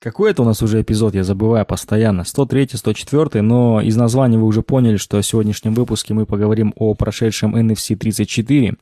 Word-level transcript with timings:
Какой 0.00 0.30
это 0.30 0.40
у 0.40 0.46
нас 0.46 0.62
уже 0.62 0.80
эпизод, 0.80 1.14
я 1.14 1.24
забываю 1.24 1.66
постоянно. 1.66 2.24
103, 2.24 2.70
104, 2.72 3.42
но 3.42 3.82
из 3.82 3.96
названия 3.96 4.38
вы 4.38 4.46
уже 4.46 4.62
поняли, 4.62 4.96
что 4.96 5.20
в 5.20 5.26
сегодняшнем 5.26 5.74
выпуске 5.74 6.14
мы 6.14 6.24
поговорим 6.24 6.72
о 6.76 6.94
прошедшем 6.94 7.54
NFC 7.54 7.96
34, 7.96 8.76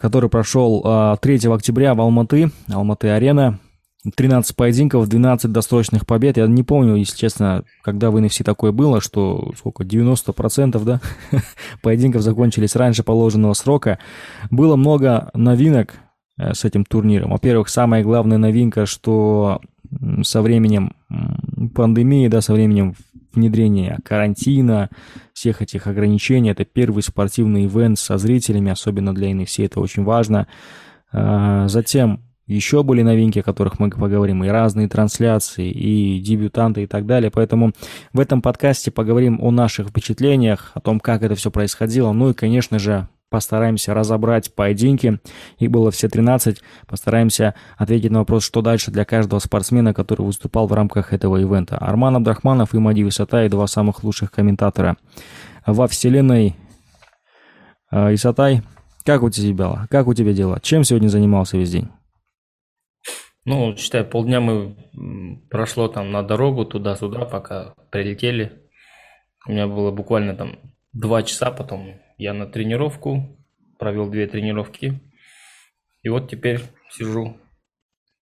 который 0.00 0.30
прошел 0.30 0.80
3 0.80 0.86
а, 0.88 1.54
октября 1.54 1.94
в 1.94 2.00
Алматы, 2.00 2.50
Алматы-арена. 2.68 3.58
13 4.14 4.54
поединков, 4.54 5.08
12 5.08 5.50
досрочных 5.50 6.06
побед. 6.06 6.36
Я 6.36 6.46
не 6.46 6.62
помню, 6.62 6.94
если 6.94 7.16
честно, 7.16 7.64
когда 7.82 8.12
в 8.12 8.16
NFC 8.16 8.44
такое 8.44 8.70
было, 8.70 9.00
что 9.00 9.52
сколько, 9.58 9.82
90% 9.82 10.80
да, 10.84 11.00
поединков 11.82 12.22
закончились 12.22 12.76
раньше 12.76 13.02
положенного 13.02 13.54
срока. 13.54 13.98
Было 14.48 14.76
много 14.76 15.30
новинок 15.34 15.94
с 16.38 16.64
этим 16.64 16.84
турниром. 16.84 17.30
Во-первых, 17.30 17.68
самая 17.68 18.02
главная 18.02 18.38
новинка, 18.38 18.86
что 18.86 19.60
со 20.22 20.42
временем 20.42 20.92
пандемии, 21.74 22.28
да, 22.28 22.40
со 22.40 22.52
временем 22.52 22.94
внедрения 23.36 23.98
карантина, 24.04 24.90
всех 25.32 25.62
этих 25.62 25.86
ограничений, 25.86 26.50
это 26.50 26.64
первый 26.64 27.02
спортивный 27.02 27.66
ивент 27.66 27.98
со 27.98 28.18
зрителями, 28.18 28.72
особенно 28.72 29.14
для 29.14 29.30
NFC 29.30 29.64
это 29.66 29.80
очень 29.80 30.02
важно. 30.04 30.46
А, 31.12 31.68
затем 31.68 32.22
еще 32.46 32.82
были 32.82 33.02
новинки, 33.02 33.40
о 33.40 33.42
которых 33.42 33.78
мы 33.78 33.90
поговорим, 33.90 34.44
и 34.44 34.48
разные 34.48 34.88
трансляции, 34.88 35.70
и 35.70 36.20
дебютанты 36.20 36.84
и 36.84 36.86
так 36.86 37.04
далее. 37.06 37.30
Поэтому 37.30 37.72
в 38.12 38.20
этом 38.20 38.40
подкасте 38.40 38.90
поговорим 38.90 39.38
о 39.42 39.50
наших 39.50 39.88
впечатлениях, 39.88 40.70
о 40.74 40.80
том, 40.80 41.00
как 41.00 41.22
это 41.22 41.34
все 41.34 41.50
происходило. 41.50 42.12
Ну 42.12 42.30
и, 42.30 42.34
конечно 42.34 42.78
же, 42.78 43.08
постараемся 43.30 43.94
разобрать 43.94 44.54
поединки. 44.54 45.18
Их 45.58 45.70
было 45.70 45.90
все 45.90 46.08
13. 46.08 46.62
Постараемся 46.86 47.54
ответить 47.76 48.10
на 48.10 48.20
вопрос, 48.20 48.44
что 48.44 48.62
дальше 48.62 48.90
для 48.90 49.04
каждого 49.04 49.38
спортсмена, 49.38 49.94
который 49.94 50.22
выступал 50.22 50.66
в 50.66 50.72
рамках 50.72 51.12
этого 51.12 51.36
ивента. 51.36 51.76
Арман 51.78 52.16
Абдрахманов 52.16 52.74
и 52.74 52.78
Мади 52.78 53.02
Высотай, 53.02 53.48
два 53.48 53.66
самых 53.66 54.04
лучших 54.04 54.30
комментатора 54.30 54.96
во 55.66 55.88
вселенной. 55.88 56.56
А, 57.90 58.12
Исатай, 58.14 58.62
как 59.04 59.22
у 59.22 59.30
тебя, 59.30 59.86
как 59.90 60.06
у 60.06 60.14
тебя 60.14 60.32
дела? 60.32 60.60
Чем 60.60 60.84
сегодня 60.84 61.08
занимался 61.08 61.56
весь 61.56 61.70
день? 61.70 61.88
Ну, 63.44 63.76
считай, 63.76 64.02
полдня 64.02 64.40
мы 64.40 64.76
прошло 65.50 65.86
там 65.86 66.10
на 66.10 66.24
дорогу 66.24 66.64
туда-сюда, 66.64 67.26
пока 67.26 67.74
прилетели. 67.92 68.60
У 69.46 69.52
меня 69.52 69.68
было 69.68 69.92
буквально 69.92 70.34
там 70.34 70.58
два 70.92 71.22
часа, 71.22 71.52
потом 71.52 72.00
я 72.16 72.32
на 72.32 72.46
тренировку, 72.46 73.38
провел 73.78 74.08
две 74.10 74.26
тренировки. 74.26 75.00
И 76.02 76.08
вот 76.08 76.30
теперь 76.30 76.60
сижу, 76.90 77.36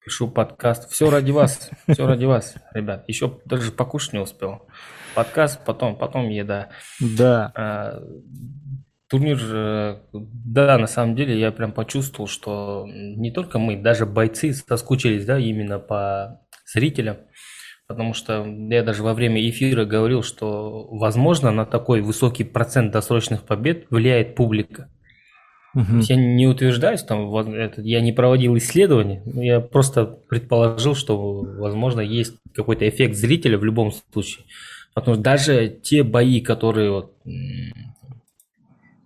пишу 0.05 0.29
подкаст. 0.29 0.91
Все 0.91 1.11
ради 1.11 1.31
вас, 1.31 1.71
все 1.89 2.07
ради 2.07 2.25
вас, 2.25 2.57
ребят. 2.73 3.05
Еще 3.09 3.41
даже 3.45 3.73
покушать 3.73 4.15
не 4.15 4.19
успел. 4.19 4.67
Подкаст, 5.15 5.65
потом, 5.65 5.97
потом 5.97 6.29
еда. 6.29 6.71
Да. 7.01 7.53
А, 7.55 8.03
турнир, 9.09 10.01
да, 10.13 10.79
на 10.79 10.87
самом 10.87 11.15
деле 11.15 11.39
я 11.39 11.53
прям 11.53 11.73
почувствовал, 11.73 12.27
что 12.27 12.85
не 12.89 13.31
только 13.31 13.59
мы, 13.59 13.77
даже 13.77 14.07
бойцы 14.07 14.53
соскучились, 14.53 15.25
да, 15.25 15.39
именно 15.39 15.79
по 15.79 16.41
зрителям, 16.67 17.19
потому 17.87 18.15
что 18.15 18.45
я 18.47 18.83
даже 18.83 19.03
во 19.03 19.15
время 19.15 19.49
эфира 19.49 19.85
говорил, 19.85 20.23
что, 20.23 20.89
возможно, 20.91 21.51
на 21.51 21.67
такой 21.67 22.01
высокий 22.01 22.45
процент 22.45 22.93
досрочных 22.93 23.43
побед 23.43 23.87
влияет 23.91 24.35
публика. 24.35 24.89
Угу. 25.75 25.99
я 26.03 26.15
не 26.15 26.47
утверждаюсь, 26.47 27.03
там, 27.03 27.35
это, 27.37 27.83
я 27.83 28.01
не 28.01 28.13
проводил 28.13 28.57
исследования, 28.57 29.23
я 29.27 29.59
просто 29.59 30.05
предположил, 30.05 30.95
что, 30.95 31.41
возможно, 31.41 32.01
есть 32.01 32.35
какой-то 32.55 32.89
эффект 32.89 33.17
зрителя 33.17 33.59
в 33.59 33.65
любом 33.65 33.91
случае. 34.13 34.45
Потому 34.95 35.17
что 35.17 35.25
даже 35.25 35.69
те 35.83 36.05
бои, 36.05 36.41
которые 36.41 36.93
вот, 36.93 37.17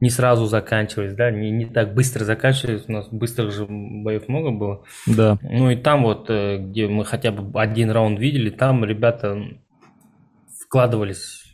не 0.01 0.11
сразу 0.11 0.47
заканчивались, 0.47 1.15
да, 1.15 1.31
не, 1.31 1.51
не 1.51 1.67
так 1.67 1.95
быстро 1.95 2.25
заканчивались, 2.25 2.85
у 2.89 2.93
нас 2.93 3.09
быстрых 3.09 3.53
же 3.53 3.67
боев 3.69 4.29
много 4.29 4.51
было. 4.51 4.85
Да. 5.07 5.39
Ну 5.43 5.71
и 5.71 5.77
там 5.77 6.05
вот, 6.05 6.27
э, 6.29 6.59
где 6.59 6.87
мы 6.89 7.05
хотя 7.05 7.33
бы 7.33 7.61
один 7.61 7.91
раунд 7.91 8.19
видели, 8.19 8.51
там 8.51 8.85
ребята 8.85 9.39
вкладывались 10.61 11.45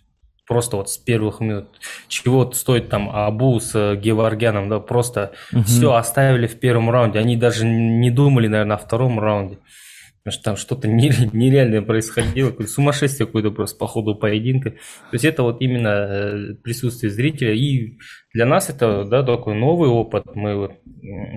просто 0.47 0.77
вот 0.77 0.91
с 0.91 0.99
первых 0.99 1.41
минут. 1.41 1.69
Чего 2.09 2.51
стоит 2.53 2.89
там 2.89 3.11
Абу 3.11 3.59
с 3.61 3.75
э, 3.75 3.97
Геворгяном, 3.97 4.69
да, 4.69 4.79
просто 4.79 5.33
угу. 5.53 5.63
все 5.63 5.95
оставили 5.95 6.47
в 6.47 6.59
первом 6.59 6.91
раунде. 6.91 7.19
Они 7.19 7.37
даже 7.37 7.65
не 7.67 8.11
думали, 8.11 8.49
наверное, 8.49 8.77
о 8.77 8.79
втором 8.79 9.19
раунде. 9.19 9.59
Потому 10.25 10.33
что 10.33 10.43
там 10.43 10.57
что-то 10.57 10.89
нереальное 10.89 11.83
происходило, 11.83 12.51
какое 12.51 12.67
сумасшествие 12.67 13.27
какое-то 13.27 13.51
просто 13.51 13.79
по 13.79 13.87
ходу 13.87 14.15
поединка. 14.15 14.71
То 14.71 15.13
есть 15.13 15.25
это 15.27 15.43
вот 15.43 15.61
именно 15.61 15.89
э, 15.89 16.55
присутствие 16.63 17.11
зрителя. 17.13 17.53
И 17.53 17.99
для 18.33 18.47
нас 18.47 18.71
это 18.71 19.05
да, 19.05 19.23
такой 19.23 19.55
новый 19.55 19.91
опыт. 19.91 20.25
Мы 20.35 20.57
вот 20.57 20.73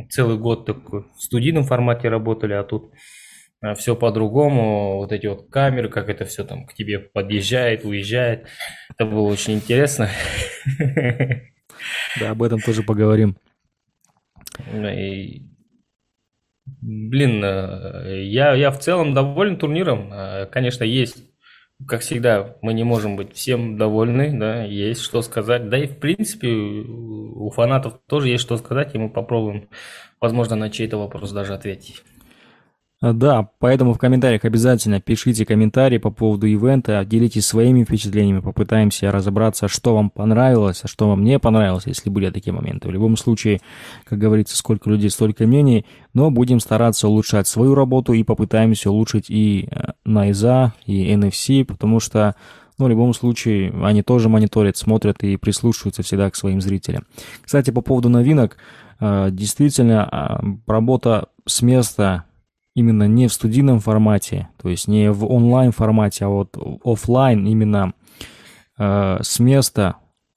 целый 0.10 0.38
год 0.38 0.66
такой 0.66 1.04
в 1.18 1.22
студийном 1.22 1.66
формате 1.66 2.08
работали, 2.08 2.54
а 2.54 2.64
тут 2.64 2.94
э, 3.62 3.74
все 3.76 3.94
по-другому. 3.94 5.00
Вот 5.00 5.12
эти 5.12 5.28
вот 5.28 5.50
камеры, 5.50 5.90
как 5.90 6.08
это 6.08 6.24
все 6.24 6.46
там 6.46 6.66
к 6.66 6.74
тебе 6.74 7.00
подъезжает, 7.00 7.84
уезжает. 7.84 8.48
Это 8.90 9.06
было 9.06 9.28
очень 9.28 9.56
интересно. 9.56 10.10
Да, 12.20 12.32
об 12.32 12.42
этом 12.42 12.60
тоже 12.60 12.82
поговорим. 12.82 13.38
И 14.74 15.44
Блин, 16.82 17.44
э, 17.44 18.24
я, 18.26 18.54
я 18.54 18.72
в 18.72 18.80
целом 18.80 19.14
доволен 19.14 19.58
турниром. 19.58 20.12
Э, 20.14 20.46
конечно, 20.46 20.84
есть, 20.84 21.18
как 21.88 22.02
всегда, 22.02 22.56
мы 22.62 22.74
не 22.74 22.84
можем 22.84 23.16
быть 23.16 23.34
всем 23.34 23.78
довольны, 23.78 24.38
да, 24.38 24.64
есть 24.64 25.02
что 25.02 25.22
сказать. 25.22 25.70
Да 25.70 25.78
и 25.78 25.88
в 25.88 25.98
принципе 25.98 26.50
у 26.50 27.50
фанатов 27.50 28.00
тоже 28.08 28.30
есть 28.30 28.44
что 28.44 28.58
сказать, 28.58 28.94
и 28.94 29.00
мы 29.00 29.10
попробуем, 29.10 29.70
возможно, 30.22 30.56
на 30.56 30.70
чей-то 30.70 30.98
вопрос 30.98 31.32
даже 31.32 31.54
ответить. 31.54 32.04
А, 33.00 33.14
да, 33.14 33.50
поэтому 33.60 33.94
в 33.94 34.00
комментариях 34.00 34.44
обязательно 34.44 35.00
пишите 35.00 35.46
комментарии 35.46 36.00
по 36.00 36.10
поводу 36.10 36.48
ивента, 36.48 37.06
делитесь 37.06 37.46
своими 37.46 37.84
впечатлениями, 37.84 38.40
попытаемся 38.40 39.12
разобраться, 39.12 39.68
что 39.68 39.94
вам 39.94 40.10
понравилось, 40.10 40.82
а 40.84 40.88
что 40.88 41.08
вам 41.08 41.24
не 41.24 41.38
понравилось, 41.38 41.84
если 41.86 42.10
были 42.10 42.32
такие 42.32 42.54
моменты. 42.54 42.88
В 42.88 42.92
любом 42.92 43.16
случае, 43.16 43.62
как 44.04 44.18
говорится, 44.18 44.58
сколько 44.58 44.90
людей, 44.90 45.12
столько 45.12 45.46
мнений, 45.46 45.86
но 46.16 46.32
будем 46.32 46.60
стараться 46.60 47.08
улучшать 47.08 47.48
свою 47.48 47.76
работу 47.76 48.14
и 48.14 48.24
попытаемся 48.24 48.90
улучшить 48.90 49.30
и 49.30 49.70
э, 49.70 49.92
Найза, 50.04 50.74
и 50.88 51.14
NFC, 51.14 51.66
потому 51.66 52.00
что 52.00 52.36
ну, 52.80 52.86
в 52.86 52.90
любом 52.90 53.14
случае, 53.14 53.74
они 53.84 54.02
тоже 54.04 54.30
мониторят, 54.30 54.78
смотрят 54.78 55.24
и 55.24 55.36
прислушиваются 55.38 56.04
всегда 56.04 56.30
к 56.30 56.36
своим 56.36 56.62
зрителям. 56.62 57.06
Кстати, 57.44 57.72
по 57.72 57.82
поводу 57.82 58.10
новинок, 58.10 58.58
э, 59.00 59.30
действительно, 59.32 60.04
а, 60.04 60.44
работа 60.68 61.28
с 61.46 61.62
места 61.62 62.26
именно 62.78 63.08
не 63.08 63.28
в 63.28 63.34
студийном 63.34 63.80
формате, 63.80 64.50
то 64.62 64.70
есть 64.70 64.88
не 64.88 65.12
в 65.12 65.26
онлайн 65.26 65.72
формате, 65.72 66.26
а 66.26 66.28
вот 66.28 66.56
офлайн 66.84 67.48
именно 67.48 67.94
э, 68.78 69.18
с 69.20 69.40
места 69.40 69.96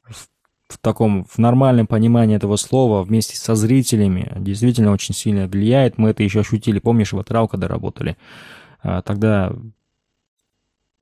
в, 0.09 0.27
в 0.69 0.79
таком 0.79 1.27
в 1.27 1.37
нормальном 1.37 1.87
понимании 1.87 2.37
этого 2.37 2.57
слова 2.57 3.03
вместе 3.03 3.37
со 3.37 3.55
зрителями 3.55 4.33
действительно 4.39 4.91
очень 4.91 5.15
сильно 5.15 5.49
влияет. 5.49 5.99
Мы 5.99 6.09
это 6.09 6.23
еще 6.23 6.41
ощутили, 6.41 6.79
помнишь, 6.79 7.13
в 7.13 7.19
Атрау, 7.19 7.47
когда 7.47 7.69
работали, 7.69 8.17
э, 8.83 9.03
тогда 9.05 9.53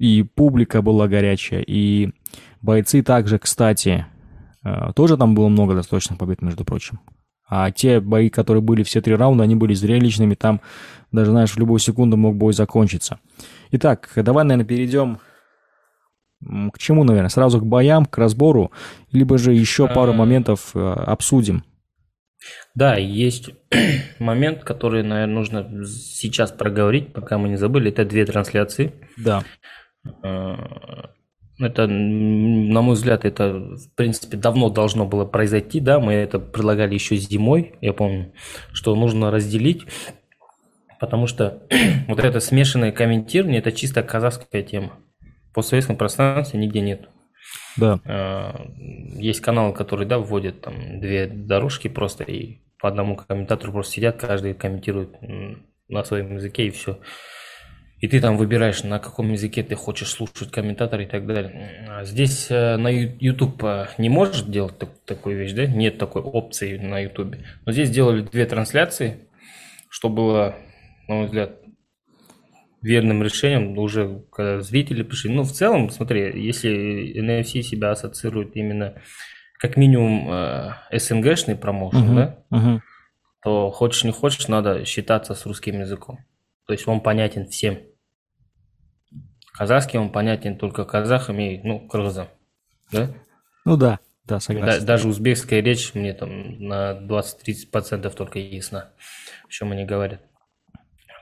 и 0.00 0.24
публика 0.24 0.82
была 0.82 1.06
горячая, 1.06 1.60
и 1.60 2.10
бойцы 2.62 3.00
также, 3.04 3.38
кстати, 3.38 4.06
э, 4.64 4.92
тоже 4.96 5.16
там 5.16 5.36
было 5.36 5.46
много 5.46 5.76
достаточных 5.76 6.18
побед, 6.18 6.42
между 6.42 6.64
прочим. 6.64 6.98
А 7.48 7.70
те 7.70 8.00
бои, 8.00 8.28
которые 8.28 8.62
были 8.62 8.82
все 8.82 9.00
три 9.00 9.14
раунда, 9.14 9.44
они 9.44 9.56
были 9.56 9.74
зрелищными, 9.74 10.34
там 10.34 10.60
даже, 11.12 11.30
знаешь, 11.30 11.52
в 11.52 11.58
любую 11.58 11.78
секунду 11.78 12.16
мог 12.16 12.36
бой 12.36 12.52
закончиться. 12.52 13.18
Итак, 13.70 14.10
давай, 14.14 14.44
наверное, 14.44 14.66
перейдем 14.66 15.18
к 16.72 16.78
чему, 16.78 17.04
наверное? 17.04 17.30
Сразу 17.30 17.60
к 17.60 17.66
боям, 17.66 18.06
к 18.06 18.16
разбору, 18.18 18.70
либо 19.10 19.38
же 19.38 19.52
еще 19.52 19.88
пару 19.88 20.12
моментов 20.12 20.70
э, 20.74 20.78
обсудим. 20.78 21.64
Да, 22.74 22.94
есть 22.96 23.50
момент, 24.18 24.62
который, 24.62 25.02
наверное, 25.02 25.34
нужно 25.34 25.84
сейчас 25.86 26.52
проговорить, 26.52 27.12
пока 27.12 27.38
мы 27.38 27.48
не 27.48 27.56
забыли. 27.56 27.90
Это 27.90 28.04
две 28.04 28.24
трансляции. 28.24 28.92
Да. 29.16 29.42
Это, 31.60 31.88
на 31.88 32.82
мой 32.82 32.94
взгляд, 32.94 33.24
это, 33.24 33.54
в 33.54 33.94
принципе, 33.96 34.36
давно 34.36 34.70
должно 34.70 35.06
было 35.06 35.24
произойти, 35.24 35.80
да, 35.80 35.98
мы 35.98 36.12
это 36.12 36.38
предлагали 36.38 36.94
еще 36.94 37.16
зимой, 37.16 37.74
я 37.80 37.92
помню, 37.92 38.32
что 38.72 38.94
нужно 38.94 39.32
разделить, 39.32 39.82
потому 41.00 41.26
что 41.26 41.62
вот 42.08 42.20
это 42.20 42.38
смешанное 42.38 42.92
комментирование, 42.92 43.58
это 43.58 43.72
чисто 43.72 44.02
казахская 44.02 44.62
тема. 44.62 44.92
По 45.52 45.62
советском 45.62 45.96
пространстве 45.96 46.60
нигде 46.60 46.80
нет. 46.80 47.08
Да. 47.76 48.00
А, 48.04 48.66
есть 49.16 49.40
каналы, 49.40 49.72
которые, 49.72 50.06
да, 50.06 50.18
вводят 50.18 50.60
там 50.60 51.00
две 51.00 51.26
дорожки 51.26 51.88
просто, 51.88 52.22
и 52.22 52.60
по 52.78 52.88
одному 52.88 53.16
комментатору 53.16 53.72
просто 53.72 53.94
сидят, 53.94 54.20
каждый 54.20 54.54
комментирует 54.54 55.16
на 55.88 56.04
своем 56.04 56.36
языке 56.36 56.66
и 56.66 56.70
все. 56.70 56.98
И 58.00 58.06
ты 58.06 58.20
там 58.20 58.36
выбираешь, 58.36 58.84
на 58.84 59.00
каком 59.00 59.32
языке 59.32 59.64
ты 59.64 59.74
хочешь 59.74 60.10
слушать 60.10 60.52
комментатора 60.52 61.02
и 61.02 61.06
так 61.06 61.26
далее. 61.26 61.84
А 61.88 62.04
здесь 62.04 62.46
э, 62.48 62.76
на 62.76 62.88
YouTube 62.88 63.62
э, 63.64 63.86
не 63.98 64.08
можешь 64.08 64.42
делать 64.42 64.78
так, 64.78 64.90
такую 65.04 65.36
вещь, 65.36 65.52
да? 65.52 65.66
Нет 65.66 65.98
такой 65.98 66.22
опции 66.22 66.78
на 66.78 67.00
YouTube. 67.00 67.36
Но 67.66 67.72
здесь 67.72 67.88
сделали 67.88 68.22
две 68.22 68.46
трансляции, 68.46 69.28
что 69.88 70.08
было, 70.08 70.54
на 71.08 71.16
мой 71.16 71.26
взгляд, 71.26 71.58
верным 72.82 73.22
решением 73.22 73.76
уже 73.76 74.22
когда 74.32 74.60
зрители 74.60 75.02
пришли. 75.02 75.32
Ну, 75.32 75.42
в 75.42 75.50
целом, 75.50 75.90
смотри, 75.90 76.40
если 76.40 77.20
NFC 77.20 77.62
себя 77.62 77.90
ассоциирует 77.90 78.54
именно 78.54 78.94
как 79.58 79.76
минимум 79.76 80.30
э, 80.30 80.72
СНГшный 80.92 81.56
промоушен, 81.56 82.10
uh-huh, 82.10 82.14
да, 82.14 82.38
uh-huh. 82.52 82.80
то 83.42 83.70
хочешь 83.72 84.04
не 84.04 84.12
хочешь, 84.12 84.46
надо 84.46 84.84
считаться 84.84 85.34
с 85.34 85.44
русским 85.46 85.80
языком. 85.80 86.20
То 86.68 86.74
есть 86.74 86.86
он 86.86 87.00
понятен 87.00 87.48
всем. 87.48 87.78
Казахский 89.54 89.98
он 89.98 90.12
понятен 90.12 90.58
только 90.58 90.84
казахам 90.84 91.40
и, 91.40 91.58
ну, 91.66 91.88
кыргызам. 91.88 92.28
Да? 92.92 93.08
Ну 93.64 93.78
да, 93.78 94.00
да, 94.26 94.38
согласен. 94.38 94.80
Да, 94.80 94.86
даже 94.86 95.08
узбекская 95.08 95.62
речь 95.62 95.94
мне 95.94 96.12
там 96.12 96.60
на 96.62 96.92
20-30% 96.92 98.14
только 98.14 98.38
ясна, 98.38 98.92
о 99.46 99.50
чем 99.50 99.72
они 99.72 99.86
говорят. 99.86 100.20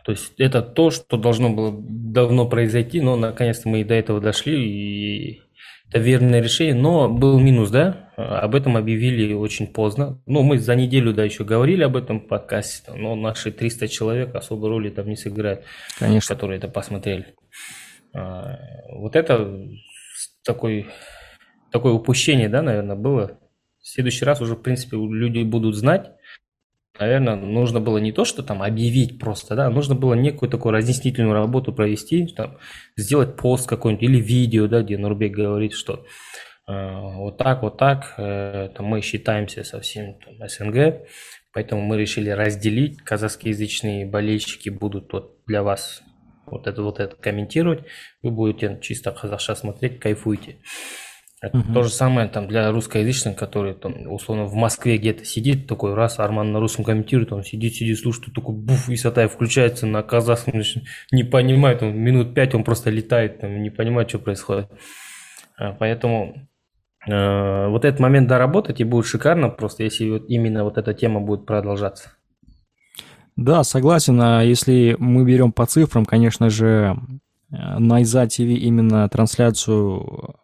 То 0.05 0.11
есть 0.11 0.33
это 0.37 0.63
то, 0.63 0.91
что 0.91 1.17
должно 1.17 1.55
было 1.55 1.73
давно 1.73 2.49
произойти, 2.49 3.01
но 3.01 3.15
наконец-то 3.15 3.69
мы 3.69 3.83
и 3.83 3.85
до 3.85 3.95
этого 3.95 4.21
дошли, 4.21 4.69
и 4.69 5.43
это 5.89 5.99
верное 5.99 6.41
решение, 6.41 6.75
но 6.75 7.09
был 7.09 7.39
минус, 7.39 7.71
да, 7.71 8.11
об 8.17 8.55
этом 8.55 8.77
объявили 8.77 9.33
очень 9.33 9.67
поздно. 9.67 10.21
Ну, 10.27 10.43
мы 10.43 10.59
за 10.59 10.75
неделю, 10.75 11.13
да, 11.13 11.25
еще 11.25 11.45
говорили 11.45 11.85
об 11.85 11.97
этом 11.97 12.21
подкасте, 12.21 12.93
но 12.93 13.15
наши 13.15 13.53
300 13.53 13.89
человек 13.89 14.35
особой 14.35 14.71
роли 14.71 14.91
там 14.91 15.09
не 15.09 15.17
сыграют, 15.17 15.63
Конечно. 15.99 16.35
которые 16.35 16.59
это 16.59 16.69
посмотрели. 16.69 17.35
А, 18.15 18.59
вот 18.93 19.15
это 19.15 19.69
такой, 20.45 20.87
такое 21.71 21.93
упущение, 21.93 22.49
да, 22.49 22.63
наверное, 22.63 22.97
было. 22.97 23.39
В 23.81 23.89
следующий 23.89 24.25
раз 24.25 24.41
уже, 24.41 24.55
в 24.55 24.63
принципе, 24.63 24.97
люди 24.97 25.43
будут 25.43 25.77
знать, 25.77 26.11
наверное, 26.99 27.37
нужно 27.37 27.81
было 27.81 27.99
не 27.99 28.13
то, 28.13 28.25
что 28.25 28.43
там 28.43 28.63
объявить 28.63 29.19
просто, 29.19 29.55
да, 29.55 29.71
нужно 29.71 29.95
было 29.95 30.15
некую 30.15 30.51
такую 30.51 30.73
разъяснительную 30.73 31.35
работу 31.35 31.73
провести, 31.73 32.27
там, 32.27 32.59
сделать 32.97 33.37
пост 33.37 33.69
какой-нибудь 33.69 34.03
или 34.03 34.21
видео, 34.21 34.67
да, 34.67 34.83
где 34.83 34.99
Нурбек 34.99 35.33
говорит, 35.33 35.73
что 35.73 36.05
э, 36.69 36.73
вот 37.17 37.39
так, 37.39 37.63
вот 37.63 37.79
так, 37.79 38.15
э, 38.19 38.71
там, 38.77 38.87
мы 38.87 39.01
считаемся 39.01 39.65
со 39.65 39.81
всем 39.81 40.19
там, 40.19 40.49
СНГ, 40.49 41.07
поэтому 41.53 41.83
мы 41.83 41.99
решили 41.99 42.31
разделить, 42.31 42.99
казахскоязычные 43.03 44.07
болельщики 44.07 44.69
будут 44.69 45.13
вот 45.13 45.39
для 45.47 45.63
вас 45.63 46.03
вот 46.47 46.67
это 46.67 46.83
вот 46.83 47.01
это 47.01 47.17
комментировать, 47.17 47.81
вы 48.23 48.31
будете 48.31 48.79
чисто 48.83 49.13
казахша 49.13 49.55
смотреть, 49.55 49.99
кайфуйте. 49.99 50.59
Это 51.43 51.59
угу. 51.59 51.75
то 51.75 51.83
же 51.83 51.91
самое 51.91 52.29
там 52.29 52.49
для 52.49 52.71
русскоязычных, 52.71 53.37
который 53.37 53.75
там 53.75 54.11
условно 54.11 54.45
в 54.45 54.55
Москве 54.55 54.97
где-то 54.97 55.25
сидит, 55.27 55.67
такой 55.67 55.93
раз 55.93 56.19
Арман 56.19 56.53
на 56.53 56.61
русском 56.61 56.85
комментирует, 56.85 57.31
он 57.33 57.45
сидит, 57.45 57.75
сидит, 57.75 57.99
слушает, 57.99 58.35
такой 58.35 58.55
буф, 58.55 58.89
и 58.89 58.97
Сатай 58.97 59.29
включается 59.29 59.87
на 59.87 60.03
казахском, 60.03 60.63
не 61.13 61.25
понимает, 61.25 61.83
он 61.83 61.95
минут 61.95 62.35
пять 62.35 62.55
он 62.55 62.65
просто 62.65 62.89
летает, 62.89 63.41
там, 63.41 63.63
не 63.63 63.69
понимает, 63.69 64.09
что 64.09 64.19
происходит. 64.19 64.71
А, 65.59 65.73
поэтому 65.73 66.49
э, 67.07 67.69
вот 67.69 67.85
этот 67.85 68.01
момент 68.01 68.29
доработать 68.29 68.81
и 68.81 68.85
будет 68.85 69.05
шикарно, 69.05 69.51
просто 69.51 69.83
если 69.83 70.09
вот 70.09 70.25
именно 70.29 70.65
вот 70.65 70.79
эта 70.79 70.95
тема 70.95 71.21
будет 71.21 71.45
продолжаться. 71.45 72.13
Да, 73.37 73.63
согласен. 73.63 74.19
А 74.23 74.43
если 74.43 74.97
мы 74.99 75.27
берем 75.27 75.53
по 75.53 75.67
цифрам, 75.67 76.07
конечно 76.07 76.49
же, 76.49 76.97
э, 77.51 77.79
на 77.79 78.01
Иза 78.01 78.27
ТВ 78.27 78.41
именно 78.41 79.07
трансляцию 79.11 80.37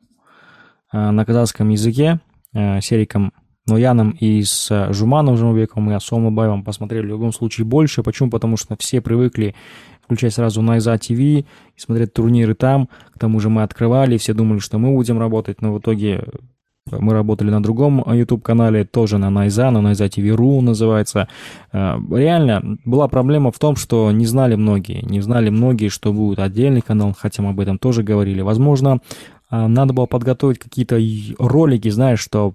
на 0.92 1.24
казахском 1.24 1.68
языке 1.70 2.20
э, 2.52 2.80
Сериком 2.80 3.32
Нояном 3.66 4.10
и 4.10 4.42
с 4.42 4.92
Жуманом 4.92 5.36
Жумабеком 5.36 5.90
и 5.90 5.94
Асом 5.94 6.26
Абаевым 6.26 6.64
посмотрели 6.64 7.04
в 7.04 7.08
любом 7.08 7.32
случае 7.32 7.64
больше. 7.64 8.02
Почему? 8.02 8.28
Потому 8.28 8.56
что 8.56 8.76
все 8.76 9.00
привыкли 9.00 9.54
включать 10.02 10.34
сразу 10.34 10.62
на 10.62 10.78
Иза 10.78 10.98
ТВ 10.98 11.10
и 11.10 11.46
смотреть 11.76 12.12
турниры 12.12 12.54
там. 12.54 12.88
К 13.14 13.18
тому 13.18 13.38
же 13.38 13.48
мы 13.48 13.62
открывали, 13.62 14.18
все 14.18 14.34
думали, 14.34 14.58
что 14.58 14.78
мы 14.78 14.92
будем 14.92 15.18
работать, 15.18 15.62
но 15.62 15.72
в 15.72 15.78
итоге 15.78 16.24
мы 16.90 17.12
работали 17.12 17.50
на 17.50 17.62
другом 17.62 18.02
YouTube-канале, 18.12 18.84
тоже 18.84 19.18
на 19.18 19.30
Найза, 19.30 19.70
на 19.70 19.80
Найза 19.80 20.08
ТВ.ру 20.08 20.60
называется. 20.60 21.28
Э, 21.72 21.94
реально, 22.10 22.78
была 22.84 23.06
проблема 23.06 23.52
в 23.52 23.58
том, 23.58 23.76
что 23.76 24.10
не 24.10 24.26
знали 24.26 24.56
многие, 24.56 25.02
не 25.02 25.20
знали 25.20 25.48
многие, 25.48 25.88
что 25.88 26.12
будет 26.12 26.40
отдельный 26.40 26.80
канал, 26.80 27.14
хотя 27.16 27.42
мы 27.42 27.50
об 27.50 27.60
этом 27.60 27.78
тоже 27.78 28.02
говорили. 28.02 28.40
Возможно, 28.40 28.98
надо 29.52 29.92
было 29.92 30.06
подготовить 30.06 30.58
какие-то 30.58 30.98
ролики, 31.38 31.90
знаешь, 31.90 32.20
что 32.20 32.54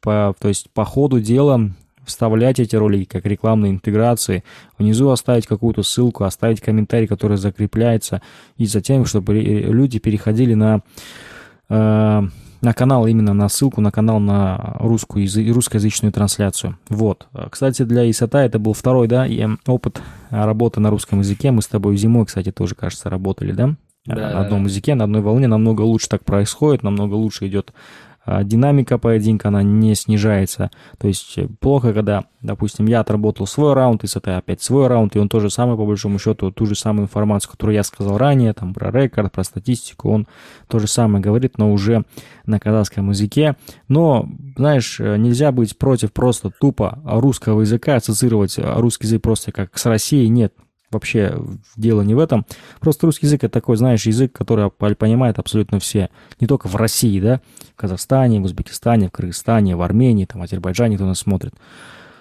по, 0.00 0.34
то 0.38 0.48
есть 0.48 0.70
по 0.70 0.84
ходу 0.84 1.20
дела 1.20 1.72
вставлять 2.04 2.60
эти 2.60 2.76
ролики 2.76 3.08
как 3.08 3.26
рекламные 3.26 3.72
интеграции, 3.72 4.44
внизу 4.78 5.08
оставить 5.10 5.46
какую-то 5.46 5.82
ссылку, 5.82 6.24
оставить 6.24 6.60
комментарий, 6.60 7.06
который 7.06 7.36
закрепляется, 7.36 8.22
и 8.56 8.66
затем, 8.66 9.04
чтобы 9.06 9.34
люди 9.34 9.98
переходили 9.98 10.54
на, 10.54 10.82
э, 11.68 12.22
на 12.60 12.72
канал, 12.74 13.06
именно 13.06 13.34
на 13.34 13.48
ссылку 13.48 13.80
на 13.80 13.90
канал 13.90 14.20
на 14.20 14.76
русскую 14.78 15.26
русскоязычную 15.52 16.12
трансляцию. 16.12 16.78
Вот. 16.88 17.26
Кстати, 17.50 17.82
для 17.82 18.08
Исата 18.08 18.38
это 18.38 18.58
был 18.58 18.72
второй, 18.72 19.08
да, 19.08 19.26
опыт 19.66 20.00
работы 20.30 20.80
на 20.80 20.90
русском 20.90 21.20
языке. 21.20 21.50
Мы 21.50 21.62
с 21.62 21.66
тобой 21.66 21.96
зимой, 21.96 22.26
кстати, 22.26 22.52
тоже, 22.52 22.74
кажется, 22.74 23.10
работали, 23.10 23.52
да? 23.52 23.74
Да, 24.06 24.30
на 24.30 24.40
одном 24.40 24.64
языке, 24.64 24.94
на 24.94 25.04
одной 25.04 25.22
волне, 25.22 25.46
намного 25.46 25.82
лучше 25.82 26.08
так 26.08 26.24
происходит, 26.24 26.82
намного 26.82 27.14
лучше 27.14 27.46
идет 27.46 27.72
а, 28.28 28.42
динамика 28.42 28.98
поединка, 28.98 29.48
она 29.48 29.62
не 29.62 29.94
снижается. 29.94 30.72
То 30.98 31.06
есть 31.06 31.38
э, 31.38 31.46
плохо, 31.60 31.92
когда, 31.92 32.24
допустим, 32.42 32.86
я 32.86 32.98
отработал 32.98 33.46
свой 33.46 33.72
раунд, 33.72 34.02
и 34.02 34.08
это 34.12 34.38
опять 34.38 34.60
свой 34.60 34.88
раунд, 34.88 35.14
и 35.14 35.20
он 35.20 35.28
тоже 35.28 35.48
самый, 35.48 35.76
по 35.76 35.86
большому 35.86 36.18
счету, 36.18 36.50
ту 36.50 36.66
же 36.66 36.74
самую 36.74 37.04
информацию, 37.04 37.52
которую 37.52 37.76
я 37.76 37.84
сказал 37.84 38.18
ранее, 38.18 38.52
там, 38.52 38.74
про 38.74 38.90
рекорд, 38.90 39.30
про 39.30 39.44
статистику, 39.44 40.10
он 40.10 40.26
то 40.66 40.80
же 40.80 40.88
самое 40.88 41.22
говорит, 41.22 41.56
но 41.56 41.72
уже 41.72 42.02
на 42.46 42.58
казахском 42.58 43.10
языке. 43.10 43.54
Но, 43.86 44.28
знаешь, 44.56 44.98
э, 44.98 45.16
нельзя 45.16 45.52
быть 45.52 45.78
против 45.78 46.12
просто 46.12 46.50
тупо 46.50 46.98
русского 47.04 47.60
языка, 47.60 47.94
ассоциировать 47.94 48.58
русский 48.58 49.06
язык 49.06 49.22
просто 49.22 49.52
как 49.52 49.78
с 49.78 49.86
Россией, 49.86 50.30
нет. 50.30 50.52
Вообще 50.90 51.36
дело 51.76 52.02
не 52.02 52.14
в 52.14 52.18
этом. 52.18 52.46
Просто 52.80 53.06
русский 53.06 53.26
язык 53.26 53.44
это 53.44 53.52
такой, 53.52 53.76
знаешь, 53.76 54.06
язык, 54.06 54.32
который 54.32 54.70
понимают 54.70 55.38
абсолютно 55.38 55.80
все. 55.80 56.10
Не 56.40 56.46
только 56.46 56.68
в 56.68 56.76
России, 56.76 57.18
да, 57.20 57.40
в 57.72 57.76
Казахстане, 57.76 58.40
в 58.40 58.44
Узбекистане, 58.44 59.08
в 59.08 59.12
Кыргызстане, 59.12 59.76
в 59.76 59.82
Армении, 59.82 60.26
там, 60.26 60.40
в 60.40 60.44
Азербайджане 60.44 60.96
кто 60.96 61.06
нас 61.06 61.18
смотрит. 61.18 61.54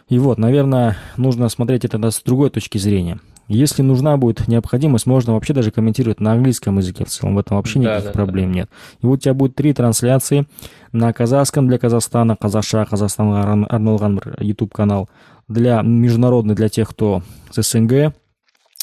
И 0.09 0.19
вот, 0.19 0.37
наверное, 0.37 0.97
нужно 1.17 1.49
смотреть 1.49 1.85
это 1.85 2.09
с 2.09 2.21
другой 2.21 2.49
точки 2.49 2.77
зрения. 2.77 3.19
Если 3.47 3.83
нужна 3.83 4.17
будет 4.17 4.47
необходимость, 4.47 5.05
можно 5.05 5.33
вообще 5.33 5.53
даже 5.53 5.69
комментировать 5.69 6.19
на 6.19 6.31
английском 6.31 6.79
языке 6.79 7.05
в 7.05 7.09
целом. 7.09 7.35
В 7.35 7.39
этом 7.39 7.57
вообще 7.57 7.77
никаких 7.77 8.05
да, 8.05 8.11
проблем 8.11 8.51
да. 8.51 8.59
нет. 8.59 8.69
И 9.01 9.05
вот 9.05 9.13
у 9.13 9.17
тебя 9.17 9.35
будет 9.35 9.55
три 9.55 9.73
трансляции 9.73 10.47
на 10.91 11.13
казахском 11.13 11.67
для 11.67 11.77
Казахстана, 11.77 12.35
Казаша, 12.35 12.85
Казахстан 12.85 13.65
Арналган 13.69 14.19
YouTube 14.39 14.73
канал, 14.73 15.09
для 15.47 15.81
международный 15.83 16.55
для 16.55 16.69
тех, 16.69 16.89
кто 16.89 17.21
с 17.51 17.61
СНГ, 17.61 18.15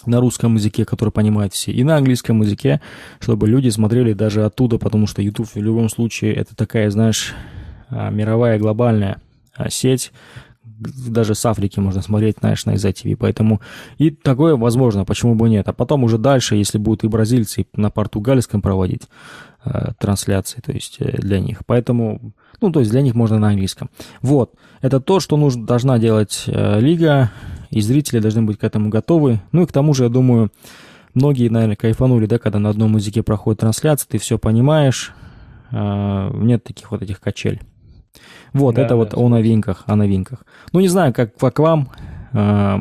на 0.06 0.21
русском 0.21 0.54
языке, 0.54 0.85
который 0.85 1.11
понимают 1.11 1.52
все, 1.52 1.73
и 1.73 1.85
на 1.85 1.97
английском 1.97 2.42
языке, 2.42 2.80
чтобы 3.21 3.49
люди 3.49 3.68
смотрели 3.68 4.12
даже 4.12 4.44
оттуда, 4.44 4.78
потому 4.78 5.06
что 5.06 5.23
YouTube 5.23 5.49
в 5.54 5.56
любом 5.56 5.88
случае 5.88 6.35
это 6.35 6.56
такая, 6.56 6.90
знаешь, 6.90 7.35
а, 7.90 8.11
мировая 8.11 8.59
глобальная 8.59 9.21
а, 9.54 9.71
сеть, 9.71 10.12
даже 10.82 11.35
с 11.35 11.44
Африки 11.47 11.78
можно 11.80 12.02
смотреть, 12.02 12.38
знаешь, 12.40 12.64
на 12.66 12.75
IZTV, 12.75 13.16
поэтому 13.16 13.61
и 13.99 14.11
такое 14.11 14.56
возможно, 14.56 15.04
почему 15.04 15.35
бы 15.35 15.49
нет. 15.49 15.68
А 15.68 15.73
потом 15.73 16.04
уже 16.04 16.18
дальше, 16.18 16.56
если 16.56 16.78
будут 16.78 17.04
и 17.04 17.09
бразильцы 17.09 17.66
на 17.75 17.90
португальском 17.90 18.62
проводить 18.62 19.02
э, 19.64 19.92
трансляции, 19.99 20.61
то 20.61 20.73
есть 20.73 20.97
э, 20.99 21.18
для 21.18 21.40
них. 21.40 21.62
Поэтому, 21.66 22.32
ну, 22.61 22.73
то 22.73 22.80
есть 22.80 22.90
для 22.90 23.02
них 23.02 23.14
можно 23.14 23.38
на 23.38 23.49
английском. 23.49 23.90
Вот, 24.21 24.54
это 24.80 25.00
то, 25.00 25.21
что 25.21 25.37
нужно, 25.37 25.66
должна 25.66 25.99
делать 25.99 26.44
э, 26.47 26.80
лига, 26.80 27.30
и 27.72 27.80
зрители 27.80 28.20
должны 28.20 28.42
быть 28.42 28.58
к 28.58 28.64
этому 28.64 28.90
готовы. 28.90 29.40
Ну 29.50 29.62
и 29.62 29.66
к 29.66 29.72
тому 29.72 29.94
же, 29.94 30.04
я 30.04 30.08
думаю, 30.10 30.52
многие, 31.14 31.48
наверное, 31.48 31.74
кайфанули, 31.74 32.26
да, 32.26 32.38
когда 32.38 32.58
на 32.58 32.68
одном 32.68 32.96
языке 32.96 33.22
проходит 33.22 33.60
трансляция, 33.60 34.06
ты 34.08 34.18
все 34.18 34.38
понимаешь, 34.38 35.14
э, 35.70 36.30
нет 36.34 36.62
таких 36.62 36.90
вот 36.90 37.02
этих 37.02 37.18
качель. 37.18 37.60
Вот, 38.52 38.74
да, 38.74 38.82
это 38.82 38.90
да, 38.90 38.96
вот 38.96 39.14
о 39.14 39.28
новинках, 39.28 39.84
о 39.86 39.96
новинках. 39.96 40.44
Ну, 40.72 40.80
не 40.80 40.88
знаю, 40.88 41.14
как, 41.14 41.34
как 41.36 41.58
вам, 41.58 41.90
э, 42.34 42.76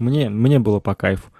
мне, 0.00 0.28
мне 0.28 0.58
было 0.58 0.80
по 0.80 0.96
кайфу. 0.96 1.30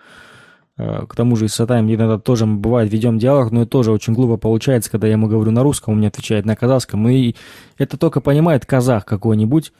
Э, 0.78 1.04
к 1.08 1.16
тому 1.16 1.34
же 1.34 1.46
и 1.46 1.48
с 1.48 1.54
Сатаем 1.54 1.92
иногда 1.92 2.18
тоже 2.18 2.46
бывает 2.46 2.92
ведем 2.92 3.18
диалог, 3.18 3.50
но 3.50 3.62
это 3.62 3.70
тоже 3.72 3.90
очень 3.90 4.14
глупо 4.14 4.36
получается, 4.36 4.88
когда 4.88 5.08
я 5.08 5.14
ему 5.14 5.26
говорю 5.26 5.50
на 5.50 5.64
русском, 5.64 5.94
он 5.94 5.98
мне 5.98 6.08
отвечает 6.08 6.46
на 6.46 6.54
казахском, 6.54 7.08
и 7.08 7.34
это 7.76 7.98
только 7.98 8.20
понимает 8.20 8.66
казах 8.66 9.04
какой-нибудь, 9.04 9.72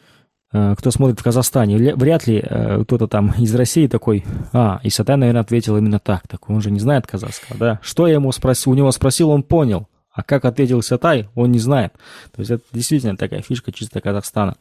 кто 0.52 0.90
смотрит 0.90 1.18
в 1.18 1.22
Казахстане. 1.22 1.94
Вряд 1.94 2.26
ли 2.26 2.42
э, 2.42 2.82
кто-то 2.84 3.06
там 3.06 3.32
из 3.38 3.54
России 3.54 3.86
такой, 3.86 4.24
а, 4.52 4.80
и 4.82 4.90
Сатай, 4.90 5.16
наверное, 5.16 5.40
ответил 5.40 5.76
именно 5.76 5.98
так. 5.98 6.28
Так 6.28 6.50
он 6.50 6.60
же 6.60 6.70
не 6.70 6.78
знает 6.78 7.06
казахского, 7.06 7.58
да? 7.58 7.80
Что 7.82 8.06
я 8.06 8.14
ему 8.14 8.30
спросил, 8.32 8.72
у 8.72 8.74
него 8.74 8.90
спросил, 8.92 9.30
он 9.30 9.42
понял. 9.42 9.88
А 10.12 10.22
как 10.22 10.44
ответил 10.44 10.82
Сатай, 10.82 11.28
он 11.34 11.52
не 11.52 11.58
знает. 11.58 11.94
То 12.34 12.40
есть 12.40 12.50
это 12.50 12.62
действительно 12.72 13.16
такая 13.16 13.40
фишка 13.40 13.72
чисто 13.72 14.00
Казахстана. 14.00 14.56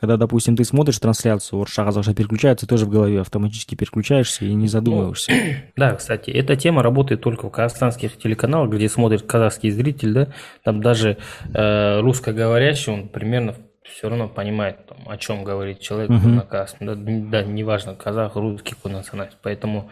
Когда, 0.00 0.16
допустим, 0.16 0.56
ты 0.56 0.64
смотришь 0.64 0.98
трансляцию, 0.98 1.60
Орша 1.60 1.84
Казахша 1.84 2.14
переключается, 2.14 2.68
тоже 2.68 2.86
в 2.86 2.88
голове 2.88 3.20
автоматически 3.20 3.74
переключаешься 3.74 4.44
и 4.44 4.54
не 4.54 4.68
задумываешься. 4.68 5.32
Ну, 5.32 5.38
да, 5.76 5.94
кстати, 5.96 6.30
эта 6.30 6.54
тема 6.54 6.82
работает 6.82 7.20
только 7.20 7.48
в 7.48 7.50
казахстанских 7.50 8.16
телеканалах, 8.16 8.70
где 8.70 8.88
смотрит 8.88 9.22
казахский 9.22 9.70
зритель, 9.70 10.12
да, 10.12 10.28
там 10.62 10.80
даже 10.80 11.18
э, 11.52 12.00
русскоговорящий, 12.00 12.92
он 12.92 13.08
примерно 13.08 13.56
все 13.92 14.08
равно 14.08 14.28
понимает, 14.28 14.86
там, 14.86 14.98
о 15.06 15.16
чем 15.16 15.44
говорит 15.44 15.80
человек 15.80 16.10
uh-huh. 16.10 16.28
на 16.28 16.42
казахском. 16.42 16.86
Да, 16.86 16.94
да, 16.94 17.42
неважно, 17.42 17.94
казах, 17.94 18.36
русский, 18.36 18.74
какой 18.74 18.92
национальность. 18.92 19.38
Поэтому, 19.42 19.90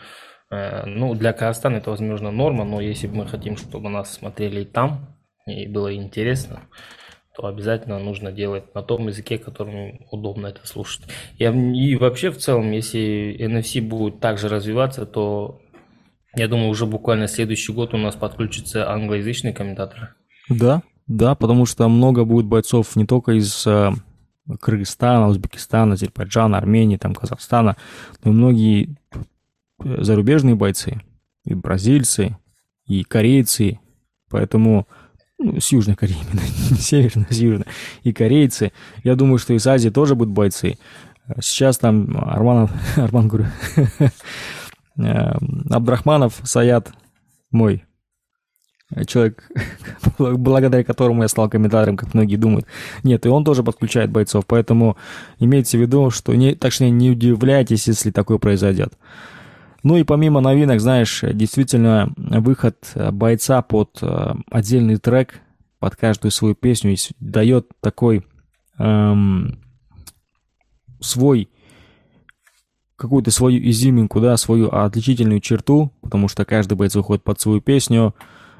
э, 0.50 0.86
ну, 0.86 1.14
для 1.14 1.32
Казахстана 1.32 1.76
это, 1.76 1.90
возможно, 1.90 2.30
норма, 2.30 2.64
но 2.64 2.80
если 2.80 3.06
мы 3.06 3.26
хотим, 3.26 3.56
чтобы 3.56 3.88
нас 3.88 4.12
смотрели 4.12 4.62
и 4.62 4.64
там, 4.64 5.16
и 5.46 5.66
было 5.66 5.94
интересно, 5.94 6.62
то 7.36 7.46
обязательно 7.46 7.98
нужно 7.98 8.32
делать 8.32 8.74
на 8.74 8.82
том 8.82 9.08
языке, 9.08 9.38
которому 9.38 10.06
удобно 10.10 10.46
это 10.46 10.66
слушать. 10.66 11.04
И, 11.38 11.44
и 11.44 11.96
вообще 11.96 12.30
в 12.30 12.38
целом, 12.38 12.70
если 12.72 13.36
NFC 13.38 13.82
будет 13.82 14.20
также 14.20 14.48
развиваться, 14.48 15.04
то 15.06 15.60
я 16.34 16.48
думаю, 16.48 16.68
уже 16.68 16.86
буквально 16.86 17.28
следующий 17.28 17.72
год 17.72 17.94
у 17.94 17.98
нас 17.98 18.14
подключатся 18.14 18.90
англоязычные 18.90 19.52
комментаторы. 19.52 20.14
Да, 20.48 20.82
да, 21.06 21.34
потому 21.34 21.66
что 21.66 21.88
много 21.88 22.24
будет 22.24 22.46
бойцов 22.46 22.96
не 22.96 23.06
только 23.06 23.32
из 23.32 23.66
э, 23.66 23.92
Кыргызстана, 24.60 25.28
Узбекистана, 25.28 25.94
Азербайджана, 25.94 26.58
Армении, 26.58 26.96
там, 26.96 27.14
Казахстана, 27.14 27.76
но 28.24 28.30
и 28.30 28.34
многие 28.34 28.96
э, 29.84 30.02
зарубежные 30.02 30.54
бойцы, 30.54 31.00
и 31.44 31.54
бразильцы, 31.54 32.36
и 32.86 33.04
корейцы. 33.04 33.78
Поэтому 34.28 34.86
ну, 35.38 35.60
с 35.60 35.70
Южной 35.70 35.96
Кореей, 35.96 36.20
именно, 36.22 36.44
не 36.70 36.76
северной, 36.76 37.26
с 37.30 37.38
Южной, 37.38 37.66
и 38.02 38.12
корейцы. 38.12 38.72
Я 39.04 39.14
думаю, 39.14 39.38
что 39.38 39.54
из 39.54 39.66
Азии 39.66 39.90
тоже 39.90 40.14
будут 40.14 40.34
бойцы. 40.34 40.76
Сейчас 41.40 41.78
там 41.78 42.16
Арман, 42.16 42.68
Арман 42.96 43.28
говорю, 43.28 43.46
э, 44.98 45.32
Абдрахманов, 45.70 46.40
Саят, 46.42 46.92
мой 47.52 47.85
человек, 49.06 49.50
благодаря 50.18 50.84
которому 50.84 51.22
я 51.22 51.28
стал 51.28 51.48
комментатором, 51.48 51.96
как 51.96 52.14
многие 52.14 52.36
думают. 52.36 52.66
Нет, 53.02 53.26
и 53.26 53.28
он 53.28 53.44
тоже 53.44 53.62
подключает 53.62 54.10
бойцов, 54.10 54.46
поэтому 54.46 54.96
имейте 55.38 55.78
в 55.78 55.80
виду, 55.80 56.10
что 56.10 56.34
не, 56.34 56.56
что 56.70 56.88
не 56.88 57.10
удивляйтесь, 57.10 57.88
если 57.88 58.10
такое 58.10 58.38
произойдет. 58.38 58.94
Ну 59.82 59.96
и 59.96 60.02
помимо 60.02 60.40
новинок, 60.40 60.80
знаешь, 60.80 61.22
действительно, 61.22 62.12
выход 62.16 62.76
э, 62.94 63.10
бойца 63.12 63.62
под 63.62 63.98
э, 64.02 64.34
отдельный 64.50 64.96
трек, 64.96 65.40
под 65.78 65.94
каждую 65.94 66.32
свою 66.32 66.54
песню 66.54 66.96
дает 67.20 67.68
такой 67.80 68.26
эм, 68.78 69.58
свой 71.00 71.48
какую-то 72.96 73.30
свою 73.30 73.60
изюминку, 73.68 74.20
да, 74.20 74.36
свою 74.36 74.70
отличительную 74.70 75.40
черту, 75.40 75.92
потому 76.00 76.28
что 76.28 76.44
каждый 76.44 76.74
бойец 76.74 76.94
выходит 76.94 77.22
под 77.22 77.40
свою 77.40 77.60
песню. 77.60 78.14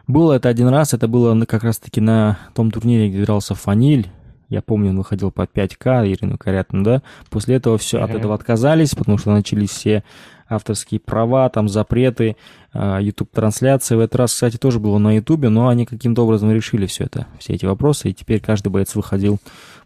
Было 0.07 0.35
это 0.35 0.49
один 0.49 0.69
раз, 0.69 0.95
это 0.95 1.09
было 1.09 1.45
как 1.45 1.65
раз-таки 1.65 2.01
на 2.01 2.39
том 2.55 2.71
турнире, 2.71 3.09
где 3.09 3.25
дрался 3.25 3.55
Фаниль. 3.55 4.09
Я 4.49 4.63
помню, 4.63 4.91
он 4.91 4.99
выходил 4.99 5.33
под 5.33 5.51
5К, 5.53 6.09
Ирину 6.09 6.39
Корятину, 6.39 6.85
да. 6.85 7.03
После 7.31 7.57
этого 7.57 7.79
все, 7.79 7.99
mm-hmm. 7.99 8.05
от 8.05 8.11
этого 8.11 8.35
отказались, 8.35 8.95
потому 8.95 9.19
что 9.19 9.33
начались 9.33 9.71
все 9.71 10.05
авторские 10.49 11.01
права, 11.01 11.49
там 11.49 11.69
запреты, 11.69 12.37
YouTube-трансляции. 12.73 13.95
А, 13.95 13.99
в 13.99 14.01
этот 14.01 14.17
раз, 14.17 14.33
кстати, 14.33 14.57
тоже 14.57 14.79
было 14.79 14.99
на 14.99 15.17
YouTube, 15.17 15.49
но 15.49 15.69
они 15.69 15.87
каким-то 15.87 16.23
образом 16.23 16.53
решили 16.53 16.87
все 16.87 17.05
это, 17.05 17.27
все 17.39 17.55
эти 17.55 17.67
вопросы, 17.67 18.11
и 18.11 18.15
теперь 18.15 18.41
каждый 18.41 18.69
боец 18.69 18.95
выходил 18.95 19.39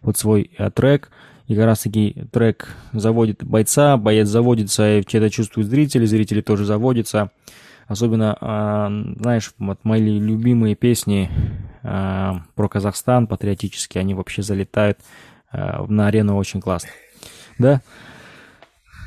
под 0.03 0.19
свой 0.19 0.51
э, 0.59 0.71
трек, 0.71 1.11
и 1.47 1.55
как 1.55 1.65
раз 1.65 1.81
таки 1.81 2.25
трек 2.31 2.69
заводит 2.93 3.43
бойца, 3.43 3.97
боец 3.97 4.29
заводится, 4.29 4.99
и 4.99 5.01
это 5.01 5.31
чувствуют 5.31 5.69
зрители, 5.69 6.05
зрители 6.05 6.43
тоже 6.43 6.65
заводятся. 6.65 7.31
Особенно, 7.91 8.37
а, 8.41 8.89
знаешь, 9.17 9.53
вот 9.59 9.81
мои 9.83 10.21
любимые 10.21 10.77
песни 10.77 11.29
а, 11.83 12.43
про 12.55 12.69
Казахстан, 12.69 13.27
патриотические, 13.27 14.03
они 14.03 14.15
вообще 14.15 14.43
залетают 14.43 15.01
на 15.53 16.07
арену 16.07 16.37
очень 16.37 16.61
классно. 16.61 16.91
Да? 17.59 17.81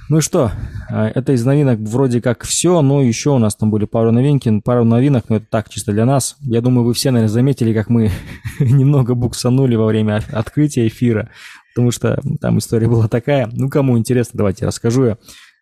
Ну 0.09 0.19
что, 0.19 0.51
а, 0.89 1.07
это 1.07 1.31
из 1.31 1.45
новинок 1.45 1.79
вроде 1.79 2.21
как 2.21 2.43
все, 2.43 2.81
но 2.81 3.01
еще 3.01 3.29
у 3.29 3.37
нас 3.37 3.55
там 3.55 3.71
были 3.71 3.85
пару 3.85 4.11
новинки, 4.11 4.59
пару 4.59 4.83
новинок, 4.83 5.29
но 5.29 5.37
это 5.37 5.45
так, 5.49 5.69
чисто 5.69 5.93
для 5.93 6.03
нас. 6.05 6.35
Я 6.41 6.59
думаю, 6.59 6.83
вы 6.83 6.93
все, 6.93 7.11
наверное, 7.11 7.31
заметили, 7.31 7.73
как 7.73 7.89
мы 7.89 8.11
немного 8.59 9.15
буксанули 9.15 9.77
во 9.77 9.85
время 9.85 10.21
открытия 10.33 10.89
эфира, 10.89 11.29
потому 11.73 11.91
что 11.91 12.19
там 12.41 12.57
история 12.57 12.89
была 12.89 13.07
такая. 13.07 13.49
Ну, 13.53 13.69
кому 13.69 13.97
интересно, 13.97 14.39
давайте 14.39 14.65
расскажу 14.65 15.05
я. 15.05 15.17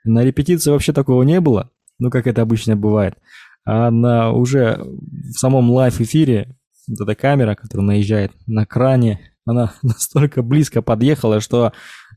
На 0.06 0.24
репетиции 0.24 0.72
вообще 0.72 0.92
такого 0.92 1.22
не 1.22 1.40
было, 1.40 1.70
ну, 2.01 2.10
как 2.10 2.27
это 2.27 2.41
обычно 2.41 2.75
бывает. 2.75 3.15
А 3.63 3.91
на 3.91 4.31
уже 4.31 4.81
в 4.84 5.34
самом 5.38 5.70
лайв-эфире 5.70 6.58
вот 6.88 7.01
эта 7.01 7.15
камера, 7.15 7.53
которая 7.55 7.86
наезжает 7.88 8.31
на 8.48 8.65
кране, 8.65 9.20
она 9.46 9.74
настолько 9.84 10.41
близко 10.41 10.81
подъехала, 10.81 11.39
что 11.39 11.74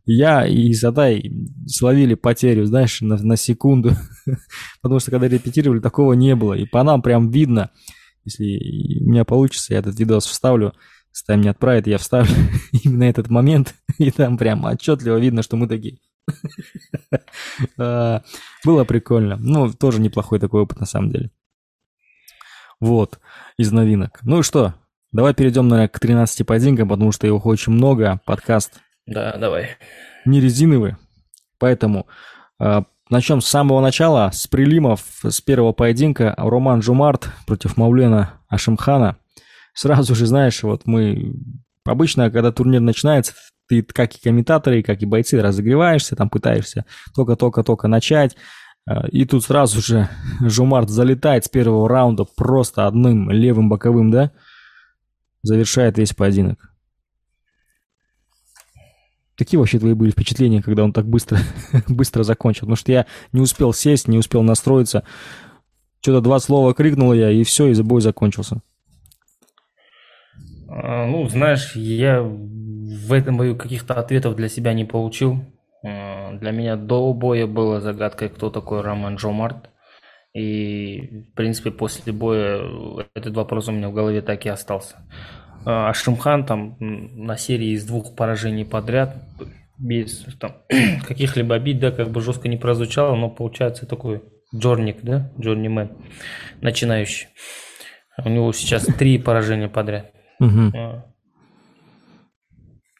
я 0.06 0.46
и 0.46 0.72
Задай 0.72 1.30
словили 1.66 2.14
потерю, 2.14 2.64
знаешь, 2.64 3.00
на, 3.02 3.16
на 3.16 3.36
секунду. 3.36 3.92
Потому 4.82 5.00
что 5.00 5.10
когда 5.10 5.28
репетировали, 5.28 5.80
такого 5.80 6.14
не 6.14 6.34
было. 6.34 6.54
И 6.54 6.64
по 6.64 6.82
нам 6.82 7.02
прям 7.02 7.30
видно, 7.30 7.70
если 8.24 9.02
у 9.02 9.10
меня 9.10 9.24
получится, 9.24 9.74
я 9.74 9.80
этот 9.80 9.98
видос 9.98 10.26
вставлю, 10.26 10.72
Стай 11.12 11.36
мне 11.36 11.50
отправит, 11.50 11.86
я 11.86 11.98
вставлю 11.98 12.32
именно 12.72 13.04
этот 13.04 13.28
момент, 13.28 13.74
и 13.98 14.10
там 14.10 14.36
прям 14.36 14.64
отчетливо 14.64 15.18
видно, 15.18 15.42
что 15.42 15.56
мы 15.56 15.68
такие. 15.68 15.98
А, 17.78 18.22
было 18.64 18.84
прикольно. 18.84 19.36
Ну, 19.38 19.72
тоже 19.72 20.00
неплохой 20.00 20.40
такой 20.40 20.62
опыт 20.62 20.80
на 20.80 20.86
самом 20.86 21.10
деле. 21.10 21.30
Вот, 22.80 23.18
из 23.56 23.72
новинок. 23.72 24.20
Ну 24.22 24.40
и 24.40 24.42
что, 24.42 24.74
давай 25.12 25.34
перейдем, 25.34 25.68
наверное, 25.68 25.88
к 25.88 26.00
13 26.00 26.46
поединкам, 26.46 26.88
потому 26.88 27.12
что 27.12 27.26
их 27.26 27.46
очень 27.46 27.72
много. 27.72 28.20
Подкаст 28.24 28.80
да, 29.06 29.36
давай. 29.36 29.76
Не 30.24 30.40
резиновые. 30.40 30.96
Поэтому 31.58 32.06
э, 32.58 32.82
начнем 33.10 33.40
с 33.40 33.46
самого 33.46 33.80
начала, 33.80 34.30
с 34.32 34.46
прилимов, 34.46 35.02
с 35.22 35.40
первого 35.40 35.72
поединка. 35.72 36.34
Роман 36.38 36.82
Жумарт 36.82 37.28
против 37.46 37.76
Мавлена 37.76 38.34
Ашимхана. 38.48 39.16
Сразу 39.74 40.14
же, 40.14 40.26
знаешь, 40.26 40.62
вот 40.62 40.82
мы... 40.86 41.34
Обычно, 41.84 42.30
когда 42.30 42.50
турнир 42.50 42.80
начинается, 42.80 43.34
ты, 43.68 43.82
как 43.82 44.14
и 44.14 44.20
комментаторы, 44.20 44.82
как 44.82 45.02
и 45.02 45.06
бойцы, 45.06 45.40
разогреваешься, 45.40 46.16
там 46.16 46.28
пытаешься 46.28 46.84
только-только-только 47.14 47.88
начать. 47.88 48.36
А, 48.86 49.06
и 49.08 49.24
тут 49.24 49.44
сразу 49.44 49.80
же 49.80 50.08
Жумарт 50.40 50.90
залетает 50.90 51.44
с 51.44 51.48
первого 51.48 51.88
раунда 51.88 52.24
просто 52.24 52.86
одним 52.86 53.30
левым 53.30 53.68
боковым, 53.68 54.10
да? 54.10 54.32
Завершает 55.42 55.98
весь 55.98 56.14
поединок. 56.14 56.70
Какие 59.36 59.58
вообще 59.58 59.80
твои 59.80 59.94
были 59.94 60.10
впечатления, 60.10 60.62
когда 60.62 60.84
он 60.84 60.92
так 60.92 61.06
быстро, 61.06 61.38
быстро 61.88 62.22
закончил? 62.22 62.60
Потому 62.60 62.76
что 62.76 62.92
я 62.92 63.06
не 63.32 63.40
успел 63.40 63.72
сесть, 63.72 64.06
не 64.06 64.18
успел 64.18 64.42
настроиться. 64.42 65.04
Что-то 66.00 66.20
два 66.20 66.38
слова 66.38 66.74
крикнул 66.74 67.12
я, 67.14 67.30
и 67.30 67.42
все, 67.44 67.66
и 67.66 67.82
бой 67.82 68.00
закончился. 68.00 68.60
А, 70.76 71.06
ну, 71.06 71.28
знаешь, 71.28 71.76
я 71.76 72.20
в 72.20 73.12
этом 73.12 73.36
бою 73.36 73.56
каких-то 73.56 73.94
ответов 73.94 74.34
для 74.34 74.48
себя 74.48 74.72
не 74.72 74.84
получил. 74.84 75.38
А, 75.84 76.32
для 76.32 76.50
меня 76.50 76.76
до 76.76 77.12
боя 77.12 77.46
была 77.46 77.80
загадкой, 77.80 78.28
кто 78.28 78.50
такой 78.50 78.80
Роман 78.80 79.14
Джомарт. 79.16 79.70
И, 80.34 81.26
в 81.30 81.34
принципе, 81.36 81.70
после 81.70 82.12
боя 82.12 82.60
этот 83.14 83.36
вопрос 83.36 83.68
у 83.68 83.72
меня 83.72 83.88
в 83.88 83.94
голове 83.94 84.20
так 84.20 84.44
и 84.46 84.48
остался. 84.48 84.96
А, 85.64 85.90
Ашимхан 85.90 86.44
там 86.44 86.76
на 86.80 87.36
серии 87.36 87.68
из 87.68 87.84
двух 87.84 88.16
поражений 88.16 88.64
подряд, 88.64 89.16
без 89.78 90.26
каких-либо 91.06 91.54
обид, 91.54 91.78
да, 91.78 91.92
как 91.92 92.08
бы 92.08 92.20
жестко 92.20 92.48
не 92.48 92.56
прозвучало, 92.56 93.14
но 93.14 93.30
получается 93.30 93.86
такой 93.86 94.24
journey, 94.52 95.02
да, 95.02 95.30
journeyman, 95.38 95.92
начинающий. 96.60 97.28
У 98.24 98.28
него 98.28 98.52
сейчас 98.52 98.86
три 98.86 99.18
поражения 99.18 99.68
подряд. 99.68 100.13
А. 100.40 101.04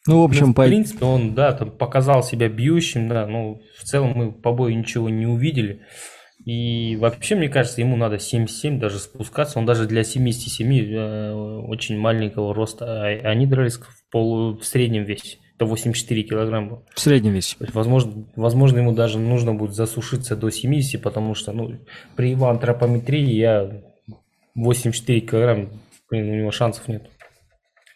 Ну, 0.07 0.21
в 0.21 0.25
общем, 0.25 0.47
ну, 0.47 0.53
в 0.53 0.55
по... 0.55 0.65
принципе, 0.65 1.05
он, 1.05 1.35
да, 1.35 1.53
там 1.53 1.71
показал 1.71 2.23
себя 2.23 2.49
бьющим, 2.49 3.09
да, 3.09 3.27
но 3.27 3.61
в 3.79 3.85
целом 3.85 4.13
мы 4.15 4.33
по 4.33 4.53
бою 4.53 4.77
ничего 4.77 5.09
не 5.09 5.27
увидели. 5.27 5.81
И 6.45 6.97
вообще, 6.97 7.37
мне 7.37 7.49
кажется, 7.49 7.81
ему 7.81 7.97
надо 7.97 8.19
77 8.19 8.79
даже 8.79 8.99
спускаться. 8.99 9.59
Он 9.59 9.65
даже 9.65 9.87
для 9.87 10.05
77 10.05 10.95
э, 10.95 11.33
очень 11.33 11.99
маленького 11.99 12.55
роста. 12.55 12.85
А 12.85 13.07
они 13.31 13.47
дрались 13.47 13.77
в, 13.77 14.11
полу, 14.11 14.59
в 14.59 14.65
среднем 14.65 15.05
весе. 15.05 15.39
это 15.57 15.65
84 15.65 16.23
килограмма. 16.23 16.83
В 16.95 17.01
среднем 17.01 17.33
весе. 17.33 17.57
возможно, 17.73 18.27
возможно, 18.37 18.79
ему 18.79 18.93
даже 18.93 19.19
нужно 19.19 19.55
будет 19.55 19.75
засушиться 19.75 20.37
до 20.37 20.51
70, 20.51 21.01
потому 21.01 21.35
что 21.35 21.53
ну, 21.53 21.79
при 22.15 22.31
его 22.31 22.51
антропометрии 22.51 23.33
я 23.33 23.83
84 24.55 25.21
килограмм, 25.21 25.71
у 26.11 26.15
него 26.17 26.51
шансов 26.51 26.89
нет. 26.89 27.09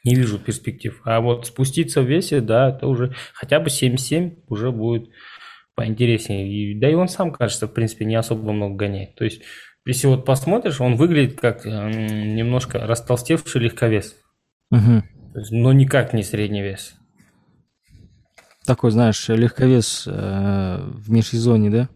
Не 0.09 0.15
вижу 0.15 0.39
перспектив. 0.39 1.01
А 1.05 1.21
вот 1.21 1.47
спуститься 1.47 2.01
в 2.01 2.07
весе, 2.07 2.41
да, 2.41 2.71
это 2.71 2.87
уже 2.87 3.15
хотя 3.35 3.61
бы 3.61 3.69
77 3.69 4.37
уже 4.49 4.73
будет 4.73 5.11
поинтереснее. 5.75 6.51
И, 6.51 6.79
да 6.79 6.91
и 6.91 6.95
он 6.95 7.09
сам, 7.09 7.31
кажется, 7.31 7.67
в 7.67 7.75
принципе, 7.75 8.07
не 8.07 8.15
особо 8.15 8.53
много 8.53 8.75
гоняет. 8.75 9.15
То 9.17 9.25
есть, 9.25 9.43
если 9.85 10.07
вот 10.07 10.25
посмотришь, 10.25 10.81
он 10.81 10.97
выглядит 10.97 11.39
как 11.39 11.67
немножко 11.67 12.79
растолстевший 12.79 13.61
легковес. 13.61 14.17
Угу. 14.71 15.03
но 15.51 15.73
никак 15.73 16.13
не 16.13 16.23
средний 16.23 16.63
вес. 16.63 16.95
Такой, 18.67 18.91
знаешь, 18.91 19.29
легковес 19.29 20.07
э, 20.07 20.11
в 20.13 21.11
межсезонье, 21.11 21.71
да? 21.71 21.89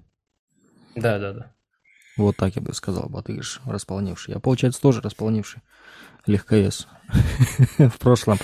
Да, 0.96 1.18
да, 1.18 1.32
да. 1.32 1.54
Вот 2.16 2.36
так 2.36 2.56
я 2.56 2.62
бы 2.62 2.72
сказал, 2.72 3.10
Батыгаш, 3.10 3.60
располневший. 3.66 4.34
Я, 4.34 4.40
получается, 4.40 4.80
тоже 4.80 5.02
располневший 5.02 5.60
легковес 6.26 6.88
в 7.78 7.98
прошлом. 7.98 8.38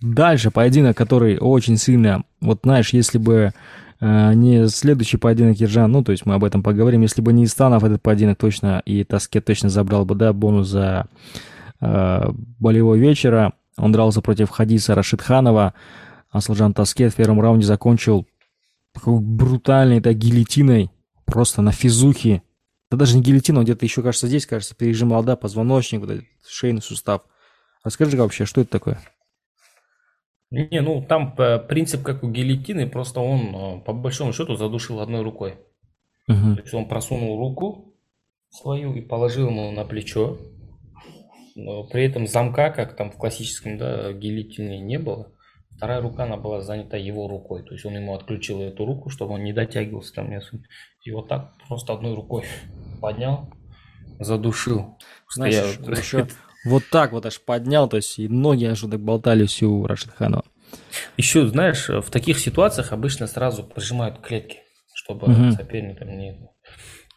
Дальше 0.00 0.50
поединок, 0.50 0.96
который 0.96 1.38
очень 1.38 1.76
сильно, 1.76 2.24
вот 2.40 2.60
знаешь, 2.64 2.92
если 2.92 3.18
бы 3.18 3.52
э, 4.00 4.34
не 4.34 4.68
следующий 4.68 5.16
поединок 5.16 5.56
Ержан, 5.58 5.90
ну, 5.90 6.04
то 6.04 6.12
есть 6.12 6.26
мы 6.26 6.34
об 6.34 6.44
этом 6.44 6.62
поговорим, 6.62 7.00
если 7.00 7.22
бы 7.22 7.32
не 7.32 7.44
Истанов 7.44 7.82
этот 7.82 8.02
поединок 8.02 8.38
точно, 8.38 8.82
и 8.84 9.04
Таскет 9.04 9.46
точно 9.46 9.70
забрал 9.70 10.04
бы, 10.04 10.14
да, 10.14 10.32
бонус 10.32 10.68
за 10.68 11.06
э, 11.80 12.30
болевой 12.58 12.98
вечера, 12.98 13.54
он 13.78 13.92
дрался 13.92 14.20
против 14.20 14.50
Хадиса 14.50 14.94
Рашидханова, 14.94 15.74
Аслджан 16.30 16.74
Таскет 16.74 17.12
в 17.12 17.16
первом 17.16 17.40
раунде 17.40 17.66
закончил 17.66 18.26
брутальной 19.04 20.00
да, 20.00 20.12
гильотиной, 20.12 20.90
просто 21.24 21.62
на 21.62 21.72
физухе. 21.72 22.42
Да 22.96 23.00
даже 23.00 23.16
не 23.16 23.22
гильотина, 23.22 23.58
он 23.58 23.64
где-то 23.64 23.84
еще, 23.84 24.02
кажется, 24.02 24.26
здесь, 24.26 24.46
кажется, 24.46 24.74
пережимал, 24.74 25.22
да, 25.22 25.36
позвоночник, 25.36 26.00
вот 26.00 26.10
этот 26.10 26.24
шейный 26.48 26.80
сустав. 26.80 27.22
Расскажи 27.84 28.16
вообще, 28.16 28.46
что 28.46 28.62
это 28.62 28.70
такое? 28.70 29.02
Не, 30.50 30.80
ну 30.80 31.04
там 31.06 31.34
э, 31.36 31.58
принцип 31.58 32.02
как 32.02 32.22
у 32.22 32.30
гильотины, 32.30 32.88
просто 32.88 33.20
он 33.20 33.54
э, 33.54 33.80
по 33.84 33.92
большому 33.92 34.32
счету 34.32 34.56
задушил 34.56 35.00
одной 35.00 35.22
рукой. 35.22 35.56
Угу. 36.26 36.54
То 36.54 36.62
есть 36.62 36.72
он 36.72 36.88
просунул 36.88 37.38
руку 37.38 37.94
свою 38.48 38.94
и 38.94 39.02
положил 39.02 39.48
ему 39.48 39.70
на 39.72 39.84
плечо. 39.84 40.38
Но 41.54 41.84
при 41.84 42.04
этом 42.06 42.26
замка, 42.26 42.70
как 42.70 42.96
там 42.96 43.10
в 43.10 43.16
классическом 43.16 43.76
да, 43.76 44.14
гильотине, 44.14 44.78
не 44.78 44.98
было. 44.98 45.32
Вторая 45.76 46.00
рука, 46.00 46.24
она 46.24 46.38
была 46.38 46.62
занята 46.62 46.96
его 46.96 47.28
рукой. 47.28 47.62
То 47.62 47.74
есть 47.74 47.84
он 47.84 47.94
ему 47.94 48.14
отключил 48.14 48.62
эту 48.62 48.86
руку, 48.86 49.10
чтобы 49.10 49.34
он 49.34 49.44
не 49.44 49.52
дотягивался 49.52 50.14
там. 50.14 50.32
И 50.32 51.10
вот 51.10 51.28
так 51.28 51.52
просто 51.68 51.92
одной 51.92 52.14
рукой 52.14 52.44
поднял, 53.00 53.52
задушил. 54.18 54.98
Знаешь, 55.30 55.78
еще 55.86 56.28
вот 56.64 56.82
так 56.90 57.12
вот 57.12 57.26
аж 57.26 57.40
поднял, 57.40 57.88
то 57.88 57.96
есть 57.96 58.18
и 58.18 58.28
ноги 58.28 58.64
аж 58.64 58.80
так 58.80 59.00
болтались 59.00 59.62
у 59.62 59.86
Рашидханова. 59.86 60.44
Еще, 61.16 61.46
знаешь, 61.46 61.88
в 61.88 62.10
таких 62.10 62.38
ситуациях 62.38 62.92
обычно 62.92 63.26
сразу 63.26 63.62
прижимают 63.62 64.20
клетки, 64.20 64.58
чтобы 64.94 65.26
угу. 65.26 65.52
соперник 65.52 65.98
там 65.98 66.18
не 66.18 66.48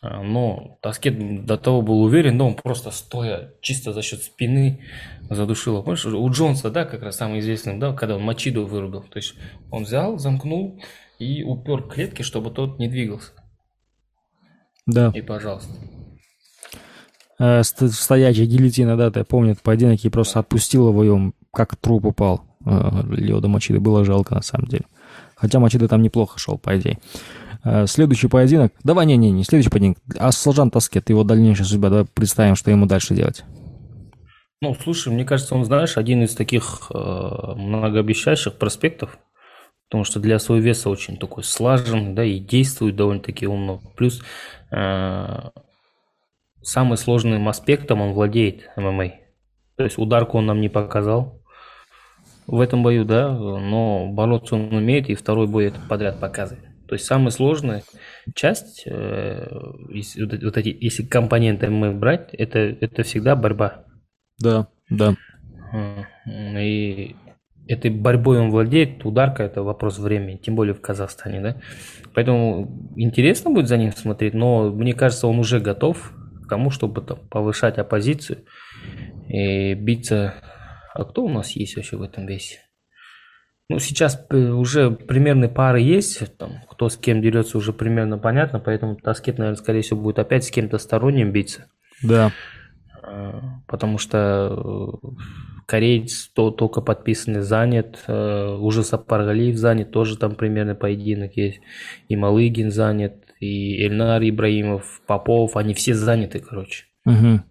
а, 0.01 0.23
но 0.23 0.77
Таскет 0.81 1.45
до 1.45 1.57
того 1.57 1.81
был 1.81 2.01
уверен, 2.01 2.37
но 2.37 2.47
он 2.47 2.55
просто 2.55 2.91
стоя, 2.91 3.53
чисто 3.61 3.91
за 3.91 4.01
счет 4.01 4.23
спины 4.23 4.85
задушил. 5.29 5.83
Помнишь, 5.83 6.05
у 6.05 6.29
Джонса, 6.31 6.69
да, 6.69 6.85
как 6.85 7.03
раз 7.03 7.17
самый 7.17 7.39
известный, 7.39 7.77
да, 7.77 7.93
когда 7.93 8.15
он 8.15 8.23
Мачиду 8.23 8.65
вырубил. 8.65 9.01
То 9.03 9.17
есть 9.17 9.35
он 9.71 9.83
взял, 9.83 10.17
замкнул 10.17 10.81
и 11.19 11.43
упер 11.43 11.83
клетки, 11.83 12.21
чтобы 12.21 12.49
тот 12.51 12.79
не 12.79 12.87
двигался. 12.87 13.31
Да. 14.89 15.11
И 15.13 15.21
пожалуйста. 15.21 15.71
Э, 17.39 17.63
стоячая 17.63 18.45
гильотина, 18.45 18.97
да, 18.97 19.11
ты 19.11 19.23
помню 19.23 19.51
этот 19.51 19.63
поединок, 19.63 20.03
и 20.03 20.09
просто 20.09 20.39
отпустил 20.39 20.89
его, 20.89 21.03
и 21.03 21.09
он 21.09 21.33
как 21.53 21.75
труп 21.75 22.05
упал. 22.05 22.43
Э, 22.65 23.01
Леода 23.09 23.47
Мачиды 23.47 23.79
было 23.79 24.03
жалко 24.03 24.35
на 24.35 24.41
самом 24.41 24.67
деле. 24.67 24.85
Хотя 25.35 25.59
Мачида 25.59 25.87
там 25.87 26.01
неплохо 26.01 26.37
шел, 26.37 26.57
по 26.57 26.77
идее. 26.77 26.99
Э, 27.63 27.87
следующий 27.87 28.27
поединок. 28.27 28.73
Давай, 28.83 29.05
не-не, 29.05 29.31
не 29.31 29.43
следующий 29.43 29.69
поединок. 29.69 29.97
А 30.17 30.31
Сложан 30.31 30.71
Таскет, 30.71 31.09
его 31.09 31.23
дальнейшая 31.23 31.65
судьба. 31.65 31.89
Давай 31.89 32.05
представим, 32.05 32.55
что 32.55 32.71
ему 32.71 32.85
дальше 32.85 33.15
делать. 33.15 33.43
Ну, 34.61 34.75
слушай, 34.75 35.11
мне 35.13 35.23
кажется, 35.23 35.55
он, 35.55 35.63
знаешь, 35.63 35.95
один 35.95 36.23
из 36.23 36.35
таких 36.35 36.91
э, 36.93 36.97
многообещающих 36.97 38.55
проспектов, 38.55 39.17
потому 39.87 40.03
что 40.03 40.19
для 40.19 40.37
своего 40.39 40.65
веса 40.65 40.89
очень 40.89 41.15
такой 41.15 41.45
слажен, 41.45 42.13
да, 42.13 42.25
и 42.25 42.39
действует 42.39 42.97
довольно-таки 42.97 43.47
умно. 43.47 43.79
Плюс 43.95 44.21
самым 44.71 45.53
сложным 46.97 47.49
аспектом 47.49 48.01
он 48.01 48.13
владеет 48.13 48.69
ММА. 48.75 49.11
То 49.75 49.83
есть 49.83 49.97
ударку 49.97 50.37
он 50.37 50.45
нам 50.45 50.61
не 50.61 50.69
показал 50.69 51.41
в 52.47 52.59
этом 52.59 52.83
бою, 52.83 53.05
да, 53.05 53.29
но 53.29 54.07
бороться 54.07 54.55
он 54.55 54.73
умеет, 54.73 55.09
и 55.09 55.15
второй 55.15 55.47
бой 55.47 55.67
это 55.67 55.79
подряд 55.87 56.19
показывает. 56.19 56.65
То 56.87 56.95
есть 56.95 57.05
самая 57.05 57.29
сложная 57.29 57.83
часть, 58.33 58.83
э, 58.87 59.47
если, 59.89 60.23
вот 60.43 60.57
эти, 60.57 60.75
если 60.81 61.03
компоненты 61.03 61.69
мы 61.69 61.91
брать, 61.91 62.33
это, 62.33 62.57
это 62.57 63.03
всегда 63.03 63.35
борьба. 63.35 63.85
Да, 64.39 64.67
да. 64.89 65.15
И 66.35 67.15
этой 67.69 67.91
борьбой 67.91 68.39
он 68.39 68.49
владеет, 68.49 69.05
ударка 69.05 69.43
это 69.43 69.61
вопрос 69.61 69.99
времени, 69.99 70.37
тем 70.37 70.55
более 70.55 70.73
в 70.73 70.81
Казахстане, 70.81 71.39
да. 71.39 71.61
Поэтому 72.15 72.91
интересно 72.95 73.51
будет 73.51 73.67
за 73.67 73.77
ним 73.77 73.91
смотреть, 73.91 74.33
но 74.33 74.71
мне 74.71 74.93
кажется, 74.93 75.27
он 75.27 75.37
уже 75.37 75.59
готов 75.59 76.11
к 76.43 76.49
тому, 76.49 76.71
чтобы 76.71 77.01
там, 77.01 77.19
повышать 77.29 77.77
оппозицию 77.77 78.39
и 79.27 79.75
биться. 79.75 80.33
А 80.95 81.05
кто 81.05 81.23
у 81.23 81.29
нас 81.29 81.51
есть 81.51 81.75
вообще 81.75 81.95
в 81.97 82.01
этом 82.01 82.25
весе? 82.25 82.57
Ну, 83.69 83.77
сейчас 83.77 84.25
уже 84.31 84.89
примерные 84.89 85.49
пары 85.49 85.79
есть, 85.79 86.35
там, 86.37 86.63
кто 86.67 86.89
с 86.89 86.97
кем 86.97 87.21
дерется 87.21 87.55
уже 87.59 87.71
примерно 87.71 88.17
понятно, 88.17 88.59
поэтому 88.59 88.95
Таскет, 88.95 89.37
наверное, 89.37 89.61
скорее 89.61 89.81
всего, 89.81 90.01
будет 90.01 90.17
опять 90.17 90.43
с 90.43 90.49
кем-то 90.49 90.79
сторонним 90.79 91.31
биться. 91.31 91.67
Да. 92.01 92.31
А, 93.03 93.59
потому 93.67 93.99
что 93.99 94.97
э, 95.07 95.07
кореец 95.69 96.31
то, 96.33 96.49
только 96.49 96.81
подписанный 96.81 97.41
занят, 97.41 98.03
э, 98.07 98.55
уже 98.59 98.83
Сапаргалиев 98.83 99.55
занят, 99.55 99.91
тоже 99.91 100.17
там 100.17 100.33
примерно 100.33 100.73
поединок 100.73 101.37
есть, 101.37 101.61
и 102.07 102.15
Малыгин 102.15 102.71
занят, 102.71 103.13
и 103.39 103.85
Эльнар 103.85 104.21
Ибраимов, 104.23 105.01
Попов, 105.05 105.55
они 105.55 105.75
все 105.75 105.93
заняты, 105.93 106.39
короче. 106.39 106.85
Угу. 107.05 107.41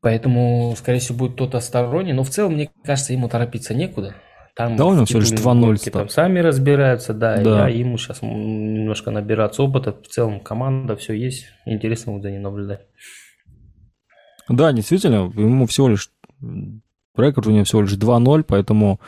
Поэтому, 0.00 0.74
скорее 0.78 0.98
всего, 0.98 1.18
будет 1.18 1.34
кто-то 1.34 1.60
сторонний. 1.60 2.12
Но 2.12 2.24
в 2.24 2.30
целом, 2.30 2.54
мне 2.54 2.70
кажется, 2.84 3.12
ему 3.12 3.28
торопиться 3.28 3.74
некуда. 3.74 4.14
Там 4.56 4.76
да, 4.76 4.86
у 4.86 4.94
него 4.94 5.04
всего 5.04 5.20
лишь 5.20 5.32
2-0 5.32 5.90
Там 5.90 6.08
сами 6.08 6.38
разбираются, 6.38 7.12
да, 7.12 7.38
да. 7.38 7.68
И 7.68 7.80
ему 7.80 7.98
сейчас 7.98 8.22
немножко 8.22 9.10
набираться 9.10 9.62
опыта. 9.62 9.92
В 9.92 10.08
целом 10.08 10.40
команда, 10.40 10.96
все 10.96 11.12
есть. 11.12 11.46
Интересно 11.66 12.12
будет 12.12 12.22
за 12.22 12.30
ним 12.30 12.42
наблюдать. 12.42 12.80
Да, 14.48 14.72
действительно, 14.72 15.32
ему 15.34 15.66
всего 15.66 15.88
лишь... 15.88 16.10
Рекорд 17.16 17.46
у 17.46 17.50
него 17.50 17.64
всего 17.64 17.82
лишь 17.82 17.94
2-0, 17.94 18.44
поэтому 18.44 19.00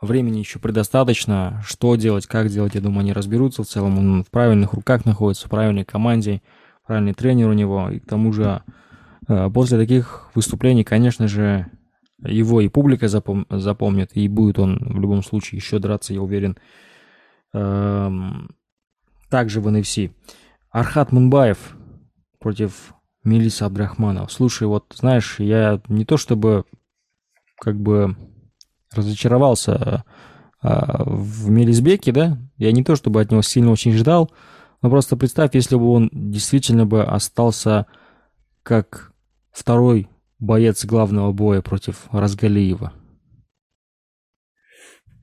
времени 0.00 0.38
еще 0.38 0.58
предостаточно. 0.58 1.62
Что 1.64 1.96
делать, 1.96 2.26
как 2.26 2.48
делать, 2.48 2.74
я 2.74 2.80
думаю, 2.80 3.00
они 3.00 3.12
разберутся. 3.12 3.62
В 3.62 3.66
целом 3.66 3.98
он 3.98 4.24
в 4.24 4.30
правильных 4.30 4.72
руках 4.72 5.04
находится, 5.04 5.46
в 5.46 5.50
правильной 5.50 5.84
команде, 5.84 6.42
правильный 6.86 7.14
тренер 7.14 7.48
у 7.48 7.52
него. 7.52 7.90
И 7.90 8.00
к 8.00 8.06
тому 8.06 8.32
же 8.32 8.62
Э, 9.28 9.50
после 9.52 9.78
таких 9.78 10.28
выступлений, 10.34 10.84
конечно 10.84 11.28
же, 11.28 11.66
его 12.22 12.60
и 12.60 12.68
публика 12.68 13.06
запом- 13.06 13.46
запомнит, 13.50 14.10
и 14.14 14.28
будет 14.28 14.58
он 14.58 14.78
в 14.78 15.00
любом 15.00 15.22
случае 15.22 15.58
еще 15.58 15.78
драться, 15.78 16.14
я 16.14 16.22
уверен, 16.22 16.56
эм, 17.52 18.54
также 19.30 19.60
в 19.60 19.68
NFC. 19.68 20.12
Архат 20.70 21.12
Мунбаев 21.12 21.76
против 22.38 22.94
Мелиса 23.24 23.66
Абдрахманова. 23.66 24.28
Слушай, 24.28 24.68
вот 24.68 24.94
знаешь, 24.94 25.38
я 25.38 25.80
не 25.88 26.04
то 26.04 26.16
чтобы 26.16 26.64
как 27.60 27.80
бы 27.80 28.16
разочаровался 28.92 30.04
э, 30.62 30.68
в 31.04 31.50
Мелисбеке, 31.50 32.12
да, 32.12 32.38
я 32.56 32.72
не 32.72 32.84
то 32.84 32.96
чтобы 32.96 33.20
от 33.20 33.30
него 33.30 33.42
сильно 33.42 33.70
очень 33.70 33.92
ждал, 33.92 34.30
но 34.82 34.90
просто 34.90 35.16
представь, 35.16 35.54
если 35.54 35.76
бы 35.76 35.90
он 35.90 36.10
действительно 36.12 36.86
бы 36.86 37.02
остался 37.02 37.86
как 38.62 39.12
второй 39.50 40.08
боец 40.38 40.84
главного 40.84 41.32
боя 41.32 41.62
против 41.62 42.06
Разгалиева. 42.10 42.92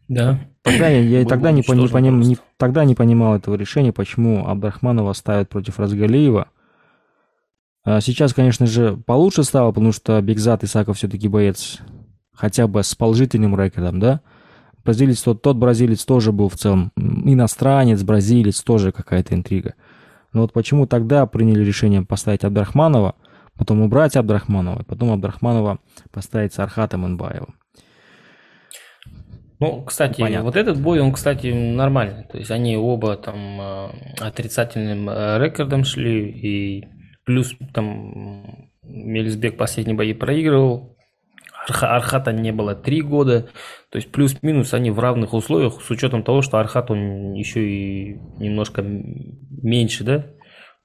Да. 0.08 0.40
Тогда 0.62 0.90
я, 0.90 1.20
я 1.20 1.26
тогда, 1.26 1.52
не, 1.52 1.64
не, 1.68 1.88
поним, 1.88 2.20
не, 2.20 2.38
тогда 2.58 2.86
не 2.86 2.96
понимал 2.96 3.36
этого 3.36 3.56
решения, 3.56 3.94
почему 3.94 4.46
Абдрахманова 4.46 5.14
ставят 5.14 5.50
против 5.50 5.80
Разгалиева. 5.80 6.50
А 7.84 8.02
сейчас, 8.02 8.34
конечно 8.34 8.68
же, 8.68 8.98
получше 8.98 9.44
стало, 9.44 9.72
потому 9.72 9.92
что 9.92 10.22
Бекзат 10.22 10.64
Исаков 10.64 10.98
все-таки 10.98 11.28
боец 11.28 11.80
хотя 12.42 12.66
бы 12.66 12.82
с 12.82 12.96
положительным 12.96 13.56
рекордом, 13.56 14.00
да? 14.00 14.22
Бразилец 14.84 15.22
тот, 15.22 15.44
тот 15.44 15.58
бразилец 15.58 16.04
тоже 16.06 16.32
был 16.32 16.50
в 16.50 16.56
целом 16.56 16.92
иностранец, 16.98 18.02
бразилец, 18.02 18.64
тоже 18.64 18.92
какая-то 18.92 19.36
интрига. 19.36 19.76
Но 20.34 20.42
вот 20.42 20.52
почему 20.52 20.88
тогда 20.88 21.28
приняли 21.28 21.64
решение 21.64 22.02
поставить 22.02 22.44
Абдрахманова, 22.44 23.14
потом 23.56 23.82
убрать 23.82 24.16
Абдрахманова, 24.16 24.84
потом 24.88 25.12
Абдрахманова 25.12 25.78
поставить 26.12 26.54
с 26.56 26.60
Архатом 26.60 27.06
Инбаевым. 27.06 27.54
Ну, 29.60 29.84
кстати, 29.84 30.22
Понятно. 30.22 30.46
вот 30.46 30.56
этот 30.56 30.82
бой, 30.82 31.00
он, 31.00 31.14
кстати, 31.14 31.54
нормальный. 31.54 32.24
То 32.24 32.40
есть 32.40 32.50
они 32.50 32.76
оба 32.76 33.18
там 33.18 33.62
э, 33.62 33.90
отрицательным 34.20 35.08
э, 35.08 35.38
рекордом 35.38 35.84
шли, 35.84 36.28
и 36.28 36.88
плюс 37.24 37.54
там 37.72 38.68
Мелисбек 38.82 39.58
последние 39.58 39.96
бои 39.96 40.14
проигрывал, 40.14 40.98
Архата 41.68 42.32
не 42.32 42.52
было 42.52 42.76
три 42.76 43.02
года, 43.02 43.50
то 43.90 43.98
есть 43.98 44.12
плюс-минус 44.12 44.74
они 44.74 44.90
в 44.92 45.00
равных 45.00 45.34
условиях, 45.34 45.82
с 45.82 45.90
учетом 45.90 46.24
того, 46.24 46.42
что 46.42 46.60
Архат 46.60 46.90
он 46.92 47.34
еще 47.34 47.68
и 47.68 48.20
немножко 48.40 48.82
меньше, 48.82 50.04
да, 50.04 50.26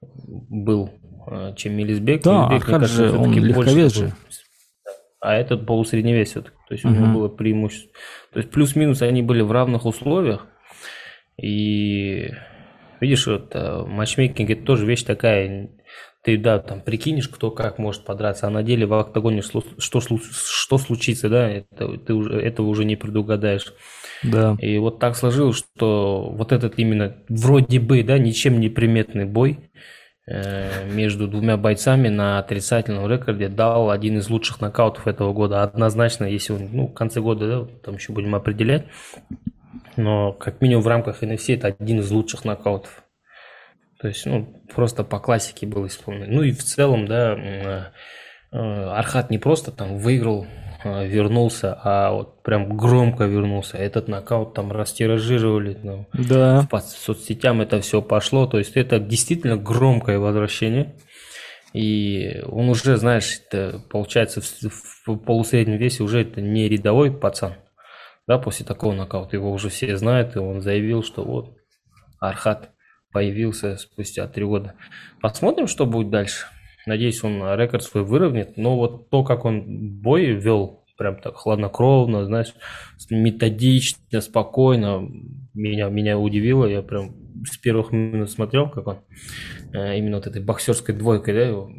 был, 0.01 0.91
э, 1.31 1.55
чем 1.57 1.75
Мелисбек. 1.75 2.23
Да, 2.23 2.49
Мелисбек, 2.49 2.69
Архат 2.69 2.81
кажется, 2.83 3.09
же, 3.09 3.19
он 3.19 3.33
легковес 3.33 3.95
же. 3.95 4.13
А 5.21 5.35
этот 5.35 5.67
полусредневес 5.67 6.31
все-таки, 6.31 6.57
то 6.69 6.75
есть 6.75 6.85
угу. 6.85 6.95
у 6.95 6.97
него 6.97 7.13
было 7.13 7.29
преимущество. 7.29 7.91
То 8.33 8.39
есть 8.41 8.51
плюс-минус 8.51 9.03
они 9.03 9.23
были 9.23 9.41
в 9.41 9.51
равных 9.51 9.87
условиях, 9.87 10.47
и 11.41 12.31
видишь, 13.01 13.27
вот 13.27 13.51
э, 13.55 13.85
матчмейкинг 13.87 14.51
это 14.51 14.63
тоже 14.63 14.87
вещь 14.87 15.03
такая 15.05 15.71
ты, 16.27 16.37
да, 16.37 16.59
там 16.59 16.81
прикинешь, 16.81 17.29
кто 17.29 17.53
как 17.53 17.79
может 17.79 18.05
подраться, 18.05 18.49
а 18.49 18.51
на 18.51 18.65
деле 18.65 18.85
в 18.85 18.95
октагоне 18.95 19.43
что, 19.43 19.63
что 19.79 20.79
случится, 20.79 21.29
да, 21.29 21.49
это, 21.49 21.99
ты 21.99 22.15
уже, 22.15 22.41
этого 22.41 22.67
уже 22.67 22.85
не 22.85 22.97
предугадаешь. 22.97 23.73
Да. 24.25 24.57
И 24.59 24.77
вот 24.79 24.99
так 24.99 25.15
сложилось, 25.15 25.57
что 25.57 26.29
вот 26.37 26.51
этот 26.51 26.81
именно 26.81 27.15
вроде 27.29 27.79
бы, 27.79 28.03
да, 28.03 28.19
ничем 28.19 28.59
не 28.59 28.69
приметный 28.69 29.25
бой 29.25 29.71
э, 30.27 30.91
между 30.91 31.29
двумя 31.29 31.57
бойцами 31.57 32.09
на 32.09 32.41
отрицательном 32.41 33.09
рекорде 33.09 33.49
дал 33.49 33.93
один 33.93 34.19
из 34.19 34.29
лучших 34.29 34.61
нокаутов 34.61 35.07
этого 35.07 35.33
года. 35.33 35.63
Однозначно, 35.63 36.25
если 36.25 36.55
он, 36.55 36.71
ну, 36.73 36.89
в 36.89 36.93
конце 36.93 37.21
года, 37.21 37.47
да, 37.47 37.73
там 37.85 37.95
еще 37.95 38.13
будем 38.13 38.35
определять, 38.35 38.87
но 39.97 40.33
как 40.33 40.61
минимум 40.61 40.83
в 40.83 40.89
рамках 40.89 41.23
NFC 41.23 41.55
это 41.55 41.69
один 41.69 42.01
из 42.01 42.11
лучших 42.11 42.45
нокаутов. 42.45 43.06
То 44.01 44.09
есть, 44.09 44.27
ну, 44.27 44.47
просто 44.75 45.05
по 45.05 45.19
классике 45.19 45.67
было 45.67 45.87
исполнено. 45.87 46.27
Ну 46.29 46.43
и 46.43 46.53
в 46.53 46.63
целом, 46.63 47.07
да, 47.07 47.35
э, 47.35 47.85
э, 48.53 48.59
Архат 48.59 49.31
не 49.31 49.39
просто 49.39 49.73
там 49.73 49.97
выиграл, 49.97 50.47
э, 50.85 51.07
вернулся, 51.07 51.79
а 51.83 52.13
вот 52.13 52.43
прям 52.43 52.77
громко 52.77 53.25
вернулся. 53.25 53.79
Этот 53.79 54.09
нокаут 54.09 54.55
там 54.55 54.71
растиражировали. 54.71 55.79
Ну, 55.83 56.07
да. 56.13 56.67
По 56.71 56.81
соцсетям 56.81 57.63
это 57.63 57.81
все 57.81 58.03
пошло. 58.03 58.47
То 58.47 58.59
есть 58.59 58.77
это 58.77 59.01
действительно 59.01 59.57
громкое 59.57 60.19
возвращение. 60.19 60.95
И 61.73 62.43
он 62.47 62.69
уже, 62.69 62.97
знаешь, 62.97 63.41
это, 63.49 63.83
получается, 63.91 64.41
в, 64.41 65.07
в 65.07 65.17
полусреднем 65.17 65.77
весе 65.77 66.03
уже 66.03 66.23
это 66.23 66.41
не 66.41 66.69
рядовой 66.69 67.11
пацан. 67.11 67.55
Да, 68.27 68.39
после 68.39 68.67
такого 68.67 68.93
нокаута 68.93 69.37
его 69.37 69.53
уже 69.53 69.69
все 69.69 69.97
знают, 69.97 70.37
и 70.37 70.39
он 70.39 70.61
заявил, 70.61 71.05
что 71.05 71.23
вот 71.23 71.57
Архат 72.19 72.71
появился 73.13 73.77
спустя 73.77 74.27
три 74.29 74.45
года. 74.45 74.75
Посмотрим, 75.21 75.67
что 75.67 75.87
будет 75.87 76.11
дальше. 76.11 76.47
Надеюсь, 76.87 77.23
он 77.25 77.41
рекорд 77.59 77.83
свой 77.83 78.05
выровняет. 78.05 78.57
Но 78.57 78.77
вот 78.77 79.11
то, 79.11 79.25
как 79.25 79.45
он 79.45 79.65
бой 80.01 80.27
вел, 80.27 80.85
прям 80.97 81.17
так 81.17 81.35
хладнокровно, 81.35 82.25
знаешь, 82.25 82.55
методично, 83.11 84.21
спокойно, 84.21 85.09
меня, 85.55 85.89
меня 85.89 86.19
удивило. 86.19 86.67
Я 86.67 86.83
прям 86.83 87.15
с 87.45 87.57
первых 87.57 87.93
минут 87.93 88.31
смотрел, 88.31 88.69
как 88.69 88.87
он 88.87 88.99
э, 89.73 89.99
именно 89.99 90.17
вот 90.17 90.27
этой 90.27 90.43
боксерской 90.43 90.95
двойкой, 90.95 91.35
да, 91.35 91.43
его 91.43 91.71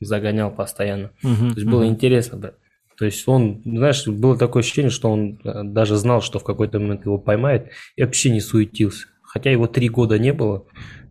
загонял 0.00 0.50
постоянно. 0.50 1.10
Uh-huh, 1.24 1.38
То 1.38 1.44
есть 1.44 1.66
uh-huh. 1.66 1.70
было 1.70 1.86
интересно, 1.86 2.38
да. 2.38 2.52
То 2.98 3.04
есть 3.04 3.26
он, 3.28 3.62
знаешь, 3.64 4.06
было 4.06 4.38
такое 4.38 4.62
ощущение, 4.62 4.90
что 4.90 5.10
он 5.10 5.38
э, 5.44 5.62
даже 5.64 5.96
знал, 5.96 6.22
что 6.22 6.38
в 6.38 6.44
какой-то 6.44 6.80
момент 6.80 7.04
его 7.04 7.18
поймает, 7.18 7.70
и 7.94 8.02
вообще 8.02 8.30
не 8.30 8.40
суетился. 8.40 9.08
Хотя 9.36 9.50
его 9.50 9.66
три 9.66 9.90
года 9.90 10.18
не 10.18 10.32
было, 10.32 10.64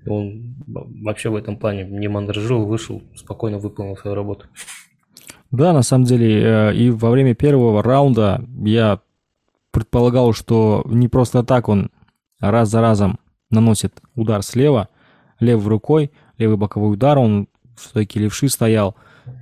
он 0.08 0.56
вообще 0.66 1.30
в 1.30 1.36
этом 1.36 1.58
плане 1.58 1.84
не 1.84 2.08
мандражил, 2.08 2.66
вышел, 2.66 3.04
спокойно 3.16 3.60
выполнил 3.60 3.96
свою 3.98 4.16
работу. 4.16 4.48
Да, 5.52 5.74
на 5.74 5.84
самом 5.84 6.06
деле, 6.06 6.42
э, 6.42 6.74
и 6.74 6.90
во 6.90 7.12
время 7.12 7.36
первого 7.36 7.84
раунда 7.84 8.44
я 8.64 9.00
предполагал, 9.70 10.34
что 10.34 10.82
не 10.88 11.08
просто 11.08 11.44
так 11.44 11.70
он 11.70 11.92
раз 12.40 12.70
за 12.70 12.82
разом 12.82 13.20
наносит 13.52 14.02
удар 14.16 14.42
слева, 14.42 14.90
левой 15.40 15.68
рукой, 15.70 16.12
левый 16.40 16.58
боковой 16.58 16.94
удар, 16.94 17.20
он 17.20 17.48
в 17.78 17.82
стойке 17.82 18.20
левши 18.20 18.50
стоял, 18.50 18.96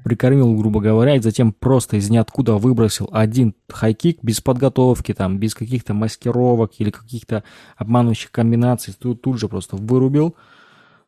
прикормил, 0.04 0.54
грубо 0.56 0.82
говоря, 0.82 1.16
и 1.16 1.22
затем 1.22 1.54
просто 1.54 1.98
из 1.98 2.10
ниоткуда 2.10 2.56
выбросил 2.56 3.10
один 3.12 3.56
хайкик 3.70 4.20
без 4.22 4.42
подготовки, 4.42 5.14
там, 5.14 5.38
без 5.38 5.56
каких-то 5.56 5.94
маскировок 5.94 6.74
или 6.80 6.92
каких-то 6.92 7.44
обманывающих 7.78 8.32
комбинаций, 8.32 8.94
тут, 8.98 9.22
тут 9.22 9.40
же 9.40 9.48
просто 9.48 9.76
вырубил. 9.76 10.36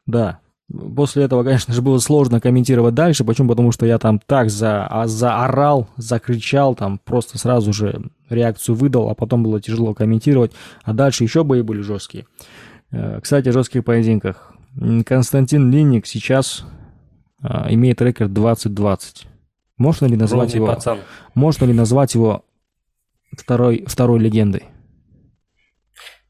Да, 0.05 0.39
После 0.95 1.23
этого, 1.23 1.43
конечно 1.43 1.75
же, 1.75 1.83
было 1.83 1.99
сложно 1.99 2.41
комментировать 2.41 2.95
дальше. 2.95 3.23
Почему? 3.23 3.49
Потому 3.49 3.71
что 3.71 3.85
я 3.85 3.99
там 3.99 4.19
так 4.19 4.49
за, 4.49 4.87
а, 4.87 5.05
заорал, 5.05 5.87
закричал, 5.95 6.73
там 6.73 6.97
просто 6.97 7.37
сразу 7.37 7.71
же 7.71 8.01
реакцию 8.29 8.75
выдал, 8.75 9.09
а 9.09 9.13
потом 9.13 9.43
было 9.43 9.61
тяжело 9.61 9.93
комментировать. 9.93 10.53
А 10.83 10.93
дальше 10.93 11.23
еще 11.23 11.43
бои 11.43 11.61
были 11.61 11.81
жесткие. 11.81 12.25
Э, 12.91 13.19
кстати, 13.21 13.49
о 13.49 13.51
жестких 13.51 13.83
поединках. 13.85 14.53
Константин 15.05 15.71
Линник 15.71 16.07
сейчас 16.07 16.65
имеет 17.69 18.01
рекорд 18.01 18.31
20-20. 18.31 19.27
Можно 19.77 20.05
ли 20.05 20.15
назвать 20.15 20.53
Ровный 20.53 20.55
его... 20.55 20.67
Пацан. 20.67 20.99
Можно 21.33 21.65
ли 21.65 21.73
назвать 21.73 22.13
его 22.13 22.45
второй, 23.37 23.83
второй 23.87 24.19
легендой? 24.19 24.63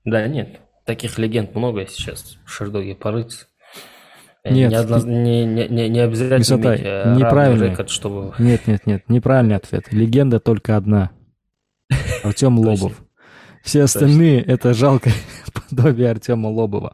Да, 0.03 0.27
нет. 0.27 0.59
Таких 0.85 1.17
легенд 1.17 1.55
много 1.55 1.87
сейчас 1.87 2.37
в 2.45 2.49
Шердоге 2.51 2.95
порыться. 2.95 3.47
Нет, 4.43 4.69
не, 4.69 4.75
одно, 4.77 4.99
не, 4.99 5.43
не, 5.43 5.67
не, 5.67 5.89
не 5.89 5.99
обязательно 5.99 6.37
Высота, 6.37 6.75
иметь 6.75 6.85
э, 6.85 7.15
неправильный. 7.17 7.69
рекорд, 7.71 7.89
чтобы... 7.89 8.35
Нет, 8.37 8.67
нет, 8.67 8.85
нет, 8.85 9.09
неправильный 9.09 9.55
ответ. 9.55 9.91
Легенда 9.91 10.39
только 10.39 10.77
одна. 10.77 11.09
Артем 12.23 12.59
Лобов. 12.59 13.01
Все 13.63 13.81
остальные– 13.81 14.41
это 14.43 14.75
жалкое 14.75 15.13
подобие 15.69 16.11
Артема 16.11 16.47
Лобова. 16.49 16.93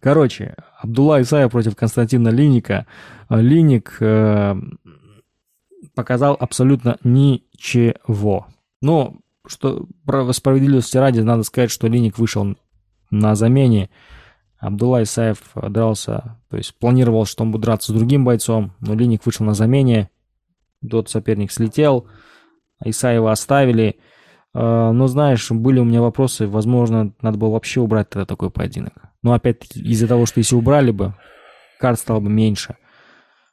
Короче, 0.00 0.54
Абдулла 0.80 1.22
Исаев 1.22 1.50
против 1.50 1.76
Константина 1.76 2.28
Линика. 2.28 2.86
Линик 3.28 3.96
э, 4.00 4.54
показал 5.94 6.36
абсолютно 6.38 6.98
ничего. 7.02 8.46
Но 8.80 9.16
что 9.46 9.86
про 10.04 10.32
справедливости 10.32 10.96
ради, 10.96 11.20
надо 11.20 11.42
сказать, 11.42 11.70
что 11.70 11.88
Линик 11.88 12.18
вышел 12.18 12.56
на 13.10 13.34
замене. 13.34 13.90
Абдулла 14.58 15.02
Исаев 15.02 15.38
дрался, 15.54 16.38
то 16.50 16.56
есть 16.56 16.74
планировал, 16.78 17.24
что 17.24 17.44
он 17.44 17.52
будет 17.52 17.62
драться 17.62 17.92
с 17.92 17.94
другим 17.94 18.24
бойцом, 18.24 18.72
но 18.80 18.94
Линик 18.94 19.24
вышел 19.24 19.44
на 19.44 19.54
замене. 19.54 20.10
Тот 20.88 21.08
соперник 21.08 21.52
слетел, 21.52 22.06
Исаева 22.84 23.30
оставили. 23.32 23.96
Э, 24.54 24.90
но 24.92 25.06
знаешь, 25.08 25.50
были 25.50 25.78
у 25.80 25.84
меня 25.84 26.00
вопросы, 26.00 26.46
возможно, 26.46 27.12
надо 27.20 27.38
было 27.38 27.50
вообще 27.50 27.80
убрать 27.80 28.10
тогда 28.10 28.26
такой 28.26 28.50
поединок. 28.50 28.94
Но 29.26 29.32
опять-таки 29.32 29.80
из-за 29.80 30.06
того, 30.06 30.24
что 30.24 30.38
если 30.38 30.54
убрали 30.54 30.92
бы, 30.92 31.12
карт 31.80 31.98
стало 31.98 32.20
бы 32.20 32.30
меньше. 32.30 32.76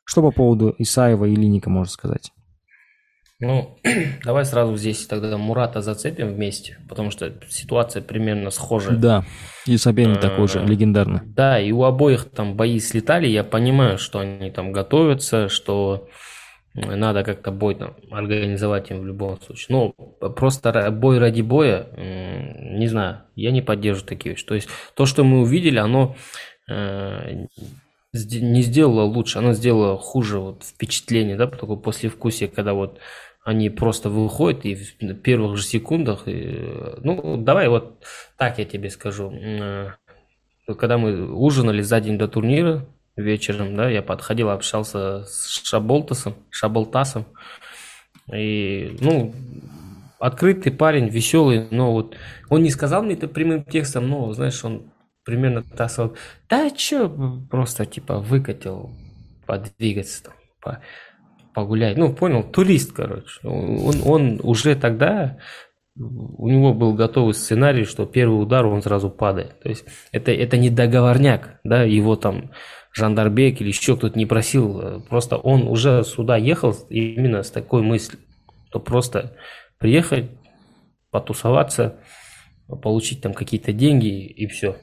Что 0.05 0.21
по 0.21 0.29
поводу 0.29 0.75
Исаева 0.77 1.25
и 1.25 1.35
Линика 1.35 1.71
можно 1.71 1.91
сказать? 1.91 2.31
Ну, 3.39 3.79
давай 4.23 4.45
сразу 4.45 4.77
здесь 4.77 5.07
тогда 5.07 5.35
Мурата 5.35 5.81
зацепим 5.81 6.35
вместе, 6.35 6.77
потому 6.87 7.09
что 7.09 7.33
ситуация 7.49 8.03
примерно 8.03 8.51
схожая. 8.51 8.95
Да, 8.97 9.25
и 9.65 9.75
соперник 9.77 10.19
такой 10.19 10.47
же, 10.47 10.63
легендарный. 10.63 11.21
Да, 11.25 11.59
и 11.59 11.71
у 11.71 11.81
обоих 11.85 12.29
там 12.29 12.55
бои 12.55 12.79
слетали, 12.79 13.25
я 13.25 13.43
понимаю, 13.43 13.97
что 13.97 14.19
они 14.19 14.51
там 14.51 14.73
готовятся, 14.73 15.49
что 15.49 16.07
надо 16.73 17.23
как-то 17.23 17.51
бой 17.51 17.75
там 17.75 17.95
организовать 18.11 18.89
им 18.91 19.01
в 19.01 19.05
любом 19.05 19.39
случае. 19.41 19.67
Но 19.69 20.29
просто 20.29 20.91
бой 20.91 21.19
ради 21.19 21.41
боя, 21.41 21.87
не 21.95 22.87
знаю, 22.87 23.21
я 23.35 23.51
не 23.51 23.61
поддерживаю 23.61 24.09
такие 24.09 24.33
вещи. 24.33 24.45
То 24.45 24.55
есть 24.55 24.69
то, 24.95 25.05
что 25.05 25.23
мы 25.23 25.41
увидели, 25.41 25.77
оно 25.77 26.15
э, 26.69 27.45
не 28.13 28.61
сделало 28.61 29.03
лучше, 29.03 29.39
оно 29.39 29.53
сделало 29.53 29.97
хуже 29.97 30.39
вот 30.39 30.63
впечатление, 30.63 31.35
да, 31.35 31.47
такое 31.47 31.77
послевкусие, 31.77 32.49
когда 32.49 32.73
вот 32.73 32.99
они 33.43 33.69
просто 33.69 34.09
выходят 34.09 34.65
и 34.65 34.75
в 34.75 35.15
первых 35.15 35.57
же 35.57 35.63
секундах, 35.63 36.27
и, 36.27 36.69
ну, 37.03 37.37
давай 37.37 37.67
вот 37.67 38.03
так 38.37 38.57
я 38.57 38.65
тебе 38.65 38.89
скажу. 38.89 39.31
Э, 39.31 39.91
когда 40.77 40.97
мы 40.97 41.31
ужинали 41.33 41.81
за 41.81 41.99
день 41.99 42.17
до 42.17 42.27
турнира, 42.27 42.87
вечером, 43.15 43.75
да, 43.75 43.89
я 43.89 44.01
подходил, 44.01 44.49
общался 44.49 45.23
с 45.25 45.61
Шаболтасом, 45.63 46.35
Шаболтасом, 46.49 47.25
и, 48.31 48.97
ну, 49.01 49.33
открытый 50.19 50.71
парень, 50.71 51.09
веселый, 51.09 51.67
но 51.69 51.91
вот 51.91 52.15
он 52.49 52.63
не 52.63 52.69
сказал 52.69 53.03
мне 53.03 53.13
это 53.15 53.27
прямым 53.27 53.63
текстом, 53.63 54.07
но, 54.07 54.33
знаешь, 54.33 54.63
он 54.63 54.83
примерно 55.25 55.63
так 55.63 55.89
сказал, 55.89 56.15
да 56.49 56.69
что, 56.75 57.09
просто 57.49 57.85
типа 57.85 58.19
выкатил 58.19 58.91
подвигаться 59.45 60.23
там, 60.23 60.33
по, 60.61 60.79
погулять. 61.53 61.97
Ну, 61.97 62.13
понял, 62.13 62.43
турист, 62.43 62.93
короче. 62.93 63.39
Он, 63.43 64.01
он 64.05 64.39
уже 64.43 64.75
тогда, 64.75 65.37
у 65.95 66.47
него 66.49 66.73
был 66.73 66.93
готовый 66.93 67.33
сценарий, 67.33 67.83
что 67.83 68.05
первый 68.05 68.41
удар, 68.41 68.65
он 68.65 68.81
сразу 68.81 69.09
падает. 69.09 69.59
То 69.61 69.69
есть 69.69 69.85
это, 70.11 70.31
это 70.31 70.57
не 70.57 70.69
договорняк, 70.69 71.59
да, 71.63 71.83
его 71.83 72.15
там 72.15 72.51
Жандарбек 72.93 73.59
или 73.59 73.69
еще 73.69 73.97
кто-то 73.97 74.17
не 74.17 74.25
просил. 74.25 75.01
Просто 75.09 75.37
он 75.37 75.63
уже 75.67 76.03
сюда 76.03 76.37
ехал 76.37 76.73
именно 76.89 77.43
с 77.43 77.51
такой 77.51 77.81
мыслью, 77.81 78.19
что 78.69 78.79
просто 78.79 79.35
приехать, 79.79 80.29
потусоваться, 81.11 81.99
получить 82.81 83.21
там 83.21 83.33
какие-то 83.33 83.73
деньги 83.73 84.25
и 84.25 84.47
все. 84.47 84.77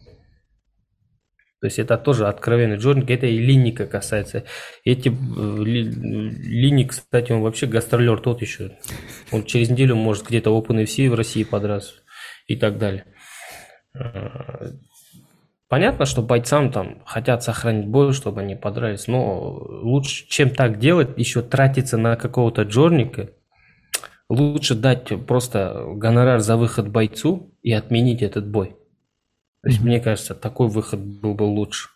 То 1.60 1.66
есть 1.66 1.78
это 1.78 1.98
тоже 1.98 2.26
откровенный 2.26 2.76
джорник, 2.76 3.10
это 3.10 3.26
и 3.26 3.38
Линника 3.38 3.86
касается. 3.86 4.44
Эти 4.82 5.08
э, 5.08 5.62
ли, 5.62 5.82
Линник, 5.82 6.90
кстати, 6.90 7.32
он 7.32 7.42
вообще 7.42 7.66
гастролер 7.66 8.18
тот 8.18 8.40
еще. 8.40 8.78
Он 9.30 9.44
через 9.44 9.68
неделю 9.68 9.94
может 9.94 10.26
где-то 10.26 10.58
OpenFC 10.58 11.10
в 11.10 11.14
России 11.14 11.44
подраться 11.44 11.96
и 12.46 12.56
так 12.56 12.78
далее. 12.78 13.04
Понятно, 15.70 16.04
что 16.04 16.20
бойцам 16.20 16.72
там 16.72 17.00
хотят 17.06 17.44
сохранить 17.44 17.86
бой, 17.86 18.12
чтобы 18.12 18.40
они 18.40 18.56
подрались, 18.56 19.06
но 19.06 19.38
лучше, 19.38 20.26
чем 20.28 20.50
так 20.50 20.80
делать, 20.80 21.10
еще 21.16 21.42
тратиться 21.42 21.96
на 21.96 22.16
какого-то 22.16 22.62
джорника, 22.62 23.30
лучше 24.28 24.74
дать 24.74 25.12
просто 25.28 25.84
гонорар 25.94 26.40
за 26.40 26.56
выход 26.56 26.88
бойцу 26.88 27.54
и 27.62 27.72
отменить 27.72 28.20
этот 28.20 28.50
бой. 28.50 28.70
То 29.62 29.68
есть, 29.68 29.80
mm-hmm. 29.80 29.84
мне 29.84 30.00
кажется, 30.00 30.34
такой 30.34 30.66
выход 30.66 30.98
был 30.98 31.34
бы 31.34 31.44
лучше. 31.44 31.90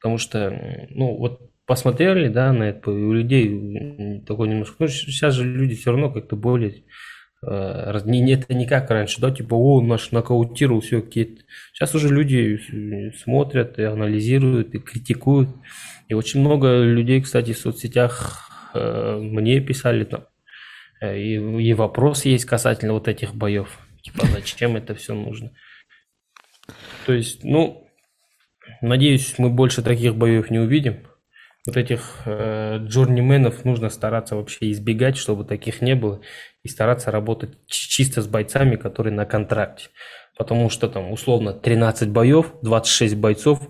Потому 0.00 0.16
что, 0.16 0.88
ну, 0.88 1.18
вот 1.18 1.50
посмотрели, 1.66 2.28
да, 2.28 2.50
на 2.54 2.62
это, 2.62 2.90
у 2.90 3.12
людей 3.12 4.22
такой 4.26 4.48
немножко... 4.48 4.76
Ну, 4.78 4.88
сейчас 4.88 5.34
же 5.34 5.44
люди 5.44 5.74
все 5.74 5.90
равно 5.90 6.10
как-то 6.10 6.34
более... 6.34 6.84
Э, 7.44 8.00
не, 8.04 8.32
это 8.32 8.54
не 8.54 8.66
как 8.66 8.90
раньше, 8.90 9.20
да, 9.20 9.30
типа, 9.30 9.54
о, 9.54 9.80
наш 9.80 10.10
нокаутировал, 10.12 10.80
все, 10.80 11.02
какие-то... 11.02 11.42
Сейчас 11.72 11.94
уже 11.94 12.08
люди 12.08 12.60
смотрят 13.22 13.78
и 13.78 13.82
анализируют, 13.82 14.74
и 14.74 14.78
критикуют. 14.78 15.50
И 16.08 16.14
очень 16.14 16.40
много 16.40 16.82
людей, 16.82 17.20
кстати, 17.20 17.52
в 17.52 17.58
соцсетях 17.58 18.50
э, 18.74 19.18
мне 19.20 19.60
писали 19.60 20.04
там, 20.04 20.26
э, 21.00 21.18
и, 21.18 21.34
и 21.34 21.74
вопрос 21.74 22.24
есть 22.24 22.46
касательно 22.46 22.94
вот 22.94 23.08
этих 23.08 23.34
боев. 23.34 23.78
Типа, 24.02 24.26
зачем 24.26 24.76
это 24.76 24.94
все 24.94 25.14
нужно? 25.14 25.52
То 27.06 27.12
есть, 27.12 27.44
ну, 27.44 27.88
надеюсь, 28.80 29.34
мы 29.38 29.50
больше 29.50 29.82
таких 29.82 30.16
боев 30.16 30.50
не 30.50 30.58
увидим. 30.58 31.05
Вот 31.66 31.76
этих 31.76 32.22
э, 32.24 32.78
джорнименов 32.78 33.64
нужно 33.64 33.88
стараться 33.88 34.36
вообще 34.36 34.70
избегать, 34.70 35.16
чтобы 35.16 35.44
таких 35.44 35.82
не 35.82 35.94
было, 35.94 36.20
и 36.62 36.68
стараться 36.68 37.10
работать 37.10 37.58
чисто 37.66 38.22
с 38.22 38.28
бойцами, 38.28 38.76
которые 38.76 39.12
на 39.12 39.26
контракте. 39.26 39.88
Потому 40.38 40.70
что 40.70 40.88
там 40.88 41.10
условно 41.10 41.52
13 41.52 42.08
боев, 42.10 42.52
26 42.62 43.16
бойцов, 43.16 43.68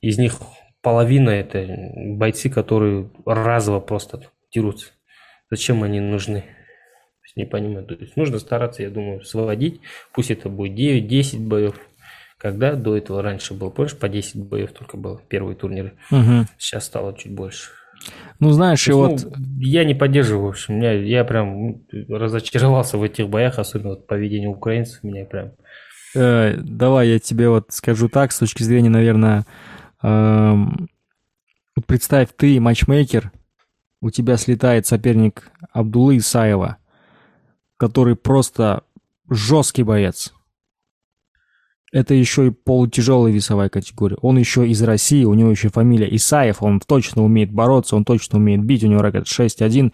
из 0.00 0.16
них 0.16 0.40
половина 0.80 1.30
это 1.30 1.66
бойцы, 1.96 2.48
которые 2.48 3.10
разово 3.26 3.80
просто 3.80 4.22
дерутся. 4.52 4.92
Зачем 5.50 5.82
они 5.82 6.00
нужны? 6.00 6.44
Не 7.36 7.46
понимаю. 7.46 7.84
То 7.84 7.94
есть 7.94 8.16
нужно 8.16 8.38
стараться, 8.38 8.82
я 8.82 8.90
думаю, 8.90 9.22
сводить. 9.22 9.80
Пусть 10.12 10.30
это 10.30 10.48
будет 10.48 10.78
9-10 10.78 11.40
боев, 11.40 11.80
когда 12.44 12.74
до 12.74 12.94
этого 12.94 13.22
раньше 13.22 13.54
было, 13.54 13.70
помнишь, 13.70 13.96
по 13.96 14.06
10 14.06 14.36
боев 14.36 14.72
только 14.72 14.98
было, 14.98 15.18
первые 15.28 15.56
турниры. 15.56 15.94
Угу. 16.10 16.44
Сейчас 16.58 16.84
стало 16.84 17.16
чуть 17.16 17.34
больше. 17.34 17.70
Ну, 18.38 18.50
знаешь, 18.50 18.86
и 18.86 18.92
вот... 18.92 19.24
Ну, 19.24 19.32
я 19.60 19.86
не 19.86 19.94
поддерживаю, 19.94 20.44
в 20.44 20.48
общем, 20.50 20.74
меня, 20.74 20.92
я 20.92 21.24
прям 21.24 21.86
разочаровался 21.90 22.98
в 22.98 23.02
этих 23.02 23.30
боях, 23.30 23.58
особенно 23.58 23.90
вот 23.90 24.06
поведение 24.06 24.50
украинцев, 24.50 25.02
меня 25.02 25.24
прям... 25.24 25.52
Э, 26.14 26.54
давай 26.58 27.08
я 27.08 27.18
тебе 27.18 27.48
вот 27.48 27.68
скажу 27.70 28.10
так, 28.10 28.30
с 28.30 28.40
точки 28.40 28.62
зрения, 28.62 28.90
наверное, 28.90 29.46
э, 30.02 30.54
представь, 31.86 32.28
ты 32.36 32.60
матчмейкер, 32.60 33.32
у 34.02 34.10
тебя 34.10 34.36
слетает 34.36 34.86
соперник 34.86 35.50
Абдулы 35.72 36.18
Исаева, 36.18 36.76
который 37.78 38.16
просто 38.16 38.82
жесткий 39.30 39.82
боец, 39.82 40.34
это 41.94 42.12
еще 42.12 42.48
и 42.48 42.50
полутяжелая 42.50 43.32
весовая 43.32 43.68
категория. 43.68 44.16
Он 44.20 44.36
еще 44.36 44.68
из 44.68 44.82
России, 44.82 45.22
у 45.24 45.32
него 45.32 45.50
еще 45.50 45.68
фамилия 45.68 46.08
Исаев, 46.16 46.60
он 46.60 46.80
точно 46.80 47.22
умеет 47.22 47.52
бороться, 47.52 47.94
он 47.94 48.04
точно 48.04 48.38
умеет 48.38 48.64
бить, 48.64 48.82
у 48.82 48.88
него 48.88 49.00
ракет 49.00 49.26
6-1. 49.26 49.92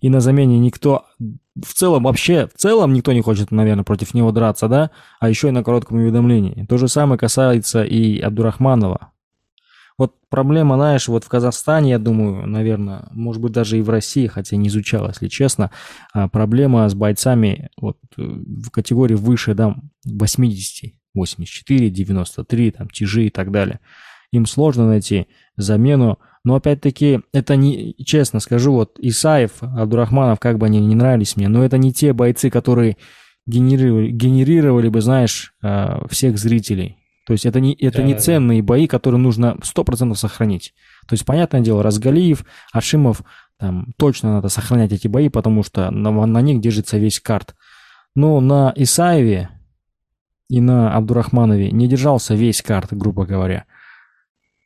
И 0.00 0.08
на 0.08 0.20
замене 0.20 0.58
никто, 0.58 1.04
в 1.20 1.74
целом 1.74 2.04
вообще, 2.04 2.48
в 2.54 2.58
целом 2.58 2.94
никто 2.94 3.12
не 3.12 3.20
хочет, 3.20 3.50
наверное, 3.50 3.84
против 3.84 4.14
него 4.14 4.32
драться, 4.32 4.66
да? 4.66 4.92
А 5.20 5.28
еще 5.28 5.48
и 5.48 5.50
на 5.50 5.62
коротком 5.62 5.98
уведомлении. 5.98 6.64
То 6.70 6.78
же 6.78 6.88
самое 6.88 7.18
касается 7.18 7.84
и 7.84 8.18
Абдурахманова. 8.18 9.10
Вот 9.98 10.14
проблема, 10.30 10.76
знаешь, 10.76 11.06
вот 11.06 11.22
в 11.22 11.28
Казахстане, 11.28 11.90
я 11.90 11.98
думаю, 11.98 12.46
наверное, 12.46 13.08
может 13.10 13.42
быть, 13.42 13.52
даже 13.52 13.78
и 13.78 13.82
в 13.82 13.90
России, 13.90 14.26
хотя 14.26 14.56
не 14.56 14.68
изучал, 14.68 15.06
если 15.06 15.28
честно, 15.28 15.70
а 16.14 16.28
проблема 16.28 16.88
с 16.88 16.94
бойцами 16.94 17.68
вот 17.78 17.98
в 18.16 18.70
категории 18.70 19.16
выше, 19.16 19.52
да, 19.52 19.76
80 20.06 20.94
84, 21.14 21.90
93, 21.90 22.70
там, 22.72 22.88
тяжи 22.88 23.26
и 23.26 23.30
так 23.30 23.50
далее. 23.50 23.80
Им 24.32 24.46
сложно 24.46 24.86
найти 24.86 25.26
замену, 25.56 26.18
но 26.44 26.56
опять-таки, 26.56 27.20
это 27.32 27.56
не, 27.56 27.94
честно 28.04 28.40
скажу, 28.40 28.72
вот 28.72 28.98
Исаев, 28.98 29.62
Абдурахманов, 29.62 30.40
как 30.40 30.58
бы 30.58 30.66
они 30.66 30.80
не 30.80 30.94
нравились 30.94 31.36
мне, 31.36 31.48
но 31.48 31.64
это 31.64 31.78
не 31.78 31.92
те 31.92 32.12
бойцы, 32.12 32.50
которые 32.50 32.96
генерировали, 33.46 34.10
генерировали 34.10 34.88
бы, 34.88 35.00
знаешь, 35.00 35.54
а, 35.62 36.06
всех 36.08 36.38
зрителей. 36.38 36.96
То 37.26 37.34
есть 37.34 37.46
это 37.46 37.60
не, 37.60 37.74
это 37.74 37.98
да, 37.98 38.02
не 38.04 38.14
ценные 38.14 38.62
бои, 38.62 38.88
которые 38.88 39.20
нужно 39.20 39.56
100% 39.62 40.14
сохранить. 40.16 40.74
То 41.06 41.12
есть, 41.12 41.24
понятное 41.24 41.60
дело, 41.60 41.82
Разгалиев, 41.82 42.44
Ашимов, 42.72 43.22
там, 43.58 43.92
точно 43.96 44.34
надо 44.34 44.48
сохранять 44.48 44.92
эти 44.92 45.06
бои, 45.06 45.28
потому 45.28 45.62
что 45.62 45.90
на, 45.90 46.10
на 46.10 46.40
них 46.40 46.60
держится 46.60 46.98
весь 46.98 47.20
карт. 47.20 47.54
Но 48.16 48.40
на 48.40 48.72
Исаеве 48.74 49.50
и 50.52 50.60
на 50.60 50.94
Абдурахманове 50.94 51.70
не 51.70 51.88
держался 51.88 52.34
весь 52.34 52.60
карт, 52.60 52.88
грубо 52.90 53.24
говоря. 53.24 53.64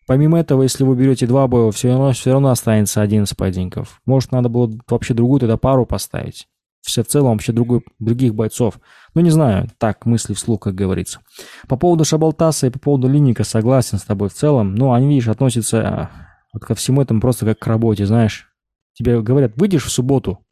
Помимо 0.08 0.36
этого, 0.36 0.64
если 0.64 0.82
вы 0.82 0.96
берете 0.96 1.28
два 1.28 1.46
боя, 1.46 1.70
все 1.70 1.90
равно, 1.90 2.10
все 2.10 2.32
равно 2.32 2.48
останется 2.48 3.02
один 3.02 3.24
поединков. 3.36 4.00
Может, 4.04 4.32
надо 4.32 4.48
было 4.48 4.68
вообще 4.88 5.14
другую 5.14 5.38
тогда 5.38 5.56
пару 5.56 5.86
поставить. 5.86 6.48
Все 6.80 7.04
в 7.04 7.06
целом 7.06 7.34
вообще 7.34 7.52
другой, 7.52 7.84
других 8.00 8.34
бойцов. 8.34 8.80
Ну, 9.14 9.20
не 9.20 9.30
знаю, 9.30 9.68
так, 9.78 10.06
мысли 10.06 10.34
вслух, 10.34 10.62
как 10.62 10.74
говорится. 10.74 11.20
По 11.68 11.76
поводу 11.76 12.04
Шабалтаса 12.04 12.66
и 12.66 12.70
по 12.70 12.80
поводу 12.80 13.06
Линника 13.06 13.44
согласен 13.44 13.98
с 13.98 14.02
тобой 14.02 14.28
в 14.28 14.34
целом. 14.34 14.74
Ну, 14.74 14.92
они, 14.92 15.08
видишь, 15.08 15.28
относятся 15.28 15.88
а, 15.88 16.10
вот 16.52 16.64
ко 16.64 16.74
всему 16.74 17.00
этому 17.00 17.20
просто 17.20 17.46
как 17.46 17.60
к 17.60 17.66
работе, 17.68 18.06
знаешь. 18.06 18.48
Тебе 18.94 19.22
говорят, 19.22 19.52
выйдешь 19.54 19.84
в 19.84 19.92
субботу 19.92 20.44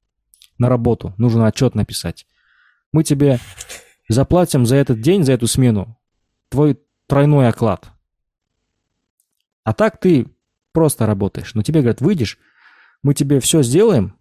на 0.59 0.69
работу, 0.69 1.13
нужно 1.19 1.49
отчет 1.49 1.75
написать. 1.75 2.25
Мы 2.93 3.03
тебе 3.03 3.41
заплатим 4.09 4.67
за 4.67 4.77
этот 4.77 5.01
день, 5.01 5.25
за 5.25 5.33
эту 5.33 5.47
смену 5.47 5.99
твой 6.49 6.79
тройной 7.07 7.49
оклад. 7.49 7.91
А 9.65 9.73
так 9.73 9.99
ты 9.99 10.27
просто 10.73 11.07
работаешь. 11.07 11.55
Но 11.55 11.63
тебе 11.63 11.81
говорят, 11.81 12.01
выйдешь, 12.01 12.39
мы 13.03 13.15
тебе 13.15 13.41
все 13.41 13.63
сделаем, 13.63 14.17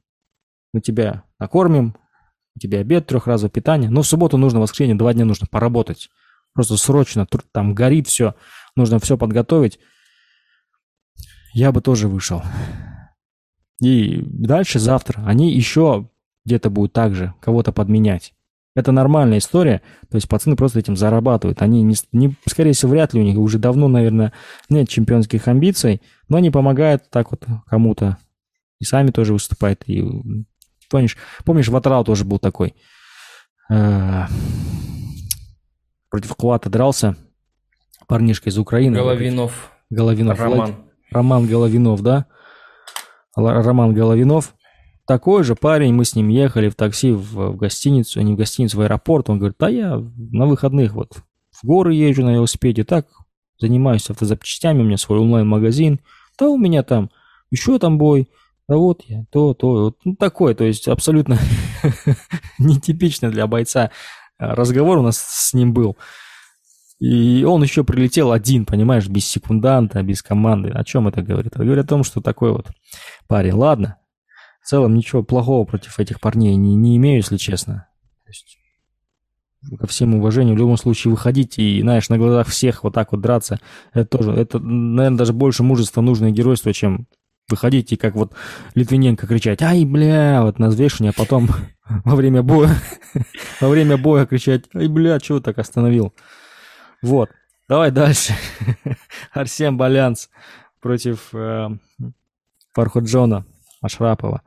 мы 0.73 0.81
тебя 0.81 1.23
накормим, 1.39 1.95
у 2.55 2.59
тебя 2.59 2.79
обед, 2.79 3.07
трехразовое 3.07 3.49
питание. 3.49 3.89
Но 3.89 4.01
в 4.01 4.07
субботу 4.07 4.37
нужно, 4.37 4.59
в 4.59 4.61
воскресенье, 4.63 4.95
два 4.95 5.13
дня 5.13 5.25
нужно 5.25 5.47
поработать. 5.47 6.09
Просто 6.53 6.77
срочно, 6.77 7.27
там 7.51 7.73
горит 7.73 8.07
все, 8.07 8.35
нужно 8.75 8.99
все 8.99 9.17
подготовить. 9.17 9.79
Я 11.53 11.71
бы 11.71 11.81
тоже 11.81 12.07
вышел. 12.07 12.43
И 13.81 14.21
дальше, 14.23 14.79
завтра, 14.79 15.23
они 15.25 15.53
еще 15.53 16.09
где-то 16.45 16.69
будут 16.69 16.93
также 16.93 17.33
кого-то 17.41 17.71
подменять. 17.71 18.32
Это 18.75 18.91
нормальная 18.91 19.37
история, 19.37 19.83
то 20.09 20.15
есть 20.15 20.27
пацаны 20.27 20.55
просто 20.55 20.79
этим 20.79 20.95
зарабатывают. 20.95 21.61
Они, 21.61 21.83
не, 21.83 21.95
не, 22.11 22.35
скорее 22.47 22.73
всего, 22.73 22.91
вряд 22.91 23.13
ли 23.13 23.21
у 23.21 23.23
них 23.23 23.37
уже 23.37 23.59
давно, 23.59 23.87
наверное, 23.87 24.33
нет 24.67 24.89
чемпионских 24.89 25.47
амбиций, 25.47 26.01
но 26.27 26.37
они 26.37 26.49
помогают 26.49 27.09
так 27.11 27.29
вот 27.31 27.45
кому-то. 27.67 28.17
И 28.79 28.85
сами 28.85 29.11
тоже 29.11 29.33
выступают. 29.33 29.83
И, 29.85 30.03
помнишь, 30.89 31.17
помнишь, 31.45 31.67
Ватрау 31.67 32.03
тоже 32.03 32.25
был 32.25 32.39
такой. 32.39 32.73
Э, 33.69 34.23
против 36.09 36.35
Кулата 36.35 36.69
дрался 36.69 37.15
парнишка 38.07 38.49
из 38.49 38.57
Украины. 38.57 38.95
Головинов. 38.95 39.71
Головинов. 39.91 40.39
Роман. 40.39 40.75
Роман 41.11 41.47
Головинов, 41.47 42.01
да? 42.01 42.25
Роман 43.35 43.93
Головинов. 43.93 44.55
Такой 45.05 45.43
же 45.43 45.55
парень, 45.55 45.93
мы 45.93 46.05
с 46.05 46.15
ним 46.15 46.29
ехали 46.29 46.69
в 46.69 46.75
такси 46.75 47.11
в, 47.11 47.51
в 47.51 47.55
гостиницу, 47.55 48.21
не 48.21 48.33
в 48.33 48.37
гостиницу, 48.37 48.77
в 48.77 48.81
аэропорт. 48.81 49.29
Он 49.29 49.37
говорит, 49.37 49.57
да 49.59 49.69
я 49.69 49.97
на 50.15 50.45
выходных 50.45 50.93
вот 50.93 51.17
в 51.51 51.65
горы 51.65 51.93
езжу 51.93 52.23
на 52.23 52.33
велосипеде, 52.33 52.83
так 52.83 53.07
занимаюсь 53.59 54.09
автозапчастями, 54.09 54.81
у 54.81 54.85
меня 54.85 54.97
свой 54.97 55.19
онлайн-магазин. 55.19 55.99
Да 56.39 56.49
у 56.49 56.57
меня 56.57 56.83
там 56.83 57.11
еще 57.51 57.77
там 57.79 57.97
бой, 57.97 58.29
да 58.67 58.77
вот 58.77 59.03
я, 59.07 59.25
то, 59.31 59.53
то, 59.53 59.83
вот 59.83 59.97
ну, 60.03 60.15
такой, 60.15 60.55
то 60.55 60.63
есть 60.63 60.87
абсолютно 60.87 61.37
нетипично 62.59 63.29
для 63.29 63.45
бойца 63.45 63.91
разговор 64.37 64.97
у 64.97 65.03
нас 65.03 65.17
с 65.17 65.53
ним 65.53 65.73
был. 65.73 65.97
И 66.99 67.43
он 67.43 67.61
еще 67.61 67.83
прилетел 67.83 68.31
один, 68.31 68.65
понимаешь, 68.65 69.07
без 69.07 69.25
секунданта, 69.25 70.01
без 70.03 70.23
команды. 70.23 70.69
О 70.69 70.83
чем 70.83 71.07
это 71.07 71.21
говорит? 71.21 71.53
Это 71.53 71.63
говорит 71.63 71.83
о 71.83 71.87
том, 71.87 72.03
что 72.03 72.21
такой 72.21 72.53
вот 72.53 72.67
парень. 73.27 73.53
Ладно, 73.53 73.97
в 74.63 74.67
целом 74.67 74.95
ничего 74.95 75.23
плохого 75.23 75.65
против 75.65 75.99
этих 75.99 76.19
парней 76.19 76.55
не, 76.55 76.75
не 76.75 76.97
имею, 76.97 77.17
если 77.17 77.37
честно. 77.37 77.87
То 78.23 78.29
есть, 78.29 78.57
ко 79.77 79.87
всем 79.87 80.15
уважению, 80.15 80.55
в 80.55 80.57
любом 80.57 80.77
случае 80.77 81.11
выходить 81.11 81.59
и, 81.59 81.81
знаешь, 81.81 82.09
на 82.09 82.17
глазах 82.17 82.47
всех 82.47 82.83
вот 82.83 82.93
так 82.93 83.11
вот 83.11 83.21
драться, 83.21 83.59
это 83.93 84.17
тоже, 84.17 84.31
это, 84.31 84.59
наверное, 84.59 85.17
даже 85.17 85.33
больше 85.33 85.63
мужества 85.63 86.01
нужно 86.01 86.27
и 86.27 86.31
геройства, 86.31 86.73
чем 86.73 87.07
выходить 87.49 87.91
и 87.91 87.97
как 87.97 88.15
вот 88.15 88.33
Литвиненко 88.73 89.27
кричать 89.27 89.61
«Ай, 89.61 89.83
бля!» 89.83 90.41
вот 90.43 90.59
на 90.59 90.69
взвешивание, 90.69 91.11
а 91.15 91.19
потом 91.19 91.49
во 92.05 92.15
время 92.15 92.41
боя, 92.41 92.73
во 93.61 93.67
время 93.67 93.97
боя 93.97 94.25
кричать 94.25 94.63
«Ай, 94.73 94.87
бля, 94.87 95.19
чего 95.19 95.41
так 95.41 95.57
остановил?» 95.57 96.13
Вот. 97.01 97.29
Давай 97.67 97.91
дальше. 97.91 98.33
Арсен 99.33 99.75
Балянс 99.75 100.29
против 100.79 101.33
э, 101.33 101.69
Фарходжона 102.73 103.45
Ашрапова. 103.81 104.41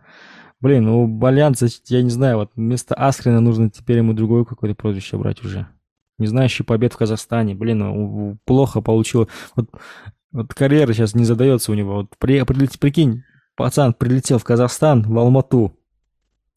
Блин, 0.60 0.88
у 0.88 1.06
Балянца, 1.06 1.66
я 1.86 2.02
не 2.02 2.10
знаю, 2.10 2.38
вот 2.38 2.50
вместо 2.56 2.94
Аскрина 2.94 3.40
нужно 3.40 3.70
теперь 3.70 3.98
ему 3.98 4.14
другое 4.14 4.44
какое-то 4.44 4.74
прозвище 4.74 5.18
брать 5.18 5.44
уже. 5.44 5.68
Не 6.18 6.26
знающий 6.26 6.62
побед 6.62 6.94
в 6.94 6.96
Казахстане. 6.96 7.54
Блин, 7.54 7.78
ну, 7.78 8.38
плохо 8.44 8.80
получилось. 8.80 9.28
Вот, 9.54 9.68
вот 10.32 10.54
карьера 10.54 10.92
сейчас 10.94 11.14
не 11.14 11.24
задается 11.24 11.72
у 11.72 11.74
него. 11.74 11.94
Вот 11.96 12.16
при, 12.18 12.42
при, 12.42 12.68
прикинь, 12.78 13.22
пацан 13.54 13.92
прилетел 13.92 14.38
в 14.38 14.44
Казахстан, 14.44 15.02
в 15.02 15.18
Алмату. 15.18 15.76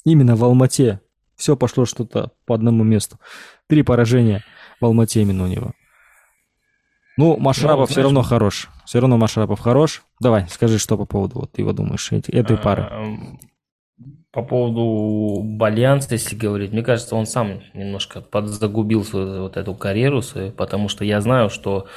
Именно 0.05 0.37
в 0.37 0.43
Алмате. 0.45 1.01
Все 1.35 1.57
пошло 1.57 1.85
что-то 1.85 2.31
по 2.45 2.55
одному 2.55 2.83
месту. 2.83 3.19
Три 3.67 3.83
поражения 3.83 4.43
в 4.79 4.85
Алмате 4.85 5.21
именно 5.21 5.43
у 5.43 5.47
него. 5.47 5.73
Ну, 7.17 7.37
Машрапов 7.37 7.89
ну, 7.89 7.93
все 7.93 8.01
равно 8.01 8.21
хорош. 8.21 8.69
Все 8.85 9.01
равно 9.01 9.17
Машрапов 9.17 9.59
хорош. 9.59 10.03
Давай, 10.21 10.47
скажи, 10.47 10.79
что 10.79 10.97
по 10.97 11.05
поводу 11.05 11.39
вот 11.39 11.51
ты 11.51 11.61
его 11.61 11.73
думаешь 11.73 12.09
этой 12.13 12.55
а, 12.55 12.57
пары. 12.57 12.89
По 14.31 14.43
поводу 14.43 15.41
Бальянса, 15.43 16.13
если 16.13 16.35
говорить, 16.35 16.71
мне 16.71 16.83
кажется, 16.83 17.15
он 17.15 17.25
сам 17.25 17.63
немножко 17.73 18.21
подзагубил 18.21 19.03
свою 19.03 19.41
вот 19.41 19.57
эту 19.57 19.73
карьеру 19.73 20.21
свою, 20.21 20.51
потому 20.51 20.87
что 20.87 21.03
я 21.03 21.19
знаю, 21.19 21.49
что 21.49 21.87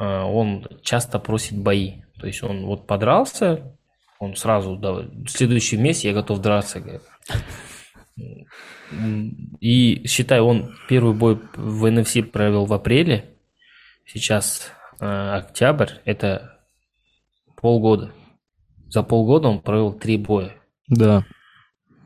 э, 0.00 0.04
он 0.04 0.66
часто 0.82 1.18
просит 1.18 1.58
бои. 1.58 2.02
То 2.18 2.26
есть 2.26 2.42
он 2.42 2.64
вот 2.64 2.86
подрался, 2.86 3.76
он 4.18 4.34
сразу, 4.34 4.76
да, 4.76 4.92
в 4.92 5.28
следующем 5.28 5.84
я 5.84 6.14
готов 6.14 6.40
драться. 6.40 6.82
И 9.60 10.08
считай, 10.08 10.40
он 10.40 10.74
первый 10.88 11.14
бой 11.14 11.38
в 11.54 11.84
NFC 11.84 12.22
провел 12.22 12.64
в 12.64 12.72
апреле, 12.72 13.36
сейчас 14.06 14.72
э, 15.00 15.04
октябрь, 15.04 15.90
это 16.06 16.58
полгода. 17.60 18.12
За 18.88 19.02
полгода 19.02 19.48
он 19.48 19.60
провел 19.60 19.92
три 19.92 20.16
боя. 20.16 20.54
Да. 20.88 21.24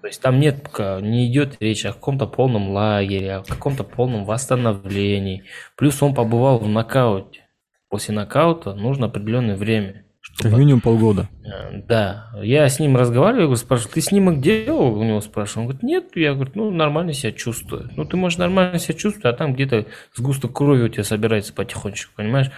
То 0.03 0.09
есть 0.09 0.21
там 0.21 0.41
нет, 0.41 0.69
не 0.79 1.31
идет 1.31 1.57
речь 1.61 1.87
о 1.87 1.93
каком-то 1.93 2.27
полном 2.27 2.73
лагере, 2.73 3.37
о 3.37 3.43
каком-то 3.45 3.85
полном 3.85 4.25
восстановлении. 4.25 5.45
Плюс 5.77 6.03
он 6.03 6.12
побывал 6.12 6.59
в 6.59 6.69
нокауте. 6.69 7.43
После 7.88 8.12
нокаута 8.12 8.75
нужно 8.75 9.07
определенное 9.07 9.57
время. 9.57 10.05
Чтобы... 10.21 10.51
Как 10.51 10.59
минимум 10.59 10.81
полгода. 10.81 11.29
Э, 11.45 11.83
да. 11.87 12.31
Я 12.43 12.69
с 12.69 12.81
ним 12.81 12.97
разговариваю, 12.97 13.49
говорю, 13.49 13.57
спрашиваю, 13.57 13.95
ты 13.95 14.01
снимок 14.01 14.41
делал? 14.41 14.99
У 14.99 15.05
него 15.05 15.21
спрашиваю. 15.21 15.62
Он 15.62 15.67
говорит, 15.69 15.83
нет. 15.83 16.17
Я 16.17 16.35
говорю, 16.35 16.53
ну, 16.55 16.71
нормально 16.71 17.12
себя 17.12 17.33
чувствую. 17.33 17.91
Ну, 17.97 18.05
ты 18.05 18.17
можешь 18.17 18.38
нормально 18.38 18.79
себя 18.79 18.95
чувствовать, 18.95 19.27
а 19.27 19.37
там 19.37 19.55
где-то 19.55 19.87
сгусток 20.15 20.53
крови 20.53 20.83
у 20.83 20.88
тебя 20.88 21.05
собирается 21.05 21.53
потихонечку, 21.53 22.12
понимаешь? 22.17 22.51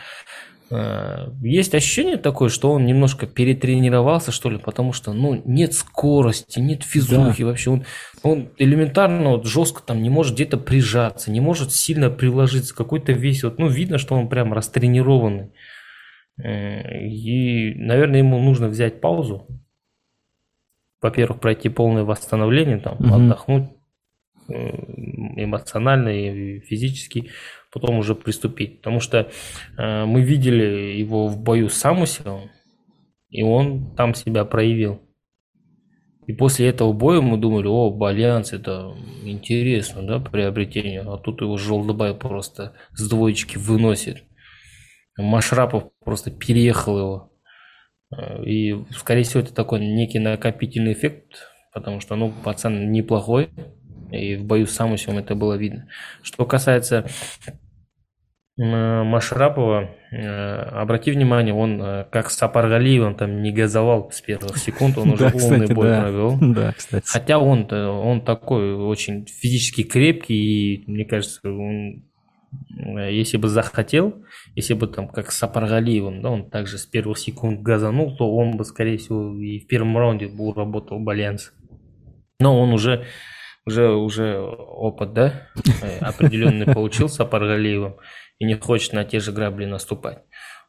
Э, 0.71 1.29
есть 1.43 1.75
ощущение 1.75 2.17
такое, 2.17 2.49
что 2.49 2.73
он 2.73 2.87
немножко 2.87 3.27
перетренировался, 3.27 4.33
что 4.33 4.51
ли, 4.51 4.59
потому 4.59 4.93
что, 4.93 5.13
ну, 5.13 5.41
нет 5.45 5.75
скорости, 5.75 6.59
нет 6.59 6.83
физухи 6.83 7.43
да. 7.43 7.49
вообще. 7.49 7.71
Он, 7.71 7.85
он 8.23 8.49
элементарно 8.59 9.31
вот 9.31 9.47
жестко 9.47 9.83
там 9.83 10.03
не 10.03 10.11
может 10.11 10.35
где-то 10.35 10.57
прижаться, 10.57 11.31
не 11.31 11.41
может 11.41 11.73
сильно 11.73 12.11
приложиться, 12.11 12.75
какой-то 12.75 13.13
весь, 13.13 13.45
вот, 13.45 13.59
ну, 13.59 13.69
видно, 13.69 13.99
что 13.99 14.15
он 14.15 14.29
прям 14.29 14.53
растренированный. 14.53 15.53
Э, 16.43 17.07
и, 17.07 17.75
наверное, 17.75 18.19
ему 18.19 18.41
нужно 18.41 18.69
взять 18.69 19.01
паузу. 19.01 19.47
Во-первых, 21.01 21.41
пройти 21.41 21.69
полное 21.69 22.05
восстановление, 22.05 22.79
там, 22.79 22.95
угу. 22.95 23.15
отдохнуть 23.15 23.69
э, 24.49 24.55
эмоционально 25.37 26.09
и 26.09 26.61
физически, 26.61 27.31
потом 27.75 27.99
уже 27.99 28.15
приступить. 28.15 28.79
Потому 28.79 29.01
что 29.01 29.29
э, 29.77 30.05
мы 30.05 30.23
видели 30.23 30.97
его 30.97 31.27
в 31.27 31.43
бою 31.43 31.69
с 31.69 31.75
Самусевым, 31.75 32.51
и 33.29 33.43
он 33.43 33.95
там 33.97 34.15
себя 34.15 34.45
проявил. 34.45 35.03
И 36.27 36.33
после 36.33 36.69
этого 36.69 36.93
боя 36.93 37.21
мы 37.21 37.37
думали, 37.37 37.67
о, 37.67 37.91
Бальянс, 37.91 38.53
это 38.53 38.95
интересно, 39.25 40.03
да, 40.07 40.21
приобретение. 40.21 41.03
А 41.03 41.19
тут 41.19 41.43
его 41.43 41.59
Жолдобай 41.59 42.15
просто 42.15 42.75
с 42.93 43.07
двоечки 43.09 43.59
выносит. 43.59 44.23
Машрапов 45.19 45.91
просто 46.05 46.31
переехал 46.31 46.99
его. 46.99 47.33
Э, 48.17 48.45
и, 48.45 48.85
скорее 48.93 49.25
всего, 49.25 49.43
это 49.43 49.53
такой 49.53 49.81
некий 49.81 50.21
накопительный 50.21 50.93
эффект, 50.93 51.51
потому 51.73 51.99
что, 51.99 52.15
ну, 52.15 52.33
пацан 52.45 52.93
неплохой, 52.93 53.51
и 54.13 54.37
в 54.37 54.45
бою 54.45 54.67
с 54.67 54.73
Самусевым 54.73 55.19
это 55.19 55.35
было 55.35 55.55
видно. 55.55 55.89
Что 56.23 56.47
касается 56.47 57.07
Машрапова, 58.57 59.91
э, 60.13 60.55
обрати 60.81 61.11
внимание, 61.11 61.53
он 61.53 62.07
как 62.11 62.31
Сапаргалиев, 62.31 63.03
он 63.03 63.15
там 63.17 63.43
не 63.43 63.51
газовал 63.51 64.11
с 64.13 64.21
первых 64.21 64.59
секунд, 64.59 64.97
он 64.97 65.11
уже 65.15 65.31
полный 65.31 65.67
бой 65.67 66.01
провел. 66.01 66.39
Да, 66.41 66.73
кстати. 66.73 67.05
Хотя 67.07 67.39
он, 67.39 67.73
он 67.73 68.21
такой 68.21 68.75
очень 68.75 69.27
физически 69.27 69.83
крепкий, 69.83 70.77
и 70.77 70.85
мне 70.91 71.05
кажется, 71.05 71.41
он 71.45 72.05
Э, 72.77 73.13
если 73.13 73.37
бы 73.37 73.49
захотел, 73.49 74.25
если 74.55 74.75
бы 74.75 74.87
там 74.87 75.09
как 75.09 75.31
с 75.31 75.39
Сапаргалиевым, 75.39 76.23
да, 76.23 76.31
он 76.31 76.51
также 76.51 76.79
с 76.79 76.87
первых 76.87 77.19
секунд 77.19 77.61
газанул, 77.63 78.17
то 78.17 78.35
он 78.35 78.57
бы, 78.57 78.65
скорее 78.65 78.99
всего, 78.99 79.35
и 79.41 79.61
в 79.61 79.67
первом 79.67 79.97
раунде 79.97 80.29
был 80.29 80.53
работал 80.53 80.99
Балянс. 80.99 81.53
Но 82.41 82.61
он 82.61 82.73
уже, 82.73 83.05
уже, 83.67 83.91
уже 83.91 84.39
опыт, 84.39 85.13
да, 85.13 85.49
э, 85.83 85.99
определенный 85.99 86.67
получил 86.67 87.09
с 87.09 87.17
Сапаргалиевым 87.17 87.97
и 88.45 88.47
не 88.47 88.55
хочет 88.55 88.93
на 88.93 89.05
те 89.05 89.21
же 89.21 89.33
грабли 89.33 89.65
наступать. 89.65 90.19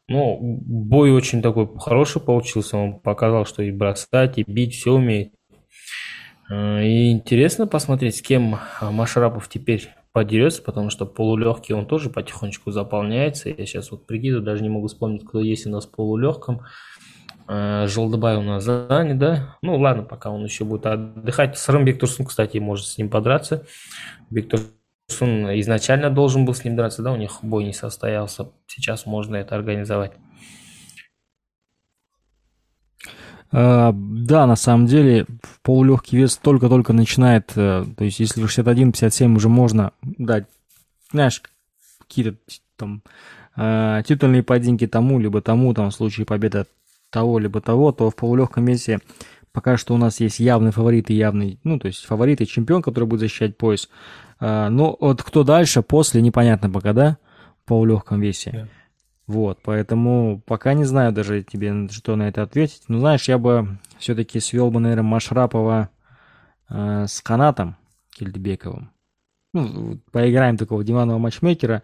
Ну, 0.08 0.38
бой 0.40 1.10
очень 1.10 1.42
такой 1.42 1.68
хороший 1.78 2.22
получился, 2.22 2.76
он 2.76 3.00
показал, 3.00 3.44
что 3.44 3.62
и 3.62 3.70
бросать, 3.70 4.38
и 4.38 4.44
бить, 4.46 4.74
все 4.74 4.92
умеет. 4.92 5.32
Э, 6.48 6.82
и 6.84 7.10
интересно 7.10 7.66
посмотреть, 7.66 8.16
с 8.16 8.22
кем 8.22 8.58
Машрапов 8.80 9.48
теперь 9.48 9.88
подерется, 10.12 10.62
потому 10.62 10.90
что 10.90 11.06
полулегкий 11.06 11.74
он 11.74 11.86
тоже 11.86 12.08
потихонечку 12.08 12.70
заполняется. 12.70 13.48
Я 13.48 13.66
сейчас 13.66 13.90
вот 13.90 14.06
прикидываю, 14.06 14.44
даже 14.44 14.62
не 14.62 14.68
могу 14.68 14.86
вспомнить, 14.86 15.26
кто 15.26 15.40
есть 15.40 15.66
у 15.66 15.70
нас 15.70 15.86
в 15.86 15.90
полулегком. 15.90 16.62
Э, 17.48 17.86
Желдобай 17.88 18.36
у 18.36 18.42
нас 18.42 18.62
занят, 18.62 19.18
да? 19.18 19.56
Ну 19.60 19.76
ладно, 19.76 20.04
пока 20.04 20.30
он 20.30 20.44
еще 20.44 20.64
будет 20.64 20.86
отдыхать. 20.86 21.58
Срам 21.58 21.84
Бектурсун, 21.84 22.26
кстати, 22.26 22.58
может 22.58 22.86
с 22.86 22.96
ним 22.96 23.10
подраться. 23.10 23.66
Бектурсун 24.30 24.70
изначально 25.08 26.10
должен 26.10 26.44
был 26.44 26.54
с 26.54 26.64
ним 26.64 26.76
драться, 26.76 27.02
да? 27.02 27.12
У 27.12 27.16
них 27.16 27.38
бой 27.42 27.64
не 27.64 27.72
состоялся. 27.72 28.48
Сейчас 28.66 29.06
можно 29.06 29.36
это 29.36 29.54
организовать. 29.54 30.12
А, 33.52 33.92
да, 33.94 34.46
на 34.46 34.56
самом 34.56 34.86
деле, 34.86 35.26
полулегкий 35.62 36.18
вес 36.18 36.36
только-только 36.36 36.92
начинает, 36.92 37.52
э, 37.56 37.84
то 37.96 38.04
есть 38.04 38.18
если 38.18 38.44
61-57 38.44 39.36
уже 39.36 39.48
можно 39.48 39.92
дать, 40.02 40.46
знаешь, 41.12 41.42
какие-то 42.00 42.36
там 42.76 43.02
э, 43.56 44.02
титульные 44.06 44.42
поединки 44.42 44.86
тому, 44.86 45.20
либо 45.20 45.40
тому, 45.40 45.72
там, 45.74 45.90
в 45.90 45.94
случае 45.94 46.26
победы 46.26 46.66
того, 47.10 47.38
либо 47.38 47.60
того, 47.60 47.92
то 47.92 48.10
в 48.10 48.16
полулегком 48.16 48.64
весе 48.64 49.00
пока 49.52 49.78
что 49.78 49.94
у 49.94 49.96
нас 49.96 50.20
есть 50.20 50.38
явный 50.38 50.70
фаворит 50.70 51.08
и 51.08 51.14
явный, 51.14 51.58
ну, 51.64 51.78
то 51.78 51.86
есть 51.86 52.04
фаворит 52.04 52.42
и 52.42 52.46
чемпион, 52.46 52.82
который 52.82 53.04
будет 53.04 53.20
защищать 53.20 53.56
пояс. 53.56 53.88
А, 54.38 54.68
но 54.70 54.96
вот 55.00 55.22
кто 55.22 55.44
дальше, 55.44 55.82
после, 55.82 56.22
непонятно 56.22 56.70
пока, 56.70 56.92
да, 56.92 57.18
в 57.62 57.68
полулегком 57.68 58.20
весе. 58.20 58.50
Yeah. 58.50 58.68
Вот, 59.26 59.58
поэтому 59.62 60.40
пока 60.46 60.74
не 60.74 60.84
знаю 60.84 61.12
даже 61.12 61.42
тебе, 61.42 61.88
что 61.88 62.14
на 62.14 62.28
это 62.28 62.42
ответить. 62.42 62.82
Но 62.88 63.00
знаешь, 63.00 63.28
я 63.28 63.38
бы 63.38 63.78
все-таки 63.98 64.38
свел 64.38 64.70
бы, 64.70 64.78
наверное, 64.78 65.02
Машрапова 65.02 65.90
э, 66.68 67.06
с 67.08 67.20
Канатом 67.22 67.76
Кельдебековым. 68.10 68.92
Ну, 69.52 69.98
поиграем 70.12 70.56
такого 70.56 70.84
диванного 70.84 71.18
матчмейкера. 71.18 71.82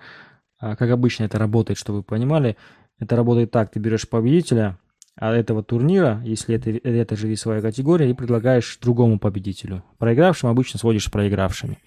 А, 0.60 0.76
как 0.76 0.90
обычно 0.90 1.24
это 1.24 1.38
работает, 1.38 1.78
чтобы 1.78 1.98
вы 1.98 2.02
понимали. 2.04 2.56
Это 3.00 3.16
работает 3.16 3.50
так, 3.50 3.72
ты 3.72 3.80
берешь 3.80 4.08
победителя 4.08 4.78
а 5.16 5.34
этого 5.34 5.62
турнира, 5.62 6.22
если 6.24 6.56
это, 6.56 6.70
это 6.70 7.16
же 7.16 7.28
весовая 7.28 7.60
категория, 7.60 8.10
и 8.10 8.14
предлагаешь 8.14 8.78
другому 8.80 9.18
победителю. 9.18 9.84
Проигравшим 9.98 10.48
обычно 10.48 10.78
сводишь 10.78 11.04
с 11.04 11.10
проигравшими. 11.10 11.78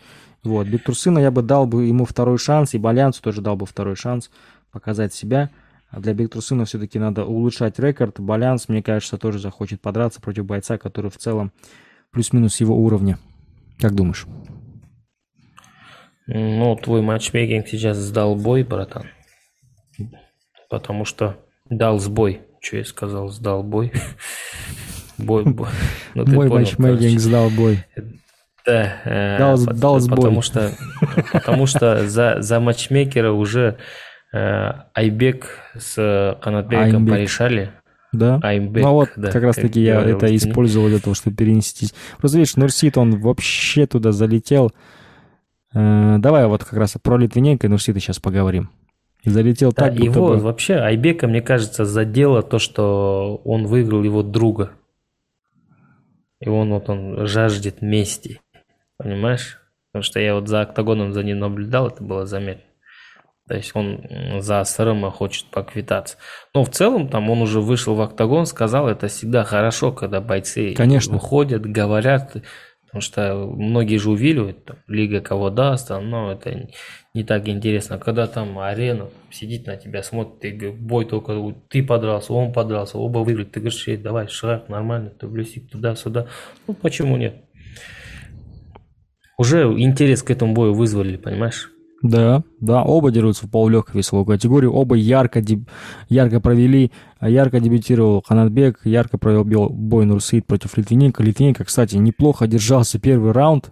Вот, 0.46 0.68
Бектурсына 0.68 1.20
я 1.20 1.32
бы 1.32 1.42
дал 1.42 1.66
бы 1.66 1.86
ему 1.86 2.06
второй 2.06 2.38
шанс, 2.38 2.76
и 2.76 2.78
Балянцу 2.78 3.22
тоже 3.22 3.42
дал 3.42 3.56
бы 3.56 3.66
второй 3.66 3.96
шанс 3.96 4.30
показать 4.72 5.14
себя. 5.14 5.50
А 5.90 6.00
для 6.00 6.14
Бектурсына 6.14 6.66
все-таки 6.66 7.00
надо 7.00 7.26
улучшать 7.26 7.80
рекорд. 7.80 8.20
Балянс, 8.20 8.70
мне 8.70 8.84
кажется, 8.84 9.18
тоже 9.18 9.40
захочет 9.40 9.82
подраться 9.82 10.22
против 10.22 10.46
бойца, 10.46 10.78
который 10.78 11.10
в 11.10 11.18
целом 11.18 11.52
плюс-минус 12.12 12.60
его 12.60 12.78
уровня. 12.78 13.18
Как 13.80 13.96
думаешь? 13.96 14.28
Ну, 16.28 16.76
твой 16.76 17.02
матчмейкинг 17.02 17.68
сейчас 17.68 17.98
сдал 17.98 18.36
бой, 18.36 18.64
братан. 18.64 19.06
Потому 20.70 21.06
что 21.06 21.38
дал 21.70 22.00
сбой. 22.00 22.42
Что 22.62 22.78
я 22.78 22.86
сказал, 22.86 23.30
сдал 23.30 23.64
бой. 23.64 23.92
Бой, 25.18 25.46
бой. 25.46 25.70
Ну, 26.14 26.26
Мой 26.26 26.50
матчмейкинг 26.50 27.22
сдал 27.22 27.50
бой. 27.50 27.86
Да, 28.66 28.96
э, 29.06 29.38
дал, 29.38 29.64
по, 29.64 29.74
дал 29.74 30.00
сбой. 30.00 30.18
Потому 30.18 30.42
что, 30.42 30.72
потому 31.32 31.66
что 31.66 32.08
за, 32.08 32.42
за 32.42 32.60
матчмейкера 32.60 33.32
уже 33.32 33.78
э, 34.34 34.72
Айбек 34.94 35.60
с 35.78 36.38
Канатбеком 36.42 37.08
порешали. 37.08 37.72
Да. 38.12 38.40
Аймбек, 38.42 38.84
ну 38.84 38.94
вот 38.94 39.10
да, 39.18 39.30
как 39.30 39.44
раз 39.44 39.56
таки 39.56 39.82
я 39.82 40.02
это 40.02 40.34
использовал 40.36 40.88
для 40.88 41.00
того, 41.00 41.14
чтобы 41.14 41.36
перенести. 41.36 41.90
Просто 42.18 42.38
видишь, 42.38 42.56
Нурсит, 42.56 42.98
он 42.98 43.20
вообще 43.20 43.88
туда 43.88 44.12
залетел. 44.12 44.72
Э, 45.74 46.18
давай 46.20 46.48
вот 46.48 46.64
как 46.64 46.80
раз 46.80 46.96
про 47.02 47.18
Литвиненко 47.18 47.68
и 47.68 47.70
Нурсита 47.70 48.00
сейчас 48.00 48.20
поговорим. 48.20 48.70
Залетел 49.26 49.72
да, 49.72 49.90
так, 49.90 50.00
его 50.00 50.30
бы... 50.30 50.38
вообще 50.38 50.76
Айбека, 50.76 51.28
мне 51.28 51.42
кажется, 51.42 51.84
задело 51.84 52.42
то, 52.44 52.60
что 52.60 53.42
он 53.44 53.66
выиграл 53.66 54.04
его 54.04 54.24
друга. 54.24 54.72
И 56.40 56.48
он 56.48 56.70
вот 56.70 56.90
он 56.90 57.26
жаждет 57.26 57.82
мести. 57.82 58.40
Понимаешь? 58.98 59.60
Потому 59.92 60.04
что 60.04 60.20
я 60.20 60.36
вот 60.36 60.48
за 60.48 60.62
октагоном 60.62 61.14
за 61.14 61.24
ним 61.24 61.40
наблюдал, 61.40 61.88
это 61.88 62.04
было 62.04 62.26
заметно. 62.26 62.64
То 63.48 63.56
есть 63.56 63.76
он 63.76 64.02
за 64.40 64.64
Сарыма 64.64 65.12
хочет 65.12 65.46
поквитаться. 65.46 66.18
Но 66.54 66.64
в 66.64 66.70
целом 66.70 67.08
там 67.10 67.30
он 67.30 67.42
уже 67.42 67.62
вышел 67.62 67.94
в 67.94 68.02
октагон, 68.02 68.46
сказал, 68.48 68.90
это 68.90 69.08
всегда 69.08 69.44
хорошо, 69.44 69.92
когда 69.92 70.20
бойцы 70.20 70.74
Конечно. 70.74 71.14
выходят, 71.14 71.62
говорят. 71.62 72.38
Потому 72.86 73.02
что 73.02 73.36
многие 73.36 73.98
же 73.98 74.10
увиливают, 74.10 74.66
там, 74.66 74.78
лига 74.88 75.20
кого 75.20 75.50
даст, 75.50 75.90
но 75.90 76.32
это 76.32 76.70
не 77.14 77.24
так 77.24 77.48
интересно. 77.50 78.00
Когда 78.00 78.26
там 78.26 78.58
арена 78.58 79.10
сидит 79.32 79.68
на 79.68 79.76
тебя, 79.76 80.02
смотрит, 80.02 80.40
ты 80.40 80.72
бой 80.72 81.06
только 81.06 81.56
ты 81.70 81.84
подрался, 81.84 82.34
он 82.34 82.54
подрался, 82.54 82.98
оба 82.98 83.20
выиграли, 83.20 83.46
ты 83.46 83.60
говоришь, 83.60 83.86
давай, 84.00 84.28
шаг, 84.28 84.70
нормально, 84.70 85.10
ты 85.10 85.28
блюсик 85.28 85.70
туда-сюда. 85.70 86.28
Ну, 86.68 86.74
почему 86.74 87.18
нет? 87.18 87.44
Уже 89.38 89.64
интерес 89.78 90.24
к 90.24 90.32
этому 90.32 90.54
бою 90.54 90.74
вызвали, 90.74 91.18
понимаешь? 91.18 91.72
Да, 92.02 92.44
да, 92.60 92.84
оба 92.84 93.12
дерутся 93.12 93.48
в 93.48 93.50
полулегкой 93.50 94.00
весовой 94.00 94.26
категории, 94.26 94.68
оба 94.68 94.96
ярко, 94.96 95.42
деб... 95.42 95.68
ярко 96.08 96.40
провели, 96.40 96.92
ярко 97.20 97.60
дебютировал 97.60 98.24
Ханатбек, 98.26 98.82
ярко 98.84 99.18
провел 99.18 99.70
бой 99.70 100.06
Нурсейд 100.06 100.46
против 100.46 100.78
Литвиненко. 100.78 101.24
Литвиненко, 101.24 101.64
кстати, 101.64 101.96
неплохо 101.96 102.48
держался 102.48 103.00
первый 103.00 103.32
раунд, 103.32 103.72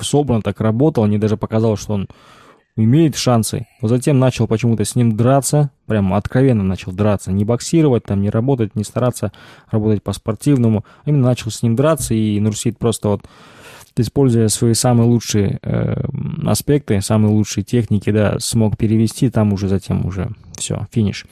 собран 0.00 0.42
так 0.42 0.60
работал, 0.60 1.06
мне 1.06 1.18
даже 1.18 1.36
показалось, 1.36 1.80
что 1.80 1.94
он 1.94 2.08
имеет 2.76 3.16
шансы. 3.16 3.66
Но 3.82 3.88
затем 3.88 4.18
начал 4.18 4.46
почему-то 4.46 4.84
с 4.84 4.96
ним 4.96 5.16
драться, 5.16 5.70
прямо 5.86 6.16
откровенно 6.16 6.64
начал 6.64 6.92
драться, 6.92 7.30
не 7.30 7.44
боксировать, 7.44 8.04
там, 8.04 8.22
не 8.22 8.30
работать, 8.30 8.74
не 8.74 8.84
стараться 8.84 9.32
работать 9.70 10.02
по-спортивному. 10.02 10.84
Именно 11.04 11.26
начал 11.26 11.50
с 11.50 11.62
ним 11.62 11.76
драться, 11.76 12.14
и 12.14 12.40
Нурсид 12.40 12.78
просто 12.78 13.08
вот 13.08 13.22
используя 13.96 14.48
свои 14.48 14.74
самые 14.74 15.08
лучшие 15.08 15.58
э, 15.62 15.94
аспекты, 16.46 17.00
самые 17.00 17.32
лучшие 17.32 17.64
техники, 17.64 18.10
да, 18.10 18.38
смог 18.38 18.76
перевести, 18.76 19.30
там 19.30 19.52
уже 19.52 19.68
затем 19.68 20.06
уже 20.06 20.30
все, 20.56 20.86
финиш. 20.90 21.26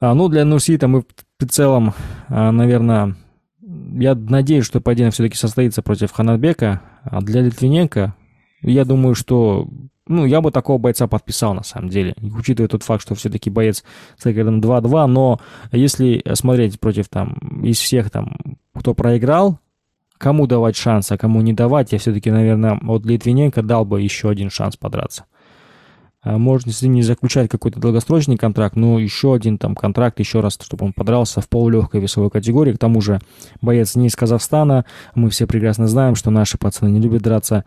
А, 0.00 0.14
ну, 0.14 0.28
для 0.28 0.44
Нурсита 0.44 0.88
мы 0.88 1.04
в 1.38 1.46
целом, 1.46 1.94
а, 2.28 2.50
наверное, 2.52 3.16
я 3.60 4.14
надеюсь, 4.14 4.66
что 4.66 4.80
поединок 4.80 5.14
все-таки 5.14 5.36
состоится 5.36 5.82
против 5.82 6.12
Ханатбека, 6.12 6.82
а 7.04 7.20
для 7.20 7.40
Литвиненко, 7.40 8.14
я 8.62 8.84
думаю, 8.84 9.14
что 9.14 9.68
ну, 10.06 10.26
я 10.26 10.40
бы 10.40 10.50
такого 10.50 10.78
бойца 10.78 11.06
подписал, 11.06 11.54
на 11.54 11.62
самом 11.62 11.88
деле, 11.88 12.14
учитывая 12.20 12.68
тот 12.68 12.82
факт, 12.82 13.02
что 13.02 13.14
все-таки 13.14 13.50
боец 13.50 13.84
с 14.18 14.26
рекордом 14.26 14.60
2-2, 14.60 15.06
но 15.06 15.40
если 15.70 16.22
смотреть 16.34 16.80
против, 16.80 17.08
там, 17.08 17.34
из 17.62 17.78
всех, 17.78 18.10
там, 18.10 18.36
кто 18.74 18.94
проиграл, 18.94 19.58
кому 20.22 20.46
давать 20.46 20.76
шанс, 20.76 21.10
а 21.10 21.18
кому 21.18 21.42
не 21.42 21.52
давать, 21.52 21.90
я 21.90 21.98
все-таки, 21.98 22.30
наверное, 22.30 22.78
от 22.86 23.04
Литвиненко 23.04 23.60
дал 23.60 23.84
бы 23.84 24.00
еще 24.00 24.30
один 24.30 24.50
шанс 24.50 24.76
подраться. 24.76 25.24
А, 26.22 26.38
можно, 26.38 26.68
если 26.70 26.86
не 26.86 27.02
заключать 27.02 27.50
какой-то 27.50 27.80
долгосрочный 27.80 28.36
контракт, 28.36 28.76
но 28.76 29.00
еще 29.00 29.34
один 29.34 29.58
там 29.58 29.74
контракт, 29.74 30.20
еще 30.20 30.38
раз, 30.38 30.56
чтобы 30.62 30.86
он 30.86 30.92
подрался 30.92 31.40
в 31.40 31.48
полулегкой 31.48 32.00
весовой 32.00 32.30
категории. 32.30 32.72
К 32.72 32.78
тому 32.78 33.00
же 33.00 33.18
боец 33.60 33.96
не 33.96 34.06
из 34.06 34.14
Казахстана. 34.14 34.84
Мы 35.16 35.28
все 35.28 35.48
прекрасно 35.48 35.88
знаем, 35.88 36.14
что 36.14 36.30
наши 36.30 36.56
пацаны 36.56 36.90
не 36.90 37.00
любят 37.00 37.22
драться 37.22 37.64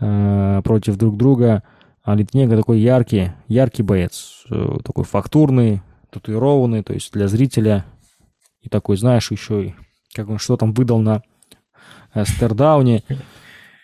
э, 0.00 0.60
против 0.64 0.96
друг 0.96 1.16
друга. 1.16 1.62
А 2.02 2.16
Литвиненко 2.16 2.56
такой 2.56 2.80
яркий, 2.80 3.30
яркий 3.46 3.84
боец. 3.84 4.42
Э, 4.50 4.78
такой 4.84 5.04
фактурный, 5.04 5.82
татуированный, 6.10 6.82
то 6.82 6.94
есть 6.94 7.12
для 7.12 7.28
зрителя. 7.28 7.84
И 8.60 8.68
такой, 8.68 8.96
знаешь, 8.96 9.30
еще 9.30 9.66
и 9.66 9.74
как 10.14 10.28
он 10.28 10.38
что 10.38 10.56
там 10.56 10.72
выдал 10.72 10.98
на 10.98 11.22
Стердауне, 12.24 13.02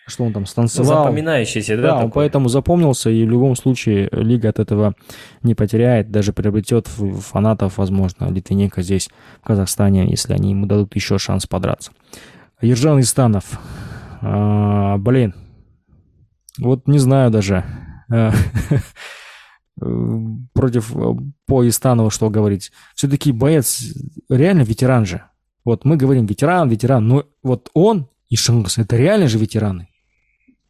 что 0.07 0.23
он 0.23 0.33
там 0.33 0.45
станцевал. 0.45 1.05
Запоминающийся, 1.05 1.75
да? 1.75 1.81
Да, 1.81 1.89
такой? 1.89 2.05
он 2.05 2.11
поэтому 2.11 2.49
запомнился, 2.49 3.09
и 3.09 3.25
в 3.25 3.29
любом 3.29 3.55
случае 3.55 4.09
лига 4.11 4.49
от 4.49 4.59
этого 4.59 4.95
не 5.43 5.55
потеряет, 5.55 6.11
даже 6.11 6.33
приобретет 6.33 6.87
фанатов, 6.87 7.77
возможно, 7.77 8.29
Литвиненко 8.29 8.81
здесь, 8.81 9.09
в 9.41 9.47
Казахстане, 9.47 10.09
если 10.09 10.33
они 10.33 10.51
ему 10.51 10.65
дадут 10.65 10.95
еще 10.95 11.17
шанс 11.17 11.45
подраться. 11.45 11.91
Ержан 12.61 12.99
Истанов. 12.99 13.59
А, 14.21 14.97
блин, 14.97 15.33
вот 16.57 16.87
не 16.87 16.99
знаю 16.99 17.31
даже. 17.31 17.63
А, 18.11 18.33
против 20.53 20.93
по 21.45 21.67
Истанову 21.67 22.09
что 22.09 22.29
говорить. 22.29 22.71
Все-таки 22.95 23.31
боец 23.31 23.81
реально 24.29 24.63
ветеран 24.63 25.05
же. 25.05 25.23
Вот 25.63 25.85
мы 25.85 25.95
говорим 25.97 26.25
ветеран, 26.25 26.69
ветеран, 26.69 27.07
но 27.07 27.25
вот 27.43 27.69
он 27.73 28.09
и 28.29 28.35
Шангас, 28.35 28.77
это 28.77 28.95
реально 28.95 29.27
же 29.27 29.37
ветераны. 29.37 29.89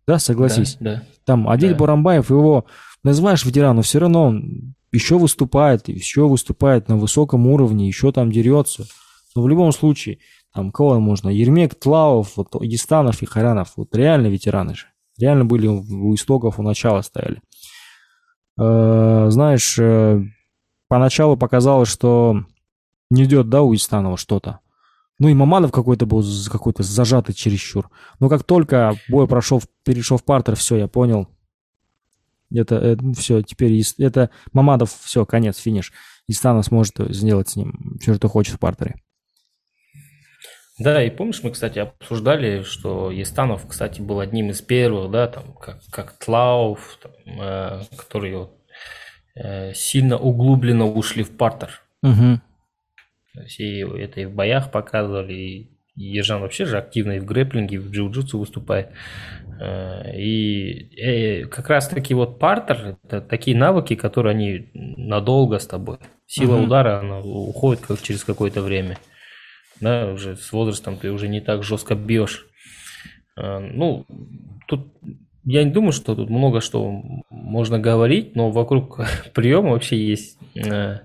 Да, 0.08 0.18
согласись. 0.18 0.78
Да, 0.80 0.96
да. 0.96 1.04
Там 1.26 1.48
Адель 1.48 1.72
да. 1.72 1.78
Бурамбаев, 1.78 2.30
его 2.30 2.66
называешь 3.04 3.46
ветераном, 3.46 3.78
но 3.78 3.82
все 3.84 4.00
равно 4.00 4.26
он 4.26 4.76
еще 4.92 5.20
выступает, 5.20 5.88
еще 5.88 6.28
выступает 6.28 6.88
на 6.88 6.98
высоком 6.98 7.46
уровне, 7.48 7.88
еще 7.88 8.12
там 8.12 8.32
дерется. 8.32 8.86
Но 9.36 9.44
в 9.44 9.48
любом 9.48 9.72
случае, 9.72 10.20
там 10.54 10.72
кого 10.72 11.00
можно? 11.00 11.30
Ермек, 11.30 11.76
Тлауов, 11.76 12.38
вот, 12.38 12.56
Истанов 12.62 13.22
и 13.22 13.26
Харянов, 13.26 13.74
вот 13.76 13.96
реально 13.96 14.28
ветераны 14.28 14.74
же. 14.74 14.88
Реально 15.20 15.46
были 15.46 15.68
у 15.68 16.16
истоков, 16.16 16.60
у 16.60 16.64
начала 16.64 17.04
стояли. 17.04 17.42
Э, 18.58 19.28
знаешь, 19.30 19.78
э, 19.78 20.24
поначалу 20.88 21.38
показалось, 21.38 21.90
что 21.90 22.46
не 23.12 23.26
идет, 23.26 23.50
да, 23.50 23.62
у 23.62 23.76
Истанова 23.76 24.18
что-то. 24.18 24.60
Ну 25.20 25.28
и 25.28 25.34
Мамадов 25.34 25.72
какой-то 25.72 26.06
был 26.06 26.24
какой-то 26.50 26.82
зажатый 26.82 27.36
чересчур. 27.36 27.90
Но 28.20 28.30
как 28.30 28.44
только 28.44 28.96
бой 29.10 29.28
прошел, 29.28 29.62
перешел 29.84 30.18
в 30.18 30.24
партер, 30.24 30.56
все, 30.56 30.78
я 30.78 30.88
понял. 30.88 31.28
Это, 32.52 32.76
это 32.76 33.14
все, 33.14 33.42
теперь 33.42 33.84
это 34.00 34.32
Мамадов, 34.54 34.98
все, 35.04 35.26
конец, 35.26 35.58
финиш. 35.58 35.92
Истанов 36.28 36.66
сможет 36.66 36.96
сделать 37.10 37.50
с 37.50 37.56
ним 37.56 37.98
все, 38.02 38.16
что 38.16 38.28
хочет 38.30 38.56
в 38.56 38.60
партере. 38.60 38.96
Да, 40.80 41.04
и 41.04 41.10
помнишь, 41.10 41.44
мы, 41.44 41.52
кстати, 41.52 41.80
обсуждали, 41.80 42.64
что 42.64 43.12
Естанов, 43.12 43.68
кстати, 43.68 44.00
был 44.00 44.22
одним 44.22 44.50
из 44.50 44.62
первых, 44.62 45.12
да, 45.12 45.28
там, 45.28 45.54
как, 45.54 45.82
как 45.92 46.14
Тлауф, 46.14 47.00
там, 47.04 47.12
э, 47.42 47.82
которые 47.98 48.50
э, 49.36 49.74
сильно 49.74 50.18
углубленно 50.18 50.86
ушли 50.86 51.24
в 51.24 51.36
партер. 51.36 51.82
Угу. 52.02 52.40
И 53.58 53.80
это 53.80 54.22
и 54.22 54.26
в 54.26 54.34
боях 54.34 54.72
показывали, 54.72 55.34
и 55.34 55.80
Ежан 55.96 56.42
вообще 56.42 56.66
же 56.66 56.78
активно 56.78 57.14
и 57.14 57.20
в 57.20 57.26
грэплинге, 57.26 57.76
и 57.76 57.80
в 57.80 57.92
джиу-джитсу 57.92 58.38
выступает. 58.38 58.90
Э, 59.60 60.16
и, 60.18 61.42
и 61.42 61.44
как 61.46 61.70
раз 61.70 61.90
таки 61.90 62.14
вот 62.14 62.40
партер, 62.40 62.98
это 63.04 63.22
такие 63.22 63.58
навыки, 63.58 63.96
которые 63.96 64.32
они 64.32 64.70
надолго 64.74 65.60
с 65.60 65.68
тобой. 65.68 65.98
Сила 66.26 66.56
угу. 66.56 66.66
удара, 66.66 67.00
она 67.00 67.20
уходит 67.20 67.82
как 67.86 68.02
через 68.02 68.24
какое-то 68.24 68.62
время. 68.62 68.98
Да, 69.82 70.12
уже 70.12 70.36
с 70.36 70.52
возрастом 70.52 70.98
ты 70.98 71.12
уже 71.12 71.28
не 71.28 71.42
так 71.42 71.64
жестко 71.64 71.96
бьешь. 71.96 72.48
Э, 73.38 73.60
ну, 73.60 74.06
тут 74.68 74.88
я 75.44 75.64
не 75.64 75.72
думаю, 75.72 75.92
что 75.92 76.16
тут 76.16 76.30
много 76.30 76.62
что 76.62 77.02
можно 77.30 77.80
говорить, 77.80 78.36
но 78.36 78.52
вокруг 78.52 79.02
приема 79.34 79.72
вообще 79.72 79.98
есть 79.98 80.38
э, 80.56 81.00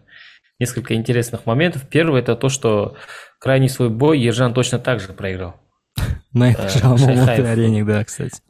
несколько 0.65 0.95
интересных 0.95 1.47
моментов. 1.47 1.87
Первый 1.89 2.21
это 2.21 2.37
то, 2.37 2.49
что 2.49 2.97
крайний 3.39 3.69
свой 3.69 3.91
бой 3.91 4.19
Ержан 4.19 4.55
точно 4.55 4.79
так 4.79 5.01
же 5.01 5.13
проиграл. 5.13 5.61
На 6.33 6.53
этой 6.53 6.69
же 6.69 7.47
арене, 7.47 7.85
да, 7.85 8.05
кстати. 8.05 8.41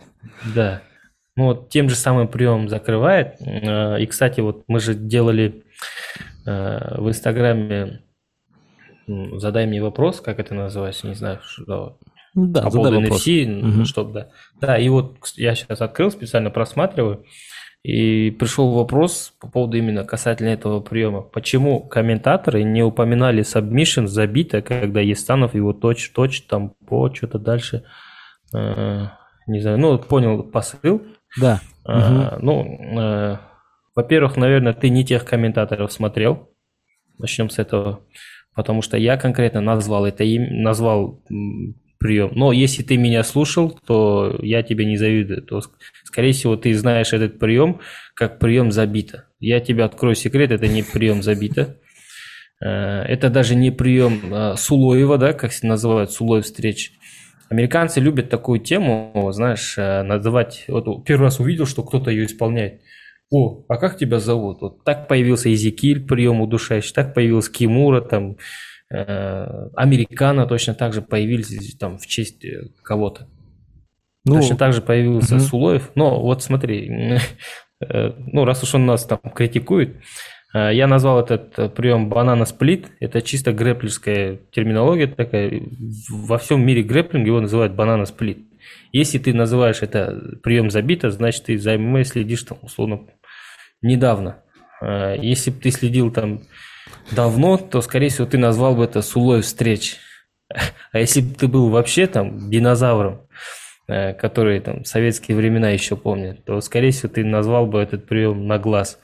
Да. 0.55 0.83
Ну 1.37 1.47
вот 1.47 1.69
тем 1.69 1.89
же 1.89 1.97
самым 1.97 2.29
приемом 2.29 2.69
закрывает. 2.69 3.37
И, 3.41 4.07
кстати, 4.07 4.41
вот 4.41 4.65
мы 4.69 4.79
же 4.81 4.95
делали 4.95 5.65
в 6.45 7.09
Инстаграме 7.09 8.01
задай 9.07 9.67
мне 9.67 9.83
вопрос, 9.83 10.21
как 10.21 10.39
это 10.39 10.55
называется, 10.55 11.07
не 11.07 11.15
знаю, 11.15 11.41
что 11.43 11.99
да, 12.35 12.63
по 12.63 12.71
поводу 12.71 13.01
NFC, 13.01 13.77
угу. 13.77 13.85
чтобы, 13.85 14.13
да. 14.13 14.29
Да, 14.61 14.79
и 14.79 14.89
вот 14.89 15.17
я 15.37 15.55
сейчас 15.55 15.81
открыл, 15.81 16.11
специально 16.11 16.51
просматриваю, 16.51 17.25
и 17.85 18.31
пришел 18.31 18.73
вопрос 18.73 19.35
по 19.39 19.47
поводу 19.49 19.77
именно 19.77 20.05
касательно 20.05 20.49
этого 20.49 20.81
приема. 20.81 21.21
Почему 21.21 21.81
комментаторы 21.81 22.65
не 22.65 22.83
упоминали 22.83 23.43
submission 23.43 24.07
забито, 24.07 24.63
когда 24.63 25.01
Естанов 25.01 25.55
его 25.55 25.73
точ-точ, 25.73 26.43
там 26.43 26.71
по 26.87 27.15
что-то 27.15 27.39
дальше, 27.39 27.85
э, 28.53 29.07
не 29.47 29.61
знаю, 29.61 29.79
ну, 29.79 29.99
понял 29.99 30.43
посыл. 30.43 31.03
Да. 31.39 31.61
Э, 31.87 31.99
угу. 31.99 32.45
Ну, 32.45 32.99
э, 32.99 33.39
во-первых, 33.95 34.37
наверное, 34.37 34.73
ты 34.73 34.89
не 34.89 35.05
тех 35.05 35.25
комментаторов 35.25 35.93
смотрел. 35.93 36.49
Начнем 37.19 37.49
с 37.49 37.59
этого 37.59 38.01
потому 38.55 38.83
что 38.83 38.97
я 38.97 39.17
конкретно 39.17 39.61
назвал 39.61 40.07
это 40.07 40.25
им, 40.25 40.63
назвал 40.63 41.21
прием. 42.05 42.33
Но 42.35 42.53
если 42.53 42.83
ты 42.83 42.99
меня 42.99 43.25
слушал, 43.25 43.81
то 43.87 44.39
я 44.43 44.63
тебе 44.63 44.85
не 44.85 44.99
завидую. 44.99 45.41
То, 45.41 45.63
скорее 46.05 46.33
всего, 46.33 46.55
ты 46.55 46.75
знаешь 46.75 47.15
этот 47.15 47.39
прием 47.39 47.81
как 48.15 48.39
прием 48.39 48.73
забита. 48.73 49.25
Я 49.41 49.59
тебе 49.61 49.85
открою 49.85 50.15
секрет, 50.15 50.51
это 50.51 50.69
не 50.69 50.83
прием 50.83 51.23
забита. 51.23 51.79
Э, 52.63 53.05
это 53.09 53.31
даже 53.31 53.55
не 53.55 53.71
прием 53.71 54.21
э, 54.31 54.55
Сулоева, 54.59 55.17
да, 55.17 55.33
как 55.33 55.51
называют 55.63 56.11
Сулоев 56.11 56.45
встреч. 56.45 56.93
Американцы 57.49 58.01
любят 58.01 58.29
такую 58.29 58.61
тему, 58.61 59.31
знаешь, 59.33 59.79
э, 59.79 60.03
называть. 60.03 60.67
Вот 60.69 61.07
первый 61.07 61.23
раз 61.23 61.41
увидел, 61.41 61.65
что 61.65 61.85
кто-то 61.85 62.11
ее 62.11 62.27
исполняет. 62.27 62.83
О, 63.31 63.65
а 63.67 63.79
как 63.79 63.97
тебя 63.97 64.21
зовут? 64.21 64.61
Вот 64.61 64.85
так 64.85 65.09
появился 65.09 65.51
Изикиль, 65.55 66.05
прием 66.07 66.43
удушающий, 66.43 66.93
так 66.93 67.15
появился 67.15 67.51
Кимура, 67.51 68.03
там, 68.03 68.37
Американо 69.75 70.47
точно 70.47 70.75
так 70.75 70.93
же 70.93 71.03
появились 71.03 71.77
там 71.77 71.99
в 71.99 72.07
честь 72.07 72.45
э, 72.45 72.69
кого-то. 72.83 73.27
Ну, 74.25 74.37
точно 74.37 74.57
так 74.57 74.73
же 74.73 74.83
появился 74.83 75.37
угу. 75.37 75.45
Сулоев. 75.45 75.91
Но 75.95 76.21
вот 76.21 76.43
смотри, 76.43 77.19
э, 77.81 78.13
ну, 78.19 78.45
раз 78.45 78.63
уж 78.63 78.75
он 78.75 78.87
нас 78.87 79.05
там 79.05 79.19
критикует, 79.35 79.97
э, 80.55 80.71
я 80.75 80.87
назвал 80.87 81.21
этот 81.21 81.75
прием 81.75 82.09
банана 82.09 82.45
сплит. 82.45 82.89
Это 83.01 83.21
чисто 83.21 83.53
грэплерская 83.53 84.39
терминология 84.53 85.09
такая. 85.09 85.63
Во 86.11 86.39
всем 86.39 86.65
мире 86.65 86.83
грэплинг 86.83 87.27
его 87.27 87.41
называют 87.41 87.75
банана 87.75 88.05
сплит. 88.05 88.39
Если 88.93 89.19
ты 89.19 89.35
называешь 89.35 89.83
это 89.83 90.39
прием 90.43 90.71
забита, 90.71 91.11
значит 91.11 91.45
ты 91.45 91.59
за 91.59 91.77
ММА 91.77 92.05
следишь 92.05 92.45
там 92.45 92.59
условно 92.63 93.01
недавно. 93.83 94.43
Если 94.81 95.51
бы 95.51 95.61
ты 95.61 95.71
следил 95.71 96.11
там 96.11 96.43
давно, 97.11 97.57
то, 97.57 97.81
скорее 97.81 98.09
всего, 98.09 98.27
ты 98.27 98.39
назвал 98.39 98.75
бы 98.75 98.85
это 98.85 99.03
сулой 99.03 99.43
встреч. 99.43 99.99
А 100.93 100.99
если 100.99 101.21
бы 101.21 101.35
ты 101.35 101.49
был 101.49 101.71
вообще 101.71 102.07
там 102.07 102.51
динозавром, 102.51 103.27
э, 103.89 104.13
который 104.15 104.61
там 104.61 104.85
советские 104.85 105.37
времена 105.37 105.71
еще 105.71 105.97
помнят, 105.97 106.45
то, 106.45 106.61
скорее 106.61 106.91
всего, 106.91 107.13
ты 107.13 107.25
назвал 107.25 107.67
бы 107.67 107.81
этот 107.81 108.07
прием 108.07 108.47
на 108.47 108.59
глаз. 108.59 108.99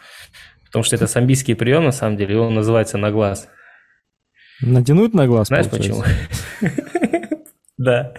Потому 0.67 0.85
что 0.85 0.97
это 0.97 1.07
самбийский 1.07 1.57
прием, 1.57 1.85
на 1.85 1.93
самом 1.93 2.17
деле, 2.17 2.35
и 2.35 2.39
он 2.39 2.55
называется 2.55 2.97
на 2.99 3.11
глаз. 3.11 3.49
Натянуть 4.61 5.15
на 5.15 5.27
глаз, 5.27 5.49
Знаешь 5.49 5.69
почему? 5.69 6.03
Да. 7.79 8.13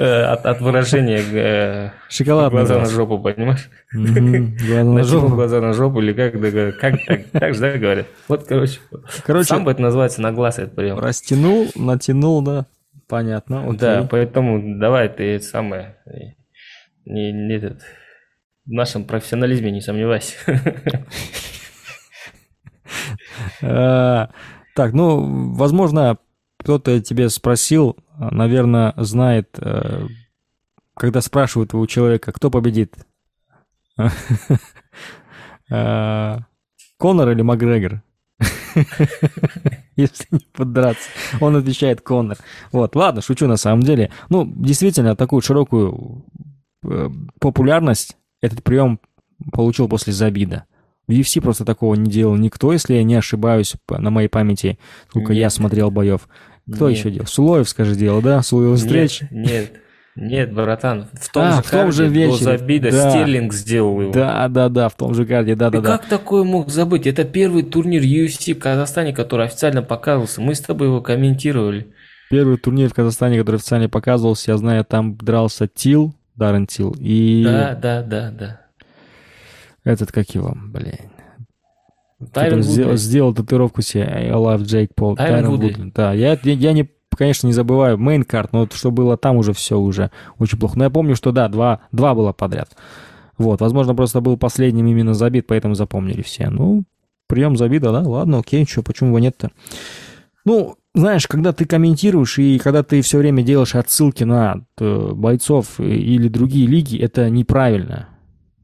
Э, 0.00 0.22
от, 0.22 0.46
от 0.46 0.62
выражения 0.62 1.18
э, 1.18 1.90
Шоколад 2.08 2.50
глаза 2.52 2.78
на 2.78 2.86
жопу, 2.86 3.18
понимаешь? 3.18 3.68
Глаза 3.92 4.82
на 4.84 5.04
жопу. 5.04 5.28
глаза 5.28 5.60
на 5.60 5.74
жопу, 5.74 6.00
или 6.00 6.14
как, 6.14 6.32
как 6.80 7.04
так, 7.04 7.24
так 7.30 7.54
же, 7.54 7.60
да, 7.60 7.76
говорят? 7.76 8.06
Вот, 8.26 8.44
короче, 8.44 8.78
короче, 9.26 9.48
сам 9.48 9.64
бы 9.64 9.72
это 9.72 9.82
называется 9.82 10.22
на 10.22 10.32
глаз 10.32 10.58
этот 10.58 10.74
прием. 10.74 10.98
Растянул, 10.98 11.66
натянул, 11.74 12.40
да, 12.40 12.64
понятно. 13.08 13.64
Окей. 13.64 13.78
Да, 13.78 14.08
поэтому 14.10 14.80
давай 14.80 15.10
ты 15.10 15.34
это 15.34 15.44
самое, 15.44 15.98
не, 17.04 17.30
не 17.30 17.56
этот, 17.56 17.82
в 18.64 18.70
нашем 18.70 19.04
профессионализме 19.04 19.70
не 19.70 19.82
сомневайся. 19.82 20.34
А, 23.60 24.30
так, 24.74 24.94
ну, 24.94 25.54
возможно, 25.54 26.16
кто-то 26.60 27.00
тебе 27.00 27.30
спросил, 27.30 27.96
наверное, 28.18 28.92
знает, 28.98 29.48
э, 29.58 30.06
когда 30.94 31.22
спрашивают 31.22 31.72
у 31.74 31.86
человека, 31.86 32.32
кто 32.32 32.50
победит, 32.50 32.94
э, 35.70 36.38
Конор 36.98 37.30
или 37.30 37.40
Макгрегор? 37.40 38.02
Если 39.96 40.26
не 40.30 40.46
поддраться. 40.52 41.08
Он 41.40 41.56
отвечает 41.56 42.02
Конор. 42.02 42.36
Вот, 42.72 42.94
ладно, 42.94 43.22
шучу 43.22 43.46
на 43.46 43.56
самом 43.56 43.82
деле. 43.82 44.12
Ну, 44.28 44.44
действительно, 44.44 45.16
такую 45.16 45.40
широкую 45.40 46.26
э, 46.84 47.08
популярность 47.40 48.16
этот 48.42 48.62
прием 48.62 49.00
получил 49.50 49.88
после 49.88 50.12
Забида. 50.12 50.66
В 51.10 51.12
UFC 51.12 51.40
просто 51.40 51.64
такого 51.64 51.96
не 51.96 52.08
делал 52.08 52.36
никто, 52.36 52.72
если 52.72 52.94
я 52.94 53.02
не 53.02 53.16
ошибаюсь, 53.16 53.74
на 53.88 54.10
моей 54.10 54.28
памяти, 54.28 54.78
сколько 55.08 55.32
Нет. 55.32 55.40
я 55.40 55.50
смотрел 55.50 55.90
боев. 55.90 56.28
Кто 56.72 56.88
нет. 56.88 56.98
еще 56.98 57.10
делал? 57.10 57.26
Сулоев, 57.26 57.68
скажи, 57.68 57.94
делал, 57.94 58.22
да? 58.22 58.42
Сулоев 58.42 58.78
встреч? 58.78 59.22
Нет, 59.30 59.30
нет. 59.30 59.72
Нет, 60.16 60.52
братан, 60.52 61.06
в 61.12 61.32
том 61.32 61.44
а, 61.44 61.52
же 61.52 61.62
в 61.62 61.70
том 61.70 61.92
же 61.92 62.08
вечере. 62.08 62.38
до 62.38 62.44
забида 62.58 62.90
да. 62.90 63.10
Стерлинг 63.10 63.54
сделал 63.54 64.00
его. 64.00 64.12
Да, 64.12 64.48
да, 64.48 64.68
да, 64.68 64.88
в 64.88 64.96
том 64.96 65.14
же 65.14 65.24
карде, 65.24 65.54
да, 65.54 65.70
да, 65.70 65.80
да. 65.80 65.98
как 65.98 66.08
такое 66.08 66.42
мог 66.42 66.68
забыть? 66.68 67.06
Это 67.06 67.24
первый 67.24 67.62
турнир 67.62 68.02
UFC 68.02 68.54
в 68.54 68.58
Казахстане, 68.58 69.12
который 69.12 69.46
официально 69.46 69.82
показывался. 69.82 70.40
Мы 70.40 70.54
с 70.54 70.60
тобой 70.60 70.88
его 70.88 71.00
комментировали. 71.00 71.94
Первый 72.28 72.58
турнир 72.58 72.90
в 72.90 72.94
Казахстане, 72.94 73.38
который 73.38 73.56
официально 73.56 73.88
показывался, 73.88 74.50
я 74.50 74.56
знаю, 74.56 74.84
там 74.84 75.16
дрался 75.16 75.68
Тил, 75.68 76.14
Даррен 76.36 76.66
Тил, 76.66 76.94
и... 76.98 77.42
Да, 77.44 77.74
да, 77.74 78.02
да, 78.02 78.30
да. 78.30 78.60
Этот, 79.84 80.12
как 80.12 80.28
его, 80.34 80.54
блин. 80.54 81.09
Тайрон 82.32 82.62
сделал, 82.62 82.96
сделал 82.96 83.34
татуировку 83.34 83.82
себе 83.82 84.04
I 84.04 84.30
love 84.30 84.62
Jake 84.62 84.90
Paul. 84.96 85.16
Тайрон. 85.16 85.92
Да, 85.94 86.12
я, 86.12 86.38
я, 86.42 86.52
я 86.52 86.72
не, 86.72 86.90
конечно, 87.16 87.46
не 87.46 87.52
забываю 87.52 87.98
main 87.98 88.22
card, 88.22 88.52
но 88.52 88.60
вот 88.60 88.74
что 88.74 88.90
было 88.90 89.16
там 89.16 89.36
уже 89.36 89.52
все 89.52 89.78
уже 89.78 90.10
очень 90.38 90.58
плохо. 90.58 90.78
Но 90.78 90.84
я 90.84 90.90
помню, 90.90 91.16
что 91.16 91.32
да, 91.32 91.48
два, 91.48 91.80
два 91.92 92.14
было 92.14 92.32
подряд. 92.32 92.76
Вот, 93.38 93.62
возможно, 93.62 93.94
просто 93.94 94.20
был 94.20 94.36
последним 94.36 94.86
именно 94.86 95.14
забит, 95.14 95.46
поэтому 95.46 95.74
запомнили 95.74 96.20
все. 96.20 96.50
Ну, 96.50 96.84
прием 97.26 97.56
забита, 97.56 97.90
да, 97.90 98.00
ладно, 98.00 98.40
окей, 98.40 98.66
что, 98.66 98.82
почему 98.82 99.08
его 99.08 99.18
нет-то? 99.18 99.50
Ну, 100.44 100.76
знаешь, 100.94 101.26
когда 101.26 101.52
ты 101.52 101.64
комментируешь 101.64 102.38
и 102.38 102.58
когда 102.58 102.82
ты 102.82 103.00
все 103.00 103.18
время 103.18 103.42
делаешь 103.42 103.74
отсылки 103.74 104.24
на 104.24 104.66
э, 104.78 105.12
бойцов 105.14 105.78
или 105.78 106.28
другие 106.28 106.66
лиги, 106.66 106.98
это 106.98 107.30
неправильно. 107.30 108.08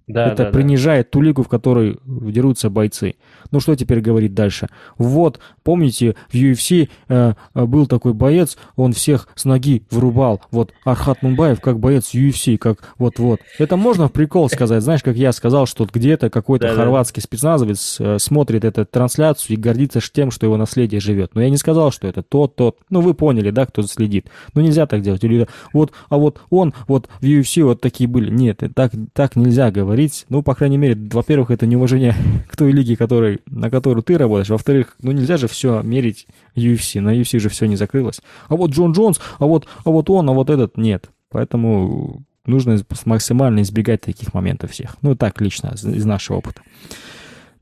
Да, 0.07 0.29
это 0.29 0.45
да, 0.45 0.51
принижает 0.51 1.07
да. 1.07 1.11
ту 1.11 1.21
лигу, 1.21 1.43
в 1.43 1.49
которой 1.49 1.99
дерутся 2.05 2.71
бойцы. 2.71 3.17
Ну 3.51 3.59
что 3.59 3.75
теперь 3.75 4.01
говорить 4.01 4.35
дальше? 4.35 4.69
Вот, 4.99 5.41
помните, 5.65 6.15
в 6.31 6.35
UFC 6.35 6.89
э, 7.09 7.35
был 7.55 7.87
такой 7.87 8.15
боец, 8.15 8.57
он 8.77 8.93
всех 8.93 9.29
с 9.35 9.45
ноги 9.45 9.83
врубал. 9.91 10.43
Вот 10.53 10.73
Архат 10.85 11.23
Мумбаев 11.23 11.61
как 11.61 11.81
боец 11.81 12.15
UFC, 12.15 12.57
как 12.57 12.95
вот-вот. 12.99 13.41
Это 13.59 13.77
можно 13.77 14.07
в 14.07 14.13
прикол 14.13 14.49
сказать, 14.49 14.83
знаешь, 14.83 15.03
как 15.03 15.17
я 15.17 15.33
сказал, 15.33 15.67
что 15.67 15.89
где-то 15.93 16.31
какой-то 16.31 16.69
да, 16.69 16.75
хорватский 16.75 17.21
спецназовец 17.21 17.97
э, 17.99 18.19
смотрит 18.21 18.65
эту 18.65 18.87
трансляцию 18.87 19.57
и 19.57 19.61
гордится 19.61 20.01
тем, 20.01 20.31
что 20.31 20.47
его 20.47 20.57
наследие 20.57 21.01
живет. 21.01 21.35
Но 21.35 21.43
я 21.43 21.51
не 21.51 21.57
сказал, 21.57 21.91
что 21.91 22.07
это 22.07 22.23
тот, 22.23 22.55
тот. 22.55 22.79
Ну 22.91 23.01
вы 23.01 23.15
поняли, 23.15 23.51
да, 23.51 23.67
кто 23.67 23.83
следит. 23.83 24.29
Ну 24.55 24.61
нельзя 24.61 24.87
так 24.87 25.03
делать. 25.03 25.25
Или 25.25 25.49
вот, 25.73 25.91
а 26.09 26.17
вот 26.17 26.41
он, 26.51 26.75
вот 26.87 27.09
в 27.21 27.25
UFC 27.25 27.65
вот 27.65 27.81
такие 27.81 28.09
были. 28.09 28.31
Нет, 28.31 28.63
так, 28.77 28.93
так 29.13 29.35
нельзя 29.35 29.73
говорить 29.73 29.96
говорить. 29.97 30.27
Ну, 30.29 30.43
по 30.43 30.55
крайней 30.55 30.77
мере, 30.77 30.95
во-первых, 31.11 31.51
это 31.51 31.67
неуважение 31.67 32.15
к 32.51 32.57
той 32.57 32.73
лиге, 32.73 32.97
который, 32.97 33.41
на 33.47 33.71
которую 33.71 34.03
ты 34.03 34.19
работаешь. 34.19 34.51
Во-вторых, 34.51 34.95
ну 35.01 35.13
нельзя 35.13 35.39
же 35.39 35.49
все 35.49 35.81
мерить 35.83 36.27
UFC. 36.55 37.01
На 37.01 37.19
UFC 37.19 37.39
же 37.39 37.49
все 37.49 37.67
не 37.67 37.77
закрылось. 37.77 38.21
А 38.49 38.57
вот 38.57 38.71
Джон 38.73 38.93
Джонс, 38.93 39.21
а 39.39 39.47
вот, 39.47 39.67
а 39.85 39.91
вот 39.91 40.11
он, 40.11 40.29
а 40.29 40.33
вот 40.33 40.51
этот 40.51 40.77
нет. 40.77 41.11
Поэтому 41.31 42.23
нужно 42.45 42.79
максимально 43.07 43.63
избегать 43.63 44.03
таких 44.03 44.35
моментов 44.35 44.71
всех. 44.73 44.97
Ну, 45.03 45.17
так 45.17 45.41
лично, 45.41 45.75
из 45.75 46.05
нашего 46.05 46.37
опыта. 46.37 46.61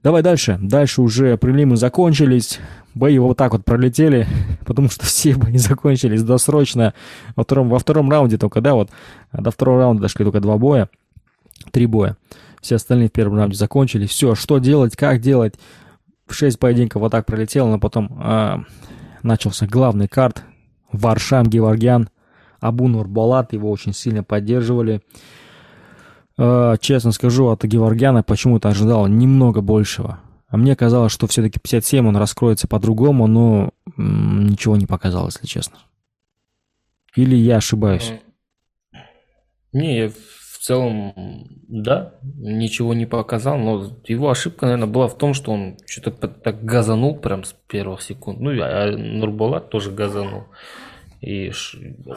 Давай 0.03 0.23
дальше. 0.23 0.59
Дальше 0.61 1.01
уже 1.01 1.39
прилимы 1.39 1.77
закончились. 1.77 2.59
бои 2.95 3.19
вот 3.19 3.39
так 3.39 3.53
вот 3.53 3.65
пролетели, 3.65 4.27
потому 4.67 4.91
что 4.91 5.07
все 5.07 5.35
бои 5.37 5.57
закончились 5.57 6.23
досрочно. 6.25 6.95
Во 7.37 7.45
втором, 7.45 7.69
во 7.71 7.79
втором 7.79 8.11
раунде 8.11 8.39
только, 8.39 8.61
да, 8.61 8.75
вот 8.75 8.91
до 9.33 9.51
второго 9.51 9.79
раунда 9.79 10.03
дошли 10.03 10.25
только 10.25 10.41
два 10.41 10.59
боя, 10.59 10.89
три 11.71 11.87
боя. 11.87 12.17
Все 12.61 12.77
остальные 12.77 13.09
в 13.09 13.13
первом 13.13 13.37
раунде 13.37 13.57
закончились. 13.57 14.11
Все, 14.11 14.35
что 14.35 14.59
делать, 14.59 14.97
как 14.97 15.21
делать. 15.21 15.55
Шесть 16.29 16.59
поединков 16.59 17.03
вот 17.03 17.13
так 17.13 17.27
пролетело, 17.27 17.69
но 17.69 17.79
потом 17.79 18.19
э, 18.23 18.57
начался 19.23 19.67
главный 19.67 20.09
карт. 20.09 20.43
Варшам 20.91 21.47
Геворгян, 21.47 22.09
Абу 22.61 22.89
Нурбалат, 22.89 23.53
его 23.53 23.71
очень 23.71 23.93
сильно 23.93 24.25
поддерживали. 24.25 25.03
Э, 26.39 26.77
честно 26.81 27.13
скажу, 27.13 27.49
от 27.49 27.65
Геворгяна 27.65 28.23
почему-то 28.23 28.71
ожидал 28.71 29.07
немного 29.07 29.61
большего. 29.61 30.21
А 30.49 30.57
мне 30.57 30.77
казалось, 30.77 31.13
что 31.13 31.27
все-таки 31.27 31.59
57 31.59 32.07
он 32.07 32.17
раскроется 32.17 32.69
по-другому, 32.69 33.27
но 33.27 33.71
ничего 33.97 34.77
не 34.77 34.87
показал, 34.87 35.27
если 35.27 35.47
честно. 35.47 35.79
Или 37.17 37.37
я 37.37 37.57
ошибаюсь? 37.57 38.13
Не, 39.73 39.99
я 39.99 40.13
целом, 40.65 41.47
да, 41.69 42.15
ничего 42.23 42.95
не 42.95 43.05
показал, 43.05 43.59
но 43.59 43.93
его 44.07 44.31
ошибка, 44.31 44.65
наверное, 44.65 44.89
была 44.89 45.09
в 45.09 45.19
том, 45.19 45.35
что 45.35 45.53
он 45.53 45.77
что-то 45.85 46.27
так 46.29 46.65
газанул 46.65 47.17
прям 47.17 47.45
с 47.45 47.55
первых 47.69 48.01
секунд. 48.01 48.41
Ну, 48.41 48.51
а 48.63 48.97
Нурбулат 48.97 49.69
тоже 49.69 49.91
газанул. 49.91 50.45
И 51.21 51.53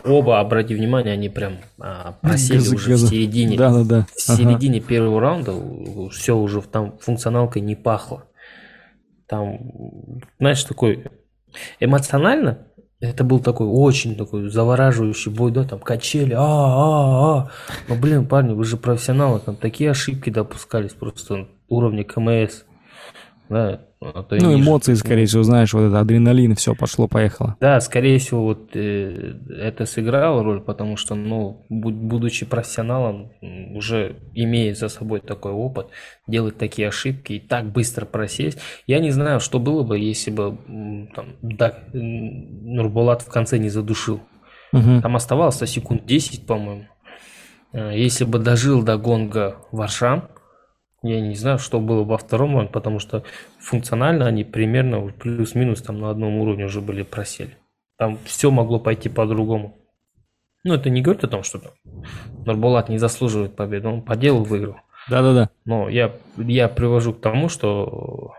оба, 0.05 0.39
обрати 0.39 0.75
внимание, 0.75 1.13
они 1.13 1.27
прям 1.27 1.57
а, 1.79 2.13
просели 2.21 2.57
газы, 2.57 2.75
уже 2.75 2.91
газы. 2.91 3.07
в 3.07 3.09
середине. 3.09 3.57
Да, 3.57 3.73
да, 3.73 3.83
да. 3.83 4.07
В 4.15 4.21
середине 4.21 4.79
ага. 4.79 4.87
первого 4.87 5.19
раунда 5.19 5.53
все 6.11 6.37
уже 6.37 6.61
там 6.61 6.97
функционалкой 6.99 7.61
не 7.61 7.75
пахло. 7.75 8.25
Там, 9.27 9.59
знаешь, 10.39 10.63
такой 10.63 11.05
эмоционально 11.81 12.66
это 12.99 13.23
был 13.23 13.39
такой 13.39 13.67
очень 13.67 14.15
такой 14.15 14.49
завораживающий 14.49 15.31
бой, 15.31 15.51
да, 15.51 15.63
там 15.63 15.79
качели, 15.79 16.33
а, 16.33 16.41
а, 16.41 17.39
а. 17.39 17.51
Ну, 17.87 17.95
блин, 17.95 18.27
парни, 18.27 18.53
вы 18.53 18.63
же 18.63 18.77
профессионалы, 18.77 19.39
там 19.39 19.55
такие 19.55 19.91
ошибки 19.91 20.29
допускались 20.29 20.93
просто 20.93 21.47
уровня 21.67 22.03
КМС. 22.03 22.63
Да, 23.49 23.86
а 23.99 24.25
ну, 24.29 24.53
эмоции, 24.53 24.93
же, 24.93 24.99
скорее 24.99 25.25
всего, 25.25 25.41
знаешь, 25.41 25.73
вот 25.73 25.81
это 25.81 25.99
адреналин, 25.99 26.53
все, 26.55 26.75
пошло-поехало. 26.75 27.57
Да, 27.59 27.79
скорее 27.81 28.19
всего, 28.19 28.43
вот 28.43 28.75
э, 28.75 29.33
это 29.59 29.85
сыграло 29.85 30.43
роль, 30.43 30.61
потому 30.61 30.97
что, 30.97 31.15
ну, 31.15 31.65
будучи 31.69 32.45
профессионалом, 32.45 33.31
уже 33.73 34.17
имея 34.35 34.75
за 34.75 34.89
собой 34.89 35.21
такой 35.21 35.51
опыт, 35.51 35.87
делать 36.27 36.57
такие 36.57 36.89
ошибки 36.89 37.33
и 37.33 37.39
так 37.39 37.71
быстро 37.71 38.05
просесть. 38.05 38.59
Я 38.85 38.99
не 38.99 39.09
знаю, 39.09 39.39
что 39.39 39.59
было 39.59 39.81
бы, 39.81 39.97
если 39.97 40.29
бы 40.29 40.57
там, 41.15 41.35
да, 41.41 41.79
Нурбулат 41.91 43.23
в 43.23 43.29
конце 43.29 43.57
не 43.57 43.69
задушил. 43.69 44.21
Угу. 44.73 45.01
Там 45.01 45.15
оставалось 45.15 45.57
секунд 45.57 46.05
10, 46.05 46.45
по-моему. 46.45 46.85
Э, 47.73 47.93
если 47.95 48.25
бы 48.25 48.37
дожил 48.37 48.83
до 48.83 48.97
гонга 48.97 49.57
Варшам, 49.71 50.29
я 51.07 51.21
не 51.21 51.35
знаю, 51.35 51.59
что 51.59 51.79
было 51.79 52.03
во 52.03 52.17
втором 52.17 52.53
раунде, 52.55 52.71
потому 52.71 52.99
что 52.99 53.23
функционально 53.59 54.27
они 54.27 54.43
примерно 54.43 55.07
плюс-минус 55.07 55.81
там 55.81 55.99
на 55.99 56.09
одном 56.09 56.37
уровне 56.37 56.65
уже 56.65 56.81
были 56.81 57.03
просели. 57.03 57.57
Там 57.97 58.17
все 58.25 58.51
могло 58.51 58.79
пойти 58.79 59.09
по-другому. 59.09 59.77
Ну, 60.63 60.73
это 60.73 60.89
не 60.89 61.01
говорит 61.01 61.23
о 61.23 61.27
том, 61.27 61.43
что 61.43 61.61
Нурбулат 62.45 62.89
не 62.89 62.97
заслуживает 62.97 63.55
победы. 63.55 63.87
Он 63.87 64.01
по 64.01 64.15
делу 64.15 64.43
выиграл. 64.43 64.77
Да-да-да. 65.09 65.49
Но 65.65 65.87
я, 65.89 66.13
я 66.37 66.67
привожу 66.67 67.13
к 67.13 67.21
тому, 67.21 67.49
что 67.49 68.33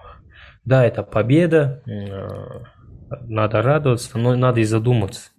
да, 0.65 0.85
это 0.85 1.03
победа, 1.03 1.83
э, 1.87 2.65
надо 3.27 3.63
радоваться, 3.63 4.19
но 4.19 4.37
надо 4.37 4.61
и 4.61 4.65
задуматься. 4.65 5.31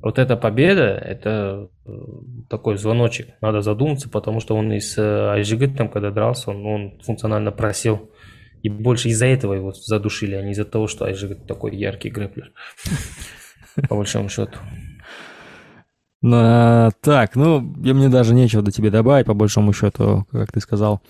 Вот 0.00 0.18
эта 0.18 0.36
победа, 0.36 0.94
это 0.94 1.70
э, 1.84 1.90
такой 2.48 2.76
звоночек, 2.76 3.30
надо 3.40 3.62
задуматься, 3.62 4.08
потому 4.08 4.38
что 4.38 4.54
он 4.54 4.72
из 4.72 4.96
э, 4.96 5.30
Айжигы, 5.32 5.66
там, 5.66 5.88
когда 5.88 6.12
дрался, 6.12 6.50
он, 6.50 6.66
он 6.66 7.00
функционально 7.02 7.50
просел. 7.50 8.08
И 8.62 8.68
больше 8.68 9.08
из-за 9.08 9.26
этого 9.26 9.54
его 9.54 9.72
задушили, 9.72 10.34
а 10.34 10.42
не 10.42 10.52
из-за 10.52 10.64
того, 10.64 10.86
что 10.86 11.04
Айжигат 11.04 11.46
такой 11.46 11.76
яркий 11.76 12.10
грэплер. 12.10 12.52
По 13.88 13.96
большому 13.96 14.28
счету. 14.28 14.58
Ну, 16.22 16.90
так, 17.00 17.34
ну, 17.34 17.60
мне 17.60 18.08
даже 18.08 18.34
нечего 18.34 18.62
до 18.62 18.72
тебе 18.72 18.90
добавить, 18.90 19.26
по 19.26 19.34
большому 19.34 19.72
счету, 19.72 20.26
как 20.32 20.50
ты 20.50 20.58
сказал. 20.60 21.00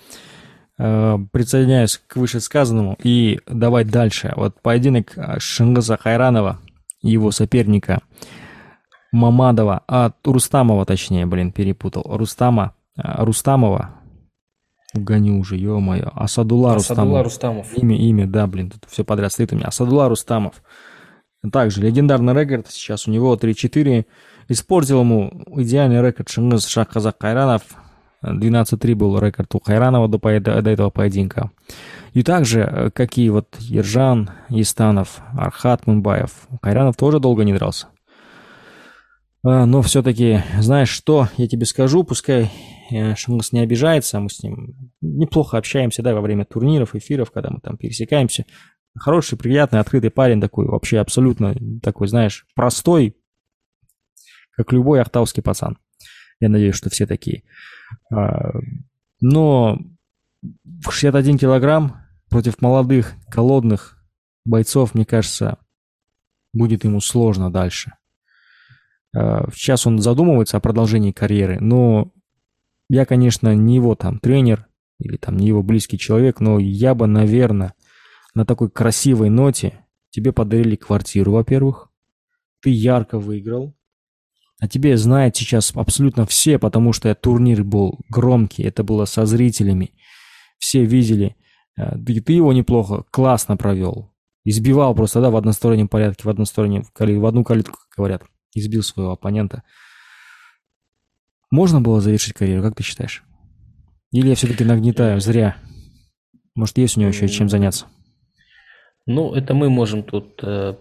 Э, 0.79 1.19
присоединяюсь 1.33 2.01
к 2.07 2.17
вышесказанному 2.17 2.97
и 3.03 3.41
давай 3.47 3.85
дальше. 3.85 4.33
Вот 4.37 4.61
поединок 4.61 5.15
Шингаза 5.39 5.99
Хайранова 5.99 6.59
и 7.03 7.11
его 7.11 7.31
соперника– 7.33 8.01
Мамадова, 9.13 9.83
а 9.89 10.13
Рустамова, 10.25 10.85
точнее, 10.85 11.27
блин, 11.27 11.53
перепутал. 11.53 12.05
Рустама, 12.05 12.75
а, 12.97 13.25
Рустамова. 13.25 13.95
Гоню 14.95 15.39
уже, 15.39 15.57
ё-моё. 15.57 16.11
Асадула, 16.15 16.75
Асадула 16.75 17.23
Рустамов. 17.23 17.65
Рустамов. 17.65 17.79
Имя, 17.79 17.97
имя, 17.97 18.27
да, 18.27 18.47
блин, 18.47 18.71
тут 18.71 18.85
все 18.89 19.05
подряд 19.05 19.33
стоит 19.33 19.53
у 19.53 19.57
меня. 19.57 19.67
Асадула 19.67 20.09
Рустамов. 20.09 20.63
Также 21.53 21.83
легендарный 21.83 22.35
рекорд, 22.35 22.67
сейчас 22.69 23.07
у 23.07 23.11
него 23.11 23.37
3-4. 23.37 24.07
Испортил 24.49 25.01
ему 25.01 25.45
идеальный 25.57 26.03
рекорд 26.03 26.29
Шингыз 26.29 26.67
Шахказак 26.67 27.19
Кайранов. 27.19 27.63
12-3 28.25 28.95
был 28.95 29.19
рекорд 29.21 29.55
у 29.55 29.61
Хайранова 29.61 30.09
до, 30.09 30.19
до 30.41 30.71
этого 30.71 30.91
поединка. 30.91 31.53
И 32.15 32.25
также, 32.25 32.61
э, 32.61 32.91
какие 32.91 33.29
вот 33.29 33.55
Ержан, 33.61 34.31
Истанов, 34.49 35.21
Архат 35.37 35.87
Мунбаев. 35.87 36.49
Кайранов 36.61 36.97
тоже 36.97 37.21
долго 37.21 37.45
не 37.45 37.55
дрался. 37.55 37.87
А, 39.45 39.67
но 39.67 39.83
все-таки, 39.83 40.43
знаешь 40.59 40.89
что, 40.89 41.29
я 41.37 41.47
тебе 41.47 41.65
скажу, 41.65 42.03
пускай 42.03 42.51
э, 42.91 43.15
Шамгас 43.15 43.53
не 43.53 43.61
обижается, 43.61 44.21
мы 44.21 44.31
с 44.31 44.43
ним 44.43 44.93
неплохо 45.01 45.59
общаемся, 45.59 46.03
да, 46.03 46.15
во 46.15 46.21
время 46.21 46.45
турниров, 46.45 46.95
эфиров, 46.95 47.31
когда 47.31 47.51
мы 47.51 47.61
там 47.61 47.77
пересекаемся. 47.77 48.47
Хороший, 48.97 49.39
приятный, 49.39 49.79
открытый 49.79 50.11
парень 50.11 50.41
такой, 50.41 50.67
вообще 50.67 50.99
абсолютно 50.99 51.55
такой, 51.83 52.09
знаешь, 52.09 52.47
простой, 52.55 53.17
как 54.53 54.73
любой 54.73 55.01
ахтауский 55.01 55.43
пацан. 55.43 55.79
Я 56.41 56.49
надеюсь, 56.49 56.75
что 56.75 56.91
все 56.91 57.07
такие. 57.07 57.45
А, 58.13 58.51
но 59.21 59.79
в 60.65 60.91
61 60.91 61.39
килограмм 61.39 62.03
против 62.29 62.61
молодых, 62.61 63.15
голодных 63.29 64.03
бойцов, 64.45 64.95
мне 64.95 65.05
кажется, 65.05 65.59
будет 66.53 66.85
ему 66.85 67.01
сложно 67.01 67.53
дальше. 67.53 67.93
Э, 69.17 69.45
сейчас 69.53 69.87
он 69.87 69.99
задумывается 69.99 70.57
о 70.57 70.61
продолжении 70.61 71.13
карьеры, 71.13 71.59
но 71.61 72.13
я, 72.89 73.05
конечно, 73.05 73.55
не 73.55 73.77
его 73.77 73.95
там 73.95 74.19
тренер 74.19 74.67
или 74.99 75.17
там 75.17 75.37
не 75.37 75.47
его 75.47 75.63
близкий 75.63 75.99
человек, 75.99 76.41
но 76.41 76.59
я 76.59 76.95
бы, 76.95 77.07
наверное, 77.07 77.75
на 78.35 78.45
такой 78.45 78.71
красивой 78.71 79.31
ноте 79.31 79.85
тебе 80.11 80.33
подарили 80.33 80.77
квартиру, 80.77 81.33
во-первых, 81.33 81.91
ты 82.61 82.71
ярко 82.71 83.19
выиграл, 83.19 83.77
а 84.61 84.67
тебе 84.67 84.97
знают 84.97 85.37
сейчас 85.37 85.73
абсолютно 85.75 86.27
все, 86.27 86.59
потому 86.59 86.93
что 86.93 87.15
турнир 87.15 87.63
был 87.63 88.01
громкий, 88.09 88.65
это 88.65 88.83
было 88.83 89.05
со 89.05 89.25
зрителями, 89.25 89.93
все 90.59 90.85
видели, 90.85 91.37
э, 91.77 91.97
и 91.99 92.21
ты 92.21 92.33
его 92.33 92.53
неплохо, 92.53 93.05
классно 93.11 93.57
провел, 93.57 94.13
избивал 94.45 94.95
просто, 94.95 95.21
да, 95.21 95.31
в 95.31 95.37
одностороннем 95.37 95.89
порядке, 95.89 96.25
в 96.25 96.29
одностороннем, 96.29 96.85
в 96.85 97.27
одну 97.27 97.45
калитку, 97.45 97.79
как 97.79 97.97
говорят 97.97 98.23
избил 98.55 98.83
своего 98.83 99.13
оппонента. 99.13 99.63
Можно 101.51 101.81
было 101.81 102.01
завершить 102.01 102.35
карьеру, 102.35 102.63
как 102.63 102.77
ты 102.77 102.83
считаешь? 102.83 103.23
Или 104.13 104.29
я 104.29 104.35
все-таки 104.35 104.65
нагнетаю 104.65 105.21
зря? 105.21 105.57
Может, 106.55 106.79
есть 106.79 106.97
у 106.97 107.01
него 107.01 107.11
еще 107.11 107.29
чем 107.29 107.49
заняться? 107.49 107.87
Ну, 109.07 109.35
это 109.35 109.55
мы 109.55 109.71
можем 109.71 110.03
тут 110.03 110.41
э, 110.43 110.75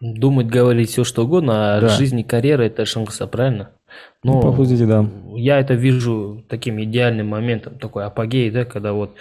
думать, 0.00 0.46
говорить 0.46 0.90
все 0.90 1.04
что 1.04 1.24
угодно, 1.24 1.76
а 1.76 1.80
да. 1.80 1.88
жизнь 1.88 2.20
и 2.20 2.24
карьера 2.24 2.62
это 2.62 2.84
Шангса, 2.84 3.26
правильно? 3.26 3.70
Но 4.22 4.40
ну, 4.40 4.52
по 4.52 4.64
сути, 4.64 4.84
да. 4.84 5.08
Я 5.34 5.60
это 5.60 5.74
вижу 5.74 6.44
таким 6.48 6.82
идеальным 6.82 7.28
моментом, 7.28 7.78
такой 7.78 8.04
апогей, 8.04 8.50
да, 8.50 8.64
когда 8.64 8.92
вот 8.92 9.14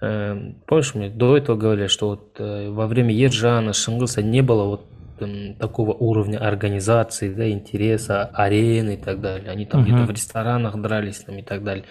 э, 0.00 0.52
помнишь, 0.66 0.94
мне 0.94 1.10
до 1.10 1.36
этого 1.36 1.56
говорили, 1.56 1.88
что 1.88 2.08
вот 2.10 2.36
э, 2.38 2.70
во 2.70 2.86
время 2.86 3.12
Еджана 3.12 3.72
Шангса 3.72 4.22
не 4.22 4.42
было 4.42 4.64
вот 4.64 4.86
такого 5.58 5.92
уровня 5.92 6.38
организации, 6.38 7.32
да, 7.32 7.48
интереса, 7.48 8.24
арены 8.26 8.94
и 8.94 8.96
так 8.96 9.20
далее. 9.20 9.50
Они 9.50 9.66
там 9.66 9.82
uh-huh. 9.82 9.84
где-то 9.84 10.04
в 10.04 10.10
ресторанах 10.10 10.80
дрались 10.80 11.20
там 11.20 11.38
и 11.38 11.42
так 11.42 11.64
далее. 11.64 11.84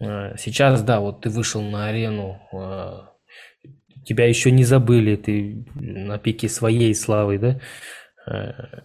А, 0.00 0.36
сейчас, 0.36 0.82
да, 0.82 1.00
вот 1.00 1.22
ты 1.22 1.30
вышел 1.30 1.62
на 1.62 1.86
арену, 1.88 2.40
а, 2.52 3.12
тебя 4.04 4.26
еще 4.26 4.50
не 4.50 4.64
забыли, 4.64 5.16
ты 5.16 5.66
на 5.74 6.18
пике 6.18 6.48
своей 6.48 6.94
славы, 6.94 7.38
да. 7.38 7.60
А, 8.26 8.84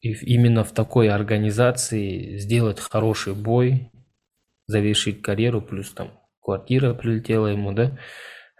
и 0.00 0.12
именно 0.34 0.64
в 0.64 0.72
такой 0.72 1.08
организации 1.08 2.36
сделать 2.36 2.78
хороший 2.78 3.34
бой, 3.34 3.90
завершить 4.66 5.22
карьеру, 5.22 5.62
плюс 5.62 5.92
там 5.92 6.20
квартира 6.40 6.94
прилетела 6.94 7.48
ему, 7.48 7.72
да, 7.72 7.98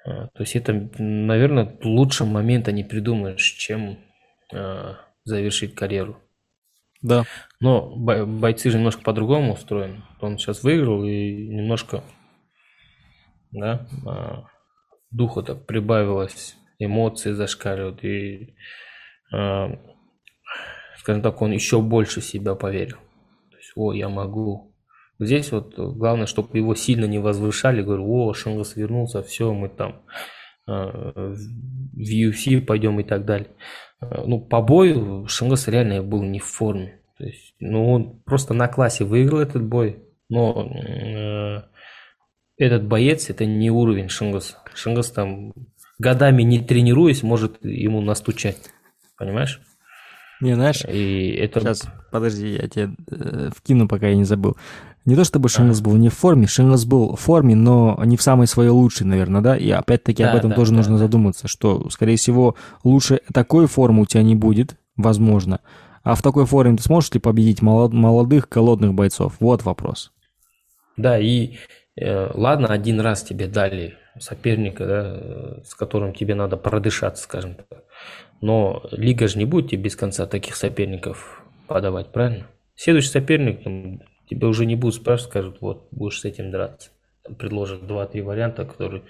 То 0.04 0.40
есть 0.40 0.54
это, 0.54 0.72
наверное, 0.98 1.78
лучшего 1.82 2.26
момента 2.28 2.72
не 2.72 2.84
придумаешь, 2.84 3.42
чем 3.42 3.98
завершить 5.24 5.74
карьеру. 5.74 6.20
Да. 7.00 7.24
Но 7.60 7.96
бойцы 7.96 8.70
же 8.70 8.76
немножко 8.78 9.02
по-другому 9.02 9.54
устроены. 9.54 10.02
Он 10.20 10.38
сейчас 10.38 10.62
выиграл 10.62 11.04
и 11.04 11.48
немножко 11.48 12.02
да, 13.54 13.86
а, 14.06 14.44
духу 15.10 15.42
так 15.42 15.66
прибавилось, 15.66 16.56
эмоции 16.78 17.32
зашкаливают, 17.32 18.04
и, 18.04 18.56
а, 19.32 19.70
скажем 20.98 21.22
так, 21.22 21.40
он 21.40 21.52
еще 21.52 21.80
больше 21.80 22.20
в 22.20 22.24
себя 22.24 22.54
поверил. 22.54 22.98
То 23.50 23.56
есть, 23.56 23.72
о, 23.76 23.92
я 23.92 24.08
могу. 24.08 24.73
Здесь 25.18 25.52
вот 25.52 25.74
главное, 25.76 26.26
чтобы 26.26 26.56
его 26.58 26.74
сильно 26.74 27.04
не 27.04 27.18
возвышали, 27.18 27.82
говорю, 27.82 28.10
о, 28.10 28.34
Шангас 28.34 28.76
вернулся, 28.76 29.22
все, 29.22 29.52
мы 29.52 29.68
там 29.68 30.02
а, 30.66 31.32
в 31.92 31.98
UFC 31.98 32.60
пойдем 32.60 32.98
и 33.00 33.04
так 33.04 33.24
далее. 33.24 33.50
Ну, 34.00 34.40
по 34.40 34.60
бою 34.60 35.26
Шангас 35.28 35.68
реально 35.68 36.02
был 36.02 36.22
не 36.22 36.40
в 36.40 36.44
форме. 36.44 37.00
То 37.18 37.24
есть, 37.24 37.54
ну, 37.60 37.92
он 37.92 38.20
просто 38.24 38.54
на 38.54 38.68
классе 38.68 39.04
выиграл 39.04 39.38
этот 39.38 39.62
бой, 39.62 40.02
но 40.28 40.68
э, 40.68 41.62
этот 42.56 42.86
боец 42.86 43.30
это 43.30 43.44
не 43.46 43.70
уровень 43.70 44.08
Шингаса. 44.08 44.58
Шингас 44.74 45.10
там 45.10 45.52
годами 45.98 46.42
не 46.42 46.60
тренируясь 46.60 47.22
может 47.22 47.64
ему 47.64 48.00
настучать. 48.00 48.58
Понимаешь? 49.16 49.60
Не, 50.40 50.54
знаешь, 50.54 50.84
и 50.84 51.30
это... 51.30 51.60
Сейчас, 51.60 51.86
подожди, 52.10 52.48
я 52.48 52.68
тебе 52.68 52.90
э, 53.10 53.50
вкину, 53.54 53.86
пока 53.86 54.08
я 54.08 54.16
не 54.16 54.24
забыл. 54.24 54.56
Не 55.04 55.16
то 55.16 55.24
чтобы 55.24 55.48
Шингас 55.48 55.80
был 55.80 55.96
не 55.96 56.08
в 56.08 56.14
форме, 56.14 56.46
Шингас 56.46 56.84
был 56.84 57.14
в 57.14 57.20
форме, 57.20 57.54
но 57.54 58.00
не 58.04 58.16
в 58.16 58.22
самой 58.22 58.46
своей 58.46 58.70
лучшей, 58.70 59.06
наверное, 59.06 59.42
да? 59.42 59.56
И 59.56 59.70
опять-таки 59.70 60.22
да, 60.22 60.30
об 60.30 60.36
этом 60.36 60.50
да, 60.50 60.56
тоже 60.56 60.70
да, 60.70 60.78
нужно 60.78 60.94
да. 60.94 60.98
задуматься, 60.98 61.46
что, 61.46 61.90
скорее 61.90 62.16
всего, 62.16 62.56
лучше 62.84 63.20
такой 63.32 63.66
формы 63.66 64.02
у 64.02 64.06
тебя 64.06 64.22
не 64.22 64.34
будет, 64.34 64.76
возможно. 64.96 65.60
А 66.02 66.14
в 66.14 66.22
такой 66.22 66.46
форме 66.46 66.76
ты 66.76 66.82
сможешь 66.82 67.12
ли 67.12 67.20
победить 67.20 67.60
молодых, 67.62 68.48
голодных 68.48 68.94
бойцов? 68.94 69.34
Вот 69.40 69.64
вопрос. 69.64 70.12
Да, 70.96 71.18
и 71.18 71.56
Э, 71.96 72.30
ладно, 72.34 72.68
один 72.68 73.00
раз 73.00 73.22
тебе 73.22 73.46
дали 73.46 73.96
соперника, 74.18 74.86
да, 74.86 75.62
с 75.64 75.74
которым 75.74 76.12
тебе 76.12 76.34
надо 76.34 76.56
продышаться, 76.56 77.22
скажем 77.22 77.54
так. 77.54 77.84
Но 78.40 78.82
лига 78.90 79.28
же 79.28 79.38
не 79.38 79.44
будет 79.44 79.70
тебе 79.70 79.82
без 79.82 79.96
конца 79.96 80.26
таких 80.26 80.56
соперников 80.56 81.44
подавать, 81.66 82.12
правильно? 82.12 82.46
Следующий 82.74 83.08
соперник 83.08 83.60
тебе 84.28 84.46
уже 84.46 84.66
не 84.66 84.76
будут 84.76 84.96
спрашивать, 84.96 85.30
скажут, 85.30 85.56
вот, 85.60 85.88
будешь 85.90 86.20
с 86.20 86.24
этим 86.24 86.50
драться. 86.50 86.90
Предложат 87.38 87.86
два-три 87.86 88.22
варианта, 88.22 88.64
которые 88.64 89.02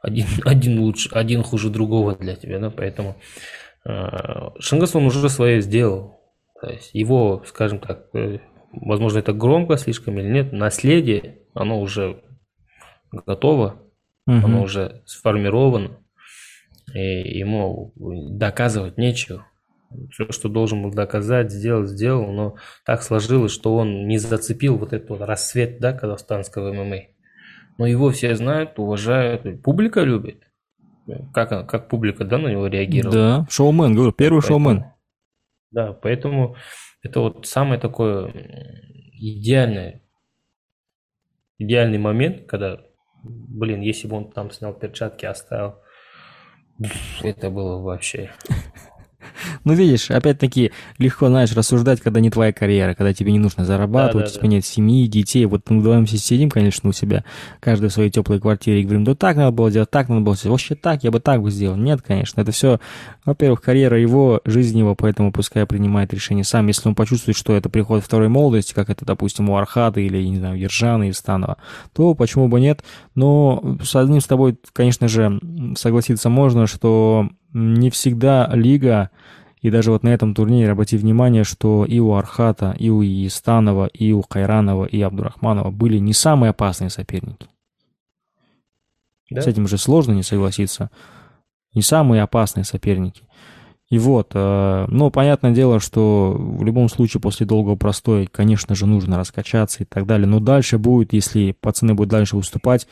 один, 0.00 0.26
один 0.44 0.80
лучше, 0.80 1.08
один 1.12 1.42
хуже 1.42 1.70
другого 1.70 2.16
для 2.16 2.36
тебя, 2.36 2.58
да, 2.58 2.70
поэтому 2.70 3.16
э, 3.84 4.50
Шангас 4.58 4.94
он 4.94 5.06
уже 5.06 5.28
свое 5.28 5.60
сделал. 5.60 6.20
То 6.60 6.70
есть 6.70 6.90
его, 6.92 7.42
скажем 7.46 7.80
так, 7.80 8.08
э, 8.14 8.38
возможно, 8.72 9.18
это 9.18 9.32
громко 9.32 9.76
слишком 9.76 10.18
или 10.18 10.28
нет, 10.28 10.52
наследие 10.52 11.38
оно 11.54 11.80
уже 11.80 12.22
готово, 13.10 13.82
угу. 14.26 14.46
оно 14.46 14.62
уже 14.62 15.02
сформировано, 15.06 15.98
и 16.94 17.38
ему 17.38 17.92
доказывать 17.96 18.98
нечего. 18.98 19.46
Все, 20.10 20.30
что 20.30 20.48
должен 20.48 20.82
был 20.82 20.90
доказать, 20.90 21.50
сделать, 21.50 21.90
сделал, 21.90 22.30
но 22.32 22.56
так 22.84 23.02
сложилось, 23.02 23.52
что 23.52 23.74
он 23.74 24.06
не 24.06 24.18
зацепил 24.18 24.76
вот 24.76 24.92
этот 24.92 25.10
вот 25.10 25.20
рассвет, 25.22 25.80
да, 25.80 25.92
казахстанского 25.92 26.72
ММА. 26.72 27.02
Но 27.78 27.86
его 27.86 28.10
все 28.10 28.34
знают, 28.36 28.78
уважают, 28.78 29.62
публика 29.62 30.02
любит. 30.02 30.44
Как, 31.32 31.68
как 31.68 31.88
публика, 31.88 32.24
да, 32.24 32.38
на 32.38 32.48
него 32.48 32.66
реагировала? 32.68 33.12
Да, 33.14 33.46
шоумен, 33.50 33.94
говорю, 33.94 34.12
первый 34.12 34.40
поэтому, 34.40 34.64
шоумен. 34.64 34.84
Да, 35.72 35.92
поэтому 35.92 36.56
это 37.02 37.20
вот 37.20 37.46
самое 37.46 37.80
такое 37.80 38.30
идеальное 39.14 40.02
идеальный 41.60 41.98
момент, 41.98 42.46
когда, 42.46 42.80
блин, 43.22 43.82
если 43.82 44.08
бы 44.08 44.16
он 44.16 44.32
там 44.32 44.50
снял 44.50 44.72
перчатки, 44.72 45.26
оставил, 45.26 45.76
это 47.22 47.50
было 47.50 47.80
вообще 47.80 48.30
ну, 49.64 49.74
видишь, 49.74 50.10
опять-таки, 50.10 50.72
легко, 50.98 51.28
знаешь, 51.28 51.52
рассуждать, 51.52 52.00
когда 52.00 52.20
не 52.20 52.30
твоя 52.30 52.52
карьера, 52.52 52.94
когда 52.94 53.12
тебе 53.12 53.32
не 53.32 53.38
нужно 53.38 53.64
зарабатывать, 53.64 54.26
да, 54.26 54.30
да, 54.30 54.36
у 54.36 54.38
тебя 54.38 54.48
да. 54.48 54.56
нет 54.56 54.64
семьи, 54.64 55.06
детей. 55.06 55.44
Вот 55.44 55.68
мы 55.68 55.80
вдвоем 55.80 56.06
сидим, 56.06 56.50
конечно, 56.50 56.88
у 56.88 56.92
себя, 56.92 57.24
каждый 57.60 57.88
в 57.88 57.92
своей 57.92 58.10
теплой 58.10 58.40
квартире, 58.40 58.80
и 58.80 58.84
говорим, 58.84 59.04
да 59.04 59.14
так 59.14 59.36
надо 59.36 59.52
было 59.52 59.70
делать, 59.70 59.90
так 59.90 60.08
надо 60.08 60.22
было 60.22 60.34
сделать, 60.34 60.52
вообще 60.52 60.74
так, 60.74 61.04
я 61.04 61.10
бы 61.10 61.20
так 61.20 61.42
бы 61.42 61.50
сделал. 61.50 61.76
Нет, 61.76 62.02
конечно, 62.02 62.40
это 62.40 62.52
все, 62.52 62.80
во-первых, 63.24 63.60
карьера 63.60 63.98
его, 63.98 64.40
жизнь 64.44 64.78
его, 64.78 64.94
поэтому 64.94 65.32
пускай 65.32 65.66
принимает 65.66 66.14
решение 66.14 66.44
сам. 66.44 66.66
Если 66.66 66.88
он 66.88 66.94
почувствует, 66.94 67.36
что 67.36 67.54
это 67.54 67.68
приход 67.68 68.02
второй 68.02 68.28
молодости, 68.28 68.74
как 68.74 68.90
это, 68.90 69.04
допустим, 69.04 69.50
у 69.50 69.56
Архата 69.56 70.00
или, 70.00 70.22
не 70.22 70.38
знаю, 70.38 70.58
Ержана 70.58 71.08
и 71.08 71.12
Станова, 71.12 71.58
то 71.92 72.14
почему 72.14 72.48
бы 72.48 72.60
нет? 72.60 72.82
Но 73.14 73.76
с 73.82 73.94
одним 73.96 74.20
с 74.20 74.26
тобой, 74.26 74.56
конечно 74.72 75.08
же, 75.08 75.38
согласиться 75.76 76.28
можно, 76.28 76.66
что 76.66 77.28
не 77.52 77.90
всегда 77.90 78.48
лига, 78.52 79.10
и 79.60 79.70
даже 79.70 79.90
вот 79.90 80.02
на 80.02 80.08
этом 80.08 80.34
турнире 80.34 80.70
обрати 80.70 80.96
внимание, 80.96 81.44
что 81.44 81.84
и 81.84 81.98
у 81.98 82.14
Архата, 82.14 82.74
и 82.78 82.90
у 82.90 83.02
Истанова, 83.02 83.86
и 83.86 84.12
у 84.12 84.22
Кайранова, 84.22 84.86
и 84.86 85.00
Абдурахманова 85.00 85.70
были 85.70 85.98
не 85.98 86.12
самые 86.12 86.50
опасные 86.50 86.90
соперники. 86.90 87.46
Да? 89.30 89.42
С 89.42 89.46
этим 89.46 89.68
же 89.68 89.78
сложно 89.78 90.12
не 90.12 90.22
согласиться. 90.22 90.90
Не 91.74 91.82
самые 91.82 92.22
опасные 92.22 92.64
соперники. 92.64 93.22
И 93.90 93.98
вот, 93.98 94.34
ну, 94.34 95.10
понятное 95.10 95.50
дело, 95.50 95.80
что 95.80 96.34
в 96.38 96.64
любом 96.64 96.88
случае 96.88 97.20
после 97.20 97.44
долгого 97.44 97.76
простоя, 97.76 98.26
конечно 98.26 98.74
же, 98.74 98.86
нужно 98.86 99.18
раскачаться 99.18 99.82
и 99.82 99.86
так 99.86 100.06
далее. 100.06 100.26
Но 100.26 100.40
дальше 100.40 100.78
будет, 100.78 101.12
если 101.12 101.52
пацаны 101.60 101.94
будут 101.94 102.10
дальше 102.10 102.36
выступать, 102.36 102.86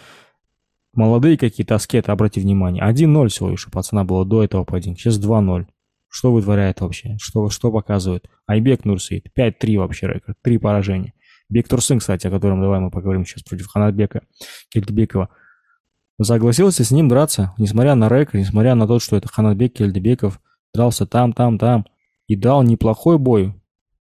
Молодые 0.95 1.39
какие-то 1.39 1.77
аскеты, 1.77 2.11
обрати 2.11 2.41
внимание. 2.41 2.83
1-0 2.83 3.29
всего 3.29 3.51
лишь 3.51 3.69
у 3.69 3.71
пацана 3.71 4.05
было 4.05 4.25
до 4.25 4.43
этого 4.43 4.65
поединка. 4.65 5.01
Сейчас 5.01 5.21
2-0. 5.21 5.67
Что 6.09 6.33
вытворяет 6.33 6.81
вообще? 6.81 7.17
Что, 7.21 7.51
что 7.51 7.71
показывает? 7.71 8.29
Айбек 8.47 8.85
Нурсейд. 8.85 9.27
5-3 9.37 9.79
вообще 9.79 10.07
рекорд. 10.07 10.39
Три 10.43 10.59
поражения. 10.59 11.13
Бек 11.51 11.69
Турсын, 11.69 11.99
кстати, 11.99 12.27
о 12.27 12.31
котором 12.31 12.61
давай 12.61 12.81
мы 12.81 12.91
поговорим 12.91 13.25
сейчас 13.25 13.43
против 13.43 13.69
Ханатбека 13.69 14.23
Кельдебекова. 14.71 15.31
Согласился 16.21 16.85
с 16.85 16.91
ним 16.91 17.09
драться, 17.09 17.55
несмотря 17.59 17.95
на 17.95 18.09
рекорд, 18.09 18.35
несмотря 18.35 18.75
на 18.75 18.87
то, 18.87 18.99
что 18.99 19.17
это 19.17 19.29
Ханатбек 19.29 19.75
Кельдебеков 19.75 20.41
дрался 20.75 21.07
там, 21.07 21.33
там, 21.33 21.59
там. 21.59 21.87
И 22.27 22.37
дал 22.37 22.63
неплохой 22.63 23.19
бой. 23.19 23.55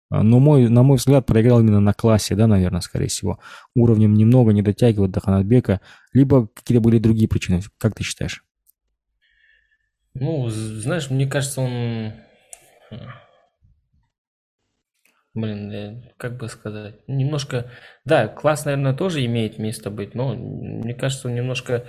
А, 0.09 0.23
но 0.23 0.39
мой, 0.39 0.69
на 0.69 0.83
мой 0.83 0.97
взгляд, 0.97 1.25
проиграл 1.25 1.59
именно 1.59 1.79
на 1.79 1.93
классе, 1.93 2.35
да, 2.35 2.47
наверное, 2.47 2.81
скорее 2.81 3.07
всего. 3.07 3.39
Уровнем 3.75 4.13
немного 4.13 4.53
не 4.53 4.61
дотягивает 4.61 5.11
до 5.11 5.19
Ханатбека, 5.19 5.81
либо 6.13 6.47
какие-то 6.47 6.81
были 6.81 6.97
другие 6.97 7.27
причины. 7.27 7.61
Как 7.77 7.93
ты 7.93 8.03
считаешь? 8.03 8.43
Ну, 10.19 10.49
знаешь, 10.49 11.09
мне 11.09 11.27
кажется, 11.27 11.61
он... 11.61 12.13
Блин, 15.33 16.11
как 16.17 16.37
бы 16.37 16.47
сказать, 16.47 16.95
немножко... 17.07 17.69
Да, 18.05 18.27
класс, 18.27 18.65
наверное, 18.65 18.93
тоже 18.95 19.23
имеет 19.25 19.59
место 19.59 19.91
быть, 19.91 20.15
но 20.15 20.33
мне 20.33 20.95
кажется, 20.95 21.27
он 21.27 21.35
немножко 21.35 21.85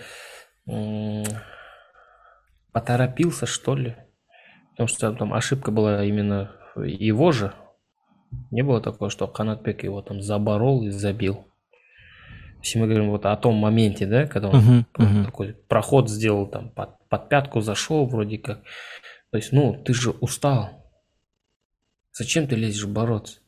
поторопился, 2.73 3.47
что 3.47 3.75
ли. 3.75 3.97
Потому 4.73 4.89
что 4.89 5.13
там 5.13 5.33
ошибка 5.33 5.71
была 5.71 6.05
именно 6.05 6.53
его 6.77 7.33
же, 7.33 7.53
не 8.51 8.63
было 8.63 8.81
такого, 8.81 9.11
что 9.11 9.27
Канатбек 9.27 9.85
его 9.85 10.03
там 10.03 10.21
заборол 10.21 10.83
и 10.83 10.91
забил. 10.91 11.47
Если 12.63 12.79
мы 12.79 12.87
говорим 12.87 13.11
вот 13.11 13.25
о 13.25 13.37
том 13.37 13.55
моменте, 13.55 14.07
да, 14.07 14.27
когда 14.27 14.49
он 14.49 14.57
uh-huh, 14.57 14.85
uh-huh. 14.99 15.25
такой 15.25 15.55
проход 15.69 16.11
сделал, 16.11 16.47
там 16.47 16.71
под, 16.71 16.91
под 17.09 17.29
пятку 17.29 17.61
зашел 17.61 18.07
вроде 18.07 18.39
как. 18.39 18.63
То 19.31 19.37
есть, 19.37 19.53
ну, 19.53 19.83
ты 19.83 19.93
же 19.95 20.11
устал. 20.11 20.91
Зачем 22.13 22.47
ты 22.47 22.57
лезешь 22.57 22.87
бороться? 22.87 23.41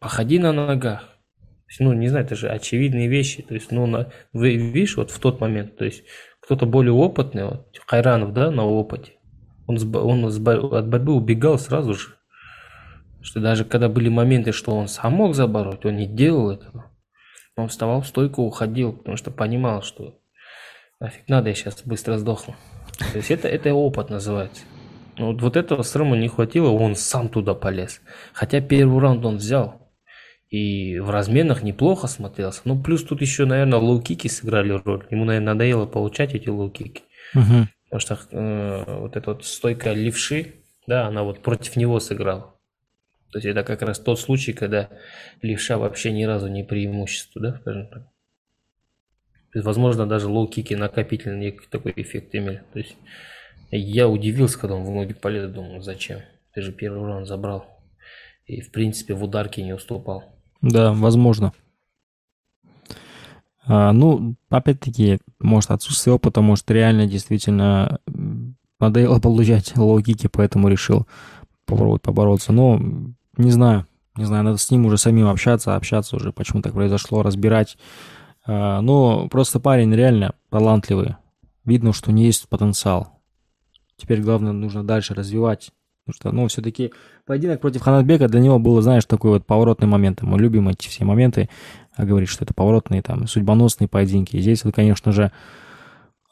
Походи 0.00 0.38
на 0.38 0.52
ногах. 0.52 1.18
ну, 1.80 1.92
не 1.92 2.08
знаю, 2.08 2.24
это 2.24 2.34
же 2.34 2.48
очевидные 2.48 3.08
вещи. 3.08 3.42
То 3.42 3.54
есть, 3.54 3.70
ну, 3.70 3.86
на, 3.86 4.12
вы 4.32 4.56
видишь, 4.56 4.96
вот 4.96 5.10
в 5.10 5.18
тот 5.18 5.40
момент, 5.40 5.76
то 5.76 5.84
есть, 5.84 6.04
кто-то 6.40 6.64
более 6.64 6.92
опытный, 6.92 7.44
вот, 7.44 7.76
Хайранов, 7.86 8.32
да, 8.32 8.50
на 8.50 8.64
опыте, 8.64 9.14
он, 9.66 9.76
он 9.96 10.24
от 10.24 10.88
борьбы 10.88 11.12
убегал 11.12 11.58
сразу 11.58 11.94
же. 11.94 12.16
Что 13.20 13.40
даже 13.40 13.64
когда 13.64 13.88
были 13.88 14.08
моменты, 14.08 14.52
что 14.52 14.72
он 14.72 14.86
сам 14.86 15.14
мог 15.14 15.34
забороть, 15.34 15.84
он 15.84 15.96
не 15.96 16.06
делал 16.06 16.50
этого. 16.50 16.92
Он 17.56 17.68
вставал 17.68 18.02
в 18.02 18.06
стойку, 18.06 18.42
уходил, 18.42 18.92
потому 18.92 19.16
что 19.16 19.30
понимал, 19.30 19.82
что 19.82 20.20
нафиг 21.00 21.28
надо, 21.28 21.48
я 21.48 21.54
сейчас 21.54 21.82
быстро 21.84 22.18
сдохну. 22.18 22.54
То 23.12 23.18
есть 23.18 23.30
это, 23.30 23.48
это 23.48 23.72
опыт 23.74 24.10
называется. 24.10 24.62
Вот, 25.18 25.40
вот 25.40 25.56
этого 25.56 25.82
Срыма 25.82 26.16
не 26.16 26.28
хватило, 26.28 26.70
он 26.70 26.94
сам 26.94 27.28
туда 27.28 27.54
полез. 27.54 28.00
Хотя 28.32 28.60
первый 28.60 29.00
раунд 29.00 29.24
он 29.24 29.36
взял. 29.36 29.86
И 30.50 30.98
в 31.00 31.10
разменах 31.10 31.62
неплохо 31.62 32.06
смотрелся. 32.06 32.60
Ну, 32.64 32.80
плюс 32.80 33.02
тут 33.02 33.20
еще, 33.20 33.46
наверное, 33.46 33.80
лоу-кики 33.80 34.28
сыграли 34.28 34.80
роль. 34.84 35.04
Ему, 35.10 35.24
наверное, 35.24 35.54
надоело 35.54 35.86
получать 35.86 36.34
эти 36.34 36.48
лоу-кики. 36.48 37.02
Угу. 37.34 37.68
Потому 37.90 38.00
что 38.00 38.18
э, 38.30 39.00
вот 39.00 39.16
эта 39.16 39.32
вот 39.32 39.44
стойка 39.44 39.92
левши, 39.92 40.54
да, 40.86 41.06
она 41.06 41.24
вот 41.24 41.42
против 41.42 41.76
него 41.76 41.98
сыграла. 41.98 42.54
То 43.32 43.38
есть 43.38 43.46
это 43.46 43.64
как 43.64 43.82
раз 43.82 43.98
тот 43.98 44.20
случай, 44.20 44.52
когда 44.52 44.88
левша 45.42 45.78
вообще 45.78 46.12
ни 46.12 46.24
разу 46.24 46.48
не 46.48 46.62
преимущество, 46.62 47.42
да, 47.42 47.58
скажем 47.60 47.88
так. 47.88 48.02
Возможно, 49.62 50.06
даже 50.06 50.28
лоу-кики 50.28 50.76
накопительный 50.76 51.58
такой 51.70 51.92
эффект 51.96 52.34
имели. 52.34 52.62
То 52.72 52.78
есть 52.78 52.96
я 53.70 54.08
удивился, 54.08 54.58
когда 54.58 54.76
он 54.76 54.84
в 54.84 54.90
ноги 54.90 55.12
полез, 55.12 55.50
думаю, 55.50 55.82
зачем? 55.82 56.20
Ты 56.54 56.62
же 56.62 56.72
первый 56.72 57.06
раунд 57.06 57.26
забрал. 57.26 57.66
И, 58.46 58.60
в 58.60 58.70
принципе, 58.70 59.14
в 59.14 59.24
ударке 59.24 59.62
не 59.62 59.72
уступал. 59.72 60.24
Да, 60.62 60.92
возможно. 60.92 61.52
А, 63.64 63.92
ну, 63.92 64.36
опять-таки, 64.48 65.18
может, 65.40 65.70
отсутствие 65.70 66.14
опыта, 66.14 66.40
может, 66.40 66.70
реально 66.70 67.06
действительно 67.06 67.98
надоело 68.78 69.18
получать 69.20 69.76
лоу-кики, 69.76 70.28
поэтому 70.30 70.68
решил 70.68 71.06
попробовать 71.64 72.02
побороться. 72.02 72.52
Но 72.52 72.80
не 73.36 73.50
знаю, 73.50 73.86
не 74.16 74.24
знаю, 74.24 74.44
надо 74.44 74.58
с 74.58 74.70
ним 74.70 74.86
уже 74.86 74.96
самим 74.96 75.26
общаться, 75.26 75.74
общаться 75.74 76.16
уже, 76.16 76.32
почему 76.32 76.62
так 76.62 76.72
произошло, 76.72 77.22
разбирать. 77.22 77.76
А, 78.46 78.80
но 78.80 79.28
просто 79.28 79.60
парень 79.60 79.94
реально 79.94 80.34
талантливый. 80.50 81.16
Видно, 81.64 81.92
что 81.92 82.12
не 82.12 82.26
есть 82.26 82.48
потенциал. 82.48 83.20
Теперь 83.96 84.22
главное 84.22 84.52
нужно 84.52 84.84
дальше 84.84 85.14
развивать. 85.14 85.70
Потому 86.04 86.14
что, 86.14 86.32
ну, 86.32 86.46
все-таки 86.46 86.92
поединок 87.26 87.60
против 87.60 87.82
Ханатбека 87.82 88.28
для 88.28 88.38
него 88.38 88.60
было, 88.60 88.80
знаешь, 88.80 89.04
такой 89.04 89.32
вот 89.32 89.46
поворотный 89.46 89.88
момент. 89.88 90.22
Мы 90.22 90.38
любим 90.38 90.68
эти 90.68 90.86
все 90.86 91.04
моменты, 91.04 91.48
а 91.96 92.04
говорит, 92.04 92.28
что 92.28 92.44
это 92.44 92.54
поворотные, 92.54 93.02
там, 93.02 93.26
судьбоносные 93.26 93.88
поединки. 93.88 94.36
И 94.36 94.40
здесь 94.40 94.64
вот, 94.64 94.72
конечно 94.74 95.10
же, 95.10 95.32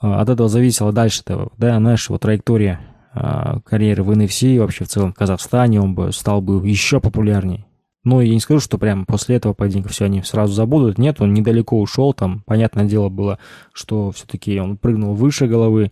а, 0.00 0.20
от 0.20 0.28
этого 0.28 0.48
зависело 0.48 0.92
дальше-то, 0.92 1.50
да, 1.58 1.76
знаешь, 1.78 2.08
его 2.08 2.18
траектория 2.18 2.80
а, 3.12 3.58
карьеры 3.64 4.04
в 4.04 4.10
NFC 4.12 4.60
вообще 4.60 4.84
в 4.84 4.88
целом 4.88 5.12
в 5.12 5.16
Казахстане, 5.16 5.80
он 5.80 5.96
бы 5.96 6.12
стал 6.12 6.40
бы 6.40 6.64
еще 6.68 7.00
популярнее. 7.00 7.64
Ну, 8.04 8.20
я 8.20 8.32
не 8.32 8.40
скажу, 8.40 8.60
что 8.60 8.78
прямо 8.78 9.04
после 9.04 9.36
этого 9.36 9.54
поединка 9.54 9.88
все 9.88 10.04
они 10.04 10.22
сразу 10.22 10.52
забудут. 10.52 10.98
Нет, 10.98 11.20
он 11.20 11.32
недалеко 11.34 11.80
ушел, 11.80 12.12
там, 12.12 12.42
понятное 12.46 12.84
дело 12.84 13.08
было, 13.08 13.38
что 13.72 14.10
все-таки 14.12 14.60
он 14.60 14.76
прыгнул 14.76 15.14
выше 15.14 15.46
головы, 15.46 15.90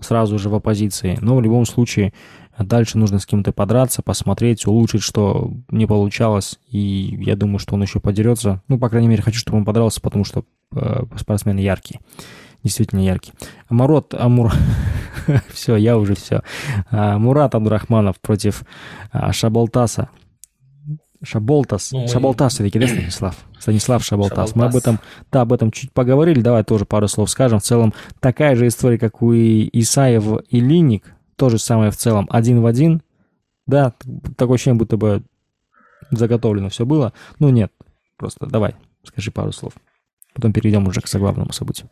сразу 0.00 0.38
же 0.38 0.48
в 0.48 0.54
оппозиции. 0.54 1.18
Но 1.20 1.36
в 1.36 1.42
любом 1.42 1.64
случае 1.66 2.12
дальше 2.58 2.98
нужно 2.98 3.18
с 3.18 3.26
кем-то 3.26 3.52
подраться, 3.52 4.02
посмотреть, 4.02 4.66
улучшить, 4.66 5.02
что 5.02 5.52
не 5.70 5.86
получалось. 5.86 6.58
И 6.68 7.16
я 7.20 7.36
думаю, 7.36 7.58
что 7.58 7.74
он 7.74 7.82
еще 7.82 8.00
подерется. 8.00 8.62
Ну, 8.68 8.78
по 8.78 8.88
крайней 8.88 9.08
мере, 9.08 9.22
хочу, 9.22 9.38
чтобы 9.38 9.58
он 9.58 9.64
подрался, 9.64 10.00
потому 10.00 10.24
что 10.24 10.44
э, 10.74 11.04
спортсмены 11.16 11.60
яркие 11.60 12.00
действительно 12.64 13.00
яркий. 13.00 13.32
Амарот, 13.68 14.14
Амур... 14.14 14.52
все, 15.52 15.76
я 15.76 15.96
уже 15.96 16.16
все. 16.16 16.42
А, 16.90 17.18
Мурат 17.18 17.54
Абдурахманов 17.54 18.20
против 18.20 18.64
а, 19.12 19.32
Шаболтаса. 19.32 20.08
Шаболтас. 21.24 21.92
Ну, 21.92 22.02
мы... 22.02 22.08
Шаболтас 22.08 22.54
все-таки, 22.54 22.78
да, 22.78 22.86
Станислав? 22.86 23.36
Станислав 23.58 24.04
Шаболтас. 24.04 24.50
Шаболтас. 24.50 24.56
Мы 24.56 24.64
об 24.66 24.76
этом, 24.76 25.00
да, 25.32 25.40
об 25.42 25.52
этом 25.52 25.70
чуть 25.70 25.92
поговорили. 25.92 26.40
Давай 26.40 26.64
тоже 26.64 26.84
пару 26.84 27.08
слов 27.08 27.30
скажем. 27.30 27.58
В 27.58 27.62
целом, 27.62 27.94
такая 28.20 28.56
же 28.56 28.66
история, 28.66 28.98
как 28.98 29.22
у 29.22 29.32
Исаев 29.32 30.24
и 30.48 30.60
Линик. 30.60 31.14
То 31.36 31.48
же 31.48 31.58
самое 31.58 31.90
в 31.90 31.96
целом, 31.96 32.28
один 32.30 32.60
в 32.60 32.66
один. 32.66 33.02
Да, 33.66 33.92
такое 34.36 34.54
ощущение, 34.54 34.78
будто 34.78 34.96
бы 34.96 35.22
заготовлено 36.10 36.68
все 36.68 36.84
было. 36.86 37.12
Ну, 37.38 37.48
нет, 37.48 37.72
просто 38.16 38.46
давай, 38.46 38.74
скажи 39.04 39.30
пару 39.30 39.52
слов. 39.52 39.72
Потом 40.34 40.52
перейдем 40.52 40.86
уже 40.86 41.00
к 41.00 41.08
заглавному 41.08 41.52
событию. 41.52 41.88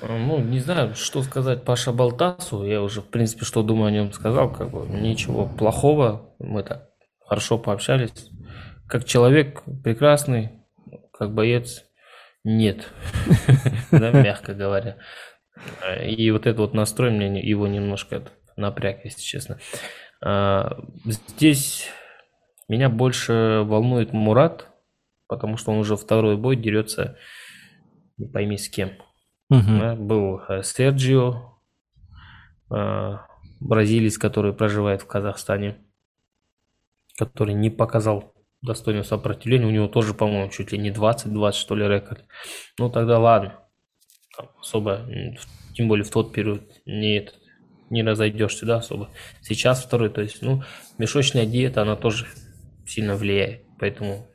Ну, 0.00 0.38
не 0.38 0.60
знаю, 0.60 0.94
что 0.94 1.22
сказать 1.22 1.64
по 1.64 1.74
Шабалтасу. 1.74 2.64
Я 2.64 2.82
уже, 2.82 3.00
в 3.00 3.06
принципе, 3.06 3.44
что 3.44 3.62
думаю 3.62 3.88
о 3.88 3.90
нем 3.90 4.12
сказал. 4.12 4.50
Как 4.52 4.70
бы 4.70 4.86
ничего 4.86 5.46
плохого. 5.46 6.34
Мы 6.38 6.62
так 6.62 6.88
хорошо 7.26 7.58
пообщались. 7.58 8.30
Как 8.88 9.04
человек 9.04 9.62
прекрасный, 9.84 10.50
как 11.12 11.34
боец 11.34 11.84
нет. 12.44 12.88
Мягко 13.90 14.54
говоря. 14.54 14.96
И 16.04 16.30
вот 16.30 16.46
этот 16.46 16.58
вот 16.58 16.74
настрой 16.74 17.10
мне 17.10 17.40
его 17.40 17.66
немножко 17.66 18.22
напряг, 18.56 19.04
если 19.04 19.20
честно. 19.20 19.58
А, 20.20 20.78
здесь 21.04 21.90
меня 22.68 22.88
больше 22.88 23.62
волнует 23.64 24.12
Мурат, 24.12 24.68
потому 25.26 25.56
что 25.56 25.72
он 25.72 25.78
уже 25.78 25.96
второй 25.96 26.36
бой 26.36 26.56
дерется, 26.56 27.16
не 28.16 28.26
пойми 28.26 28.56
с 28.56 28.68
кем. 28.68 28.90
Угу. 29.50 29.78
Да, 29.80 29.94
был 29.94 30.40
э, 30.48 30.62
Серджио, 30.62 31.58
э, 32.70 33.16
бразилец, 33.60 34.18
который 34.18 34.52
проживает 34.52 35.02
в 35.02 35.06
Казахстане, 35.06 35.78
который 37.16 37.54
не 37.54 37.70
показал 37.70 38.34
достойного 38.62 39.04
сопротивления. 39.04 39.66
У 39.66 39.70
него 39.70 39.88
тоже, 39.88 40.14
по-моему, 40.14 40.50
чуть 40.50 40.72
ли 40.72 40.78
не 40.78 40.90
20-20, 40.90 41.52
что 41.52 41.74
ли, 41.74 41.86
рекорд. 41.86 42.24
Ну, 42.78 42.90
тогда 42.90 43.18
ладно. 43.18 43.60
Особо, 44.60 45.08
тем 45.74 45.88
более 45.88 46.04
в 46.04 46.10
тот 46.10 46.32
период, 46.32 46.62
не, 46.86 47.28
не 47.90 48.02
разойдешься, 48.02 48.66
да, 48.66 48.76
особо. 48.76 49.10
Сейчас 49.42 49.82
второй, 49.82 50.10
то 50.10 50.20
есть, 50.20 50.42
ну, 50.42 50.62
мешочная 50.96 51.46
диета, 51.46 51.82
она 51.82 51.96
тоже 51.96 52.26
сильно 52.86 53.16
влияет. 53.16 53.64
Поэтому 53.78 54.28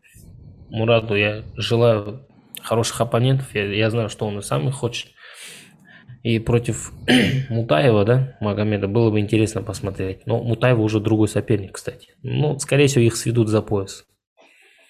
Мураду 0.69 1.15
я 1.15 1.43
желаю 1.55 2.27
хороших 2.61 2.99
оппонентов. 3.01 3.53
Я, 3.53 3.65
я 3.65 3.89
знаю, 3.89 4.09
что 4.09 4.25
он 4.25 4.39
и 4.39 4.41
сам 4.41 4.67
их 4.67 4.75
хочет. 4.75 5.09
И 6.23 6.39
против 6.39 6.93
Мутаева, 7.49 8.05
да, 8.05 8.37
Магомеда, 8.39 8.87
было 8.87 9.11
бы 9.11 9.19
интересно 9.19 9.61
посмотреть. 9.61 10.25
Но 10.25 10.41
Мутаева 10.41 10.81
уже 10.81 10.99
другой 10.99 11.27
соперник, 11.27 11.73
кстати. 11.73 12.15
Ну, 12.23 12.57
скорее 12.59 12.87
всего, 12.87 13.03
их 13.03 13.15
сведут 13.17 13.49
за 13.49 13.61
пояс. 13.61 14.05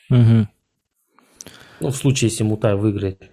Угу. 0.10 0.47
Ну, 1.80 1.89
в 1.89 1.95
случае, 1.95 2.30
если 2.30 2.43
Мутаев 2.43 2.80
выиграет. 2.80 3.30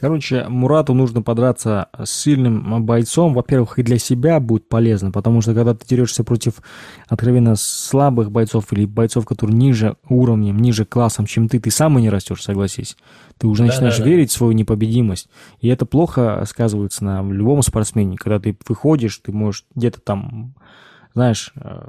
Короче, 0.00 0.46
Мурату 0.48 0.94
нужно 0.94 1.20
подраться 1.20 1.88
с 2.02 2.10
сильным 2.10 2.84
бойцом. 2.84 3.34
Во-первых, 3.34 3.78
и 3.78 3.82
для 3.82 3.98
себя 3.98 4.40
будет 4.40 4.68
полезно, 4.68 5.10
потому 5.10 5.42
что 5.42 5.54
когда 5.54 5.74
ты 5.74 5.86
дерешься 5.86 6.24
против 6.24 6.62
откровенно 7.08 7.56
слабых 7.56 8.30
бойцов 8.30 8.72
или 8.72 8.86
бойцов, 8.86 9.26
которые 9.26 9.56
ниже 9.56 9.96
уровнем, 10.08 10.58
ниже 10.58 10.86
классом, 10.86 11.26
чем 11.26 11.48
ты, 11.48 11.60
ты 11.60 11.70
сам 11.70 11.98
и 11.98 12.02
не 12.02 12.08
растешь, 12.08 12.42
согласись. 12.42 12.96
Ты 13.36 13.46
уже 13.46 13.64
начинаешь 13.64 13.98
да, 13.98 14.04
да, 14.04 14.08
верить 14.08 14.30
в 14.30 14.34
свою 14.34 14.52
непобедимость. 14.52 15.28
И 15.60 15.68
это 15.68 15.84
плохо 15.84 16.42
сказывается 16.48 17.04
на 17.04 17.22
любом 17.22 17.62
спортсмене. 17.62 18.16
Когда 18.16 18.40
ты 18.40 18.56
выходишь, 18.66 19.18
ты 19.18 19.30
можешь 19.30 19.66
где-то 19.74 20.00
там, 20.00 20.54
знаешь, 21.12 21.52
э, 21.54 21.88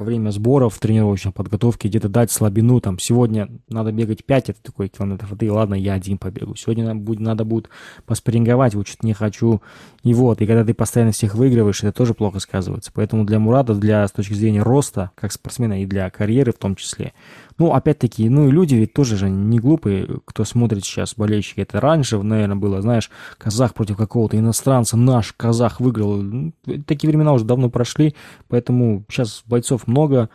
во 0.00 0.04
время 0.04 0.30
сборов, 0.30 0.78
тренировочной 0.78 1.30
подготовки 1.30 1.86
где-то 1.86 2.08
дать 2.08 2.32
слабину, 2.32 2.80
там, 2.80 2.98
сегодня 2.98 3.48
надо 3.68 3.92
бегать 3.92 4.24
5, 4.24 4.48
это 4.48 4.62
такой 4.62 4.88
километров, 4.88 5.30
и 5.40 5.50
ладно, 5.50 5.74
я 5.74 5.92
один 5.92 6.16
побегу. 6.16 6.56
Сегодня 6.56 6.86
надо 6.86 7.00
будет, 7.00 7.20
надо 7.20 7.44
будет 7.44 7.68
поспоринговать, 8.06 8.74
вот 8.74 8.88
что-то 8.88 9.06
не 9.06 9.12
хочу, 9.12 9.60
и 10.02 10.14
вот. 10.14 10.40
И 10.40 10.46
когда 10.46 10.64
ты 10.64 10.72
постоянно 10.72 11.12
всех 11.12 11.34
выигрываешь, 11.34 11.82
это 11.82 11.92
тоже 11.92 12.14
плохо 12.14 12.40
сказывается. 12.40 12.90
Поэтому 12.94 13.24
для 13.24 13.38
Мурата, 13.38 13.74
для, 13.74 14.08
с 14.08 14.12
точки 14.12 14.32
зрения 14.32 14.62
роста, 14.62 15.10
как 15.14 15.32
спортсмена, 15.32 15.82
и 15.82 15.86
для 15.86 16.08
карьеры 16.08 16.52
в 16.52 16.56
том 16.58 16.76
числе, 16.76 17.12
ну, 17.60 17.74
опять-таки, 17.74 18.26
ну 18.30 18.48
и 18.48 18.50
люди 18.50 18.74
ведь 18.74 18.94
тоже 18.94 19.18
же 19.18 19.28
не 19.28 19.58
глупые, 19.58 20.08
кто 20.24 20.46
смотрит 20.46 20.82
сейчас, 20.82 21.14
болельщики. 21.14 21.60
Это 21.60 21.78
раньше, 21.78 22.16
наверное, 22.16 22.56
было, 22.56 22.80
знаешь, 22.80 23.10
казах 23.36 23.74
против 23.74 23.98
какого-то 23.98 24.38
иностранца, 24.38 24.96
наш 24.96 25.34
казах 25.34 25.78
выиграл. 25.78 26.16
Ну, 26.16 26.54
такие 26.86 27.10
времена 27.10 27.34
уже 27.34 27.44
давно 27.44 27.68
прошли, 27.68 28.14
поэтому 28.48 29.04
сейчас 29.10 29.42
бойцов 29.44 29.86
много. 29.86 30.30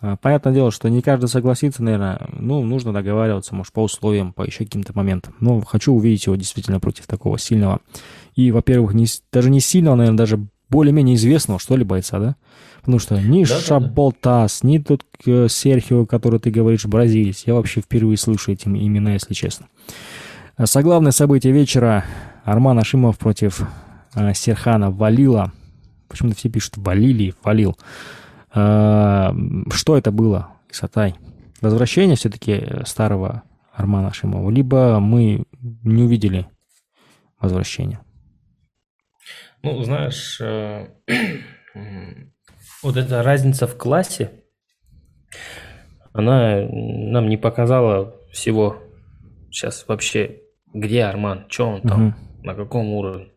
А, 0.00 0.14
понятное 0.18 0.54
дело, 0.54 0.70
что 0.70 0.88
не 0.88 1.02
каждый 1.02 1.26
согласится, 1.26 1.82
наверное. 1.82 2.28
Ну, 2.30 2.64
нужно 2.64 2.92
договариваться, 2.92 3.56
может, 3.56 3.72
по 3.72 3.82
условиям, 3.82 4.32
по 4.32 4.42
еще 4.42 4.64
каким-то 4.64 4.92
моментам. 4.94 5.34
Но 5.40 5.60
хочу 5.62 5.92
увидеть 5.92 6.26
его 6.26 6.36
действительно 6.36 6.78
против 6.78 7.08
такого 7.08 7.40
сильного. 7.40 7.80
И, 8.36 8.52
во-первых, 8.52 8.94
не, 8.94 9.06
даже 9.32 9.50
не 9.50 9.58
сильного, 9.58 9.96
наверное, 9.96 10.18
даже 10.18 10.46
более-менее 10.70 11.16
известного, 11.16 11.58
что 11.58 11.76
ли, 11.76 11.84
бойца, 11.84 12.18
да? 12.18 12.36
Потому 12.80 12.98
что 12.98 13.20
ни 13.20 13.44
да, 13.44 13.58
Шаболтас, 13.58 14.60
да, 14.60 14.66
да. 14.66 14.68
ни 14.68 14.78
тот 14.78 15.04
э, 15.26 15.48
Серхио, 15.48 16.06
который 16.06 16.40
ты 16.40 16.50
говоришь, 16.50 16.86
бразилец. 16.86 17.44
Я 17.46 17.54
вообще 17.54 17.80
впервые 17.80 18.16
слышу 18.16 18.52
эти 18.52 18.68
имена, 18.68 19.12
если 19.12 19.34
честно. 19.34 19.66
А 20.56 20.66
соглавное 20.66 21.12
событие 21.12 21.52
вечера. 21.52 22.04
Арман 22.44 22.78
Ашимов 22.78 23.18
против 23.18 23.62
э, 24.14 24.32
Серхана 24.34 24.90
Валила. 24.90 25.52
Почему-то 26.08 26.36
все 26.36 26.48
пишут 26.48 26.78
Валили, 26.78 27.34
Валил. 27.42 27.76
Э, 28.54 29.30
что 29.70 29.96
это 29.96 30.10
было, 30.10 30.48
Исатай? 30.70 31.14
Возвращение 31.60 32.16
все-таки 32.16 32.62
старого 32.86 33.42
Армана 33.74 34.08
Ашимова, 34.08 34.50
либо 34.50 34.98
мы 35.00 35.44
не 35.60 36.02
увидели 36.02 36.46
возвращения? 37.40 38.00
Ну, 39.62 39.82
знаешь, 39.82 40.40
э, 40.40 40.88
вот 42.82 42.96
эта 42.96 43.22
разница 43.22 43.66
в 43.66 43.76
классе, 43.76 44.44
она 46.12 46.66
нам 46.70 47.28
не 47.28 47.36
показала 47.36 48.16
всего 48.32 48.82
сейчас 49.50 49.86
вообще 49.88 50.42
где 50.72 51.04
Арман, 51.04 51.46
что 51.48 51.68
он 51.68 51.82
там, 51.82 52.08
угу. 52.08 52.16
на 52.44 52.54
каком 52.54 52.92
уровне. 52.92 53.32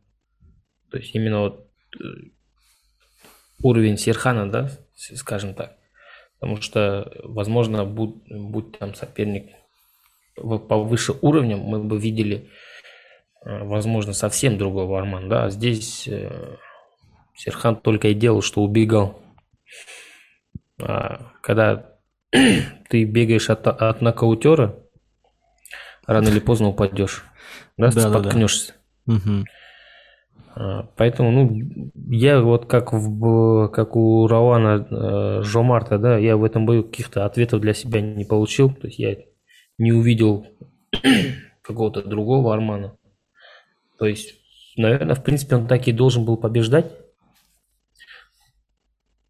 То 0.89 0.97
есть 0.97 1.15
именно 1.15 1.41
вот 1.41 1.71
э, 1.99 2.03
уровень 3.63 3.97
Серхана, 3.97 4.49
да, 4.49 4.69
скажем 4.95 5.53
так. 5.53 5.77
Потому 6.39 6.59
что, 6.61 7.11
возможно, 7.23 7.85
будь, 7.85 8.15
будь 8.29 8.77
там 8.77 8.95
соперник 8.95 9.51
повыше 10.35 11.13
уровня, 11.21 11.57
мы 11.57 11.83
бы 11.83 11.99
видели, 11.99 12.49
возможно, 13.43 14.13
совсем 14.13 14.57
другого 14.57 14.99
Арман, 14.99 15.29
да. 15.29 15.45
А 15.45 15.49
здесь 15.49 16.07
э, 16.07 16.57
Серхан 17.35 17.75
только 17.75 18.09
и 18.09 18.13
делал, 18.13 18.41
что 18.41 18.61
убегал. 18.61 19.19
А 20.81 21.31
когда 21.41 21.97
ты 22.89 23.03
бегаешь 23.03 23.49
от, 23.49 23.67
от 23.67 24.01
нокаутера, 24.01 24.75
рано 26.05 26.27
или 26.29 26.39
поздно 26.39 26.69
упадешь, 26.69 27.25
да, 27.77 27.91
да 27.91 28.09
споткнешься. 28.09 28.73
Да, 29.05 29.15
да. 29.15 29.31
Угу. 29.31 29.45
Поэтому, 30.97 31.31
ну, 31.31 31.91
я 32.09 32.41
вот 32.41 32.65
как, 32.65 32.91
в, 32.91 33.69
как 33.69 33.95
у 33.95 34.27
Рауана 34.27 34.85
э, 34.89 35.43
Жомарта, 35.43 35.97
да, 35.97 36.17
я 36.17 36.35
в 36.35 36.43
этом 36.43 36.65
бою 36.65 36.83
каких-то 36.83 37.25
ответов 37.25 37.61
для 37.61 37.73
себя 37.73 38.01
не 38.01 38.25
получил. 38.25 38.69
То 38.73 38.87
есть 38.87 38.99
я 38.99 39.15
не 39.77 39.93
увидел 39.93 40.45
какого-то 41.61 42.03
другого 42.03 42.53
Армана. 42.53 42.97
То 44.01 44.07
есть, 44.07 44.33
наверное, 44.77 45.13
в 45.13 45.23
принципе, 45.23 45.57
он 45.57 45.67
так 45.67 45.87
и 45.87 45.91
должен 45.91 46.25
был 46.25 46.35
побеждать. 46.35 46.91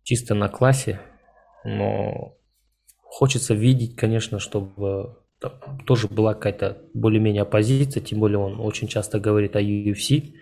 Чисто 0.03 0.34
на 0.34 0.47
классе. 0.47 1.01
Но 1.65 2.38
хочется 3.01 3.53
видеть, 3.53 3.97
конечно, 3.97 4.39
чтобы 4.39 5.17
тоже 5.86 6.07
была 6.07 6.36
какая-то 6.36 6.78
более-менее 6.93 7.41
оппозиция, 7.41 8.01
тем 8.01 8.22
более 8.22 8.38
он 8.38 8.61
очень 8.61 8.88
часто 8.88 9.19
говорит 9.19 9.57
о 9.57 9.61
UFC. 9.61 10.36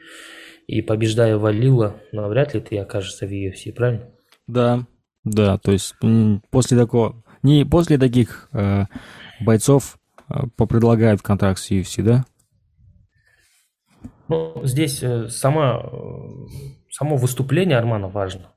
И 0.67 0.84
побеждая 0.84 1.36
Валила, 1.39 1.99
навряд 2.11 2.53
ли 2.53 2.59
ты 2.61 2.77
окажешься 2.77 3.25
в 3.25 3.32
UFC, 3.32 3.73
правильно? 3.73 4.11
Да, 4.45 4.86
да, 5.23 5.57
то 5.57 5.71
есть 5.71 5.95
после 6.51 6.77
такого, 6.77 7.23
не 7.41 7.65
после 7.65 7.97
таких 7.97 8.47
э, 8.53 8.84
бойцов 9.39 9.97
э, 10.30 10.43
попредлагают 10.55 11.23
контракт 11.23 11.59
с 11.59 11.71
UFC, 11.71 12.03
да? 12.03 12.25
Ну, 14.30 14.61
здесь 14.63 15.01
э, 15.01 15.27
сама, 15.27 15.82
э, 15.84 15.91
само 16.91 17.17
выступление 17.17 17.77
Армана 17.77 18.07
важно, 18.07 18.53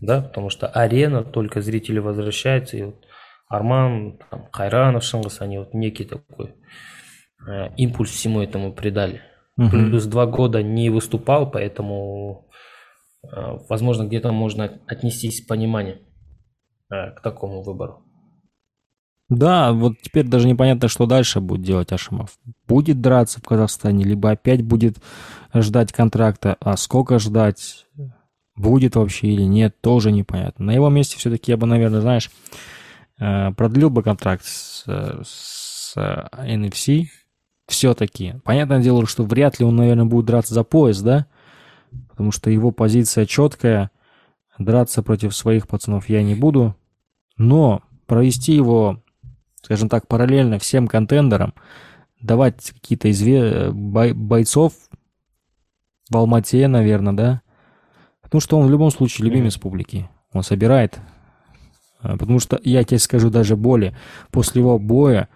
да, 0.00 0.20
потому 0.20 0.50
что 0.50 0.66
арена, 0.66 1.22
только 1.22 1.62
зрители 1.62 2.00
возвращаются, 2.00 2.76
и 2.76 2.82
вот 2.82 3.06
Арман, 3.48 4.18
там, 4.30 4.48
Хайранов, 4.52 5.04
Шангас, 5.04 5.40
они 5.40 5.58
вот 5.58 5.72
некий 5.72 6.04
такой 6.04 6.56
э, 7.48 7.68
импульс 7.76 8.10
всему 8.10 8.40
этому 8.40 8.72
придали. 8.72 9.22
Угу. 9.56 9.68
Плюс 9.68 10.04
два 10.06 10.26
года 10.26 10.62
не 10.62 10.90
выступал, 10.90 11.48
поэтому, 11.48 12.48
э, 13.22 13.58
возможно, 13.68 14.04
где-то 14.04 14.32
можно 14.32 14.80
отнестись 14.88 15.44
с 15.44 15.46
пониманием 15.46 15.98
э, 16.90 17.12
к 17.12 17.20
такому 17.20 17.62
выбору. 17.62 18.03
Да, 19.30 19.72
вот 19.72 19.94
теперь 20.02 20.26
даже 20.26 20.46
непонятно, 20.46 20.88
что 20.88 21.06
дальше 21.06 21.40
будет 21.40 21.62
делать 21.62 21.92
Ашимов. 21.92 22.38
Будет 22.68 23.00
драться 23.00 23.40
в 23.40 23.44
Казахстане, 23.44 24.04
либо 24.04 24.30
опять 24.30 24.62
будет 24.62 24.98
ждать 25.54 25.92
контракта, 25.92 26.56
а 26.60 26.76
сколько 26.76 27.18
ждать, 27.18 27.86
будет 28.56 28.96
вообще 28.96 29.28
или 29.28 29.42
нет, 29.42 29.80
тоже 29.80 30.12
непонятно. 30.12 30.66
На 30.66 30.70
его 30.72 30.88
месте 30.90 31.16
все-таки 31.16 31.50
я 31.50 31.56
бы, 31.56 31.66
наверное, 31.66 32.00
знаешь, 32.00 32.30
э, 33.18 33.52
продлил 33.52 33.90
бы 33.90 34.02
контракт 34.02 34.44
с, 34.44 34.84
с 35.24 35.96
NFC, 35.96 37.06
все-таки. 37.66 38.34
Понятное 38.44 38.80
дело, 38.80 39.06
что 39.06 39.24
вряд 39.24 39.58
ли 39.58 39.64
он, 39.64 39.76
наверное, 39.76 40.04
будет 40.04 40.26
драться 40.26 40.54
за 40.54 40.64
пояс, 40.64 41.00
да? 41.00 41.26
Потому 42.10 42.30
что 42.30 42.50
его 42.50 42.70
позиция 42.70 43.26
четкая. 43.26 43.90
Драться 44.58 45.02
против 45.02 45.34
своих 45.34 45.66
пацанов 45.66 46.08
я 46.08 46.22
не 46.22 46.34
буду. 46.34 46.76
Но 47.36 47.82
провести 48.06 48.52
его, 48.52 49.02
скажем 49.64 49.88
так, 49.88 50.06
параллельно 50.06 50.58
всем 50.58 50.86
контендерам, 50.86 51.54
давать 52.20 52.70
какие-то 52.70 53.10
изве... 53.10 53.70
бой... 53.72 54.12
бойцов 54.12 54.74
в 56.10 56.16
Алмате, 56.16 56.68
наверное, 56.68 57.12
да? 57.12 57.42
Потому 58.22 58.40
что 58.40 58.58
он 58.58 58.66
в 58.66 58.70
любом 58.70 58.90
случае 58.90 59.28
любимец 59.28 59.56
публики. 59.56 60.08
Он 60.32 60.42
собирает. 60.42 60.98
А, 62.00 62.16
потому 62.16 62.38
что, 62.40 62.60
я 62.62 62.84
тебе 62.84 62.98
скажу 62.98 63.30
даже 63.30 63.56
более, 63.56 63.96
после 64.30 64.60
его 64.60 64.78
боя 64.78 65.28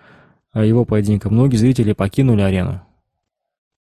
его 0.55 0.85
поединка, 0.85 1.31
многие 1.31 1.57
зрители 1.57 1.93
покинули 1.93 2.43
арену. 2.43 2.83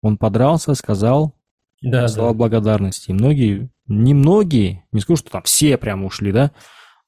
Он 0.02 0.18
подрался, 0.18 0.74
сказал 0.76 1.34
да, 1.82 2.08
слова 2.08 2.32
да. 2.32 2.38
благодарности. 2.38 3.12
И 3.12 3.14
многие, 3.14 3.70
не 3.88 4.14
многие, 4.14 4.86
не 4.92 5.00
скажу, 5.00 5.18
что 5.18 5.32
там 5.32 5.44
все 5.44 5.78
прям 5.78 6.06
ушли, 6.06 6.32
да, 6.32 6.52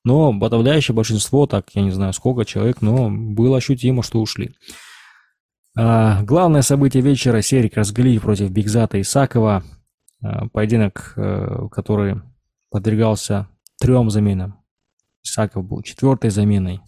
но 0.03 0.37
подавляющее 0.37 0.95
большинство, 0.95 1.45
так, 1.45 1.69
я 1.73 1.81
не 1.81 1.91
знаю 1.91 2.13
сколько 2.13 2.45
человек, 2.45 2.81
но 2.81 3.09
было 3.09 3.57
ощутимо, 3.57 4.03
что 4.03 4.19
ушли. 4.19 4.55
А, 5.77 6.23
главное 6.23 6.61
событие 6.61 7.01
вечера– 7.01 7.41
Серик 7.43 7.77
Разгалиев 7.77 8.23
против 8.23 8.49
Бигзата 8.49 8.99
Исакова. 8.99 9.63
А, 10.23 10.47
поединок, 10.49 11.13
а, 11.15 11.67
который 11.69 12.21
подвергался 12.69 13.47
трем 13.79 14.09
заменам. 14.09 14.59
Исаков 15.23 15.65
был 15.65 15.81
четвертой 15.81 16.29
заменой. 16.29 16.81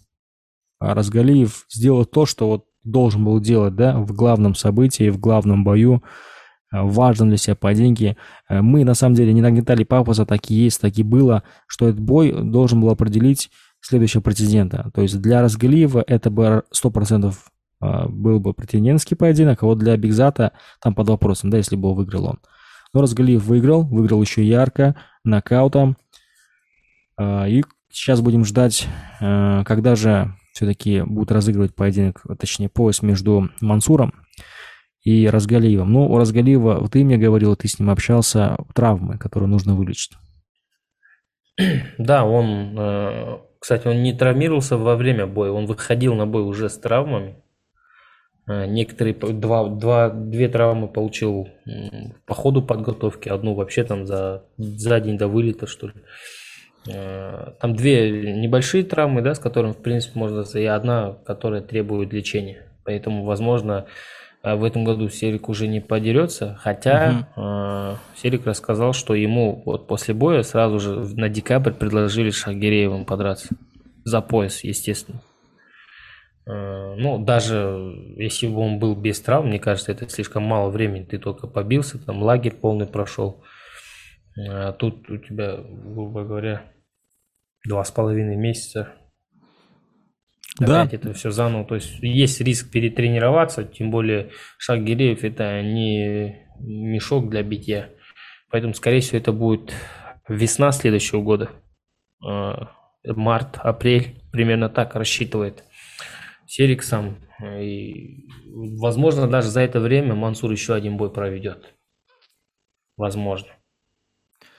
А 0.78 0.94
Разгалиев 0.94 1.66
сделал 1.70 2.04
то, 2.04 2.26
что 2.26 2.48
вот 2.48 2.66
должен 2.82 3.24
был 3.24 3.40
делать, 3.40 3.74
да, 3.74 3.98
в 3.98 4.12
главном 4.12 4.54
событии, 4.54 5.08
в 5.08 5.18
главном 5.18 5.64
бою, 5.64 6.02
э, 6.74 6.82
важном 6.82 7.28
для 7.28 7.38
себя 7.38 7.54
поединке. 7.54 8.16
Э, 8.48 8.60
мы, 8.60 8.84
на 8.84 8.94
самом 8.94 9.14
деле, 9.14 9.32
не 9.32 9.40
нагнетали 9.40 9.84
пафоса, 9.84 10.26
так 10.26 10.50
и 10.50 10.54
есть, 10.54 10.80
так 10.80 10.96
и 10.98 11.02
было, 11.02 11.42
что 11.66 11.88
этот 11.88 12.00
бой 12.00 12.32
должен 12.32 12.80
был 12.80 12.90
определить 12.90 13.50
следующего 13.80 14.20
претендента. 14.20 14.90
То 14.94 15.02
есть 15.02 15.20
для 15.20 15.42
Разгалиева 15.42 16.04
это 16.06 16.30
бы 16.30 16.64
100% 16.72 17.34
э, 17.82 18.08
был 18.08 18.40
бы 18.40 18.54
претендентский 18.54 19.16
поединок, 19.16 19.62
а 19.62 19.66
вот 19.66 19.78
для 19.78 19.96
Бигзата 19.96 20.52
там 20.80 20.94
под 20.94 21.08
вопросом, 21.08 21.50
да, 21.50 21.58
если 21.58 21.76
бы 21.76 21.94
выиграл 21.94 22.26
он. 22.26 22.40
Но 22.92 23.02
Разгалиев 23.02 23.44
выиграл, 23.44 23.84
выиграл 23.84 24.22
еще 24.22 24.44
ярко, 24.44 24.94
нокаутом. 25.24 25.96
И 27.20 27.64
сейчас 27.90 28.20
будем 28.20 28.44
ждать, 28.44 28.86
когда 29.18 29.96
же 29.96 30.32
все-таки 30.52 31.02
будут 31.02 31.32
разыгрывать 31.32 31.74
поединок, 31.74 32.22
точнее 32.38 32.68
пояс 32.68 33.02
между 33.02 33.50
Мансуром 33.60 34.23
и 35.04 35.28
Разгалиевым. 35.28 35.92
Ну, 35.92 36.06
у 36.10 36.18
Разгалиева, 36.18 36.88
ты 36.88 37.04
мне 37.04 37.18
говорил, 37.18 37.54
ты 37.56 37.68
с 37.68 37.78
ним 37.78 37.90
общался, 37.90 38.56
травмы, 38.74 39.18
которые 39.18 39.48
нужно 39.48 39.74
вылечить. 39.74 40.12
Да, 41.98 42.24
он, 42.24 42.74
э, 42.76 43.38
кстати, 43.60 43.86
он 43.86 44.02
не 44.02 44.12
травмировался 44.12 44.76
во 44.76 44.96
время 44.96 45.26
боя, 45.26 45.52
он 45.52 45.66
выходил 45.66 46.14
на 46.14 46.26
бой 46.26 46.42
уже 46.42 46.68
с 46.68 46.78
травмами. 46.78 47.36
Э, 48.48 48.66
некоторые, 48.66 49.14
два, 49.14 49.68
два, 49.68 50.10
две 50.10 50.48
травмы 50.48 50.88
получил 50.88 51.48
по 52.26 52.34
ходу 52.34 52.62
подготовки, 52.62 53.28
одну 53.28 53.54
вообще 53.54 53.84
там 53.84 54.06
за, 54.06 54.44
за 54.56 55.00
день 55.00 55.16
до 55.16 55.28
вылета, 55.28 55.66
что 55.66 55.88
ли. 55.88 55.94
Э, 56.90 57.52
там 57.60 57.76
две 57.76 58.34
небольшие 58.34 58.84
травмы, 58.84 59.22
да, 59.22 59.34
с 59.34 59.38
которыми, 59.38 59.72
в 59.72 59.82
принципе, 59.82 60.18
можно 60.18 60.44
и 60.58 60.64
одна, 60.64 61.12
которая 61.24 61.60
требует 61.60 62.12
лечения. 62.12 62.66
Поэтому, 62.84 63.24
возможно, 63.24 63.86
в 64.44 64.64
этом 64.64 64.84
году 64.84 65.08
Серик 65.08 65.48
уже 65.48 65.66
не 65.66 65.80
подерется, 65.80 66.56
хотя 66.60 67.28
угу. 67.34 67.98
Серик 68.16 68.46
рассказал, 68.46 68.92
что 68.92 69.14
ему 69.14 69.62
вот 69.64 69.86
после 69.86 70.12
боя 70.12 70.42
сразу 70.42 70.78
же 70.78 71.00
на 71.16 71.28
декабрь 71.28 71.72
предложили 71.72 72.30
Шагиреевым 72.30 73.06
подраться. 73.06 73.56
За 74.04 74.20
пояс, 74.20 74.62
естественно. 74.64 75.22
Ну, 76.46 77.24
даже 77.24 77.94
если 78.18 78.48
бы 78.48 78.60
он 78.60 78.78
был 78.78 78.94
без 78.94 79.18
травм, 79.20 79.48
мне 79.48 79.58
кажется, 79.58 79.92
это 79.92 80.06
слишком 80.10 80.42
мало 80.42 80.68
времени. 80.68 81.04
Ты 81.04 81.18
только 81.18 81.46
побился, 81.46 81.98
там 82.04 82.22
лагерь 82.22 82.54
полный 82.54 82.86
прошел. 82.86 83.42
А 84.36 84.72
тут 84.72 85.08
у 85.08 85.16
тебя, 85.16 85.56
грубо 85.56 86.24
говоря, 86.24 86.70
два 87.66 87.82
с 87.82 87.90
половиной 87.90 88.36
месяца. 88.36 88.92
Да. 90.58 90.82
Опять 90.82 90.94
это 90.94 91.12
все 91.14 91.30
заново. 91.30 91.64
То 91.64 91.74
есть 91.74 91.98
есть 92.00 92.40
риск 92.40 92.70
перетренироваться, 92.70 93.64
тем 93.64 93.90
более 93.90 94.30
шаг 94.58 94.84
Гиреев 94.84 95.24
это 95.24 95.62
не 95.62 96.46
мешок 96.60 97.28
для 97.28 97.42
битья. 97.42 97.90
Поэтому, 98.50 98.74
скорее 98.74 99.00
всего, 99.00 99.18
это 99.18 99.32
будет 99.32 99.72
весна 100.28 100.70
следующего 100.70 101.22
года. 101.22 101.50
А, 102.24 102.70
март, 103.04 103.58
апрель, 103.58 104.22
примерно 104.30 104.68
так 104.68 104.94
рассчитывает 104.94 105.64
Серик 106.46 106.82
сам. 106.82 107.18
И, 107.42 108.28
возможно, 108.46 109.28
даже 109.28 109.48
за 109.48 109.60
это 109.60 109.80
время 109.80 110.14
Мансур 110.14 110.52
еще 110.52 110.74
один 110.74 110.96
бой 110.96 111.12
проведет. 111.12 111.74
Возможно. 112.96 113.48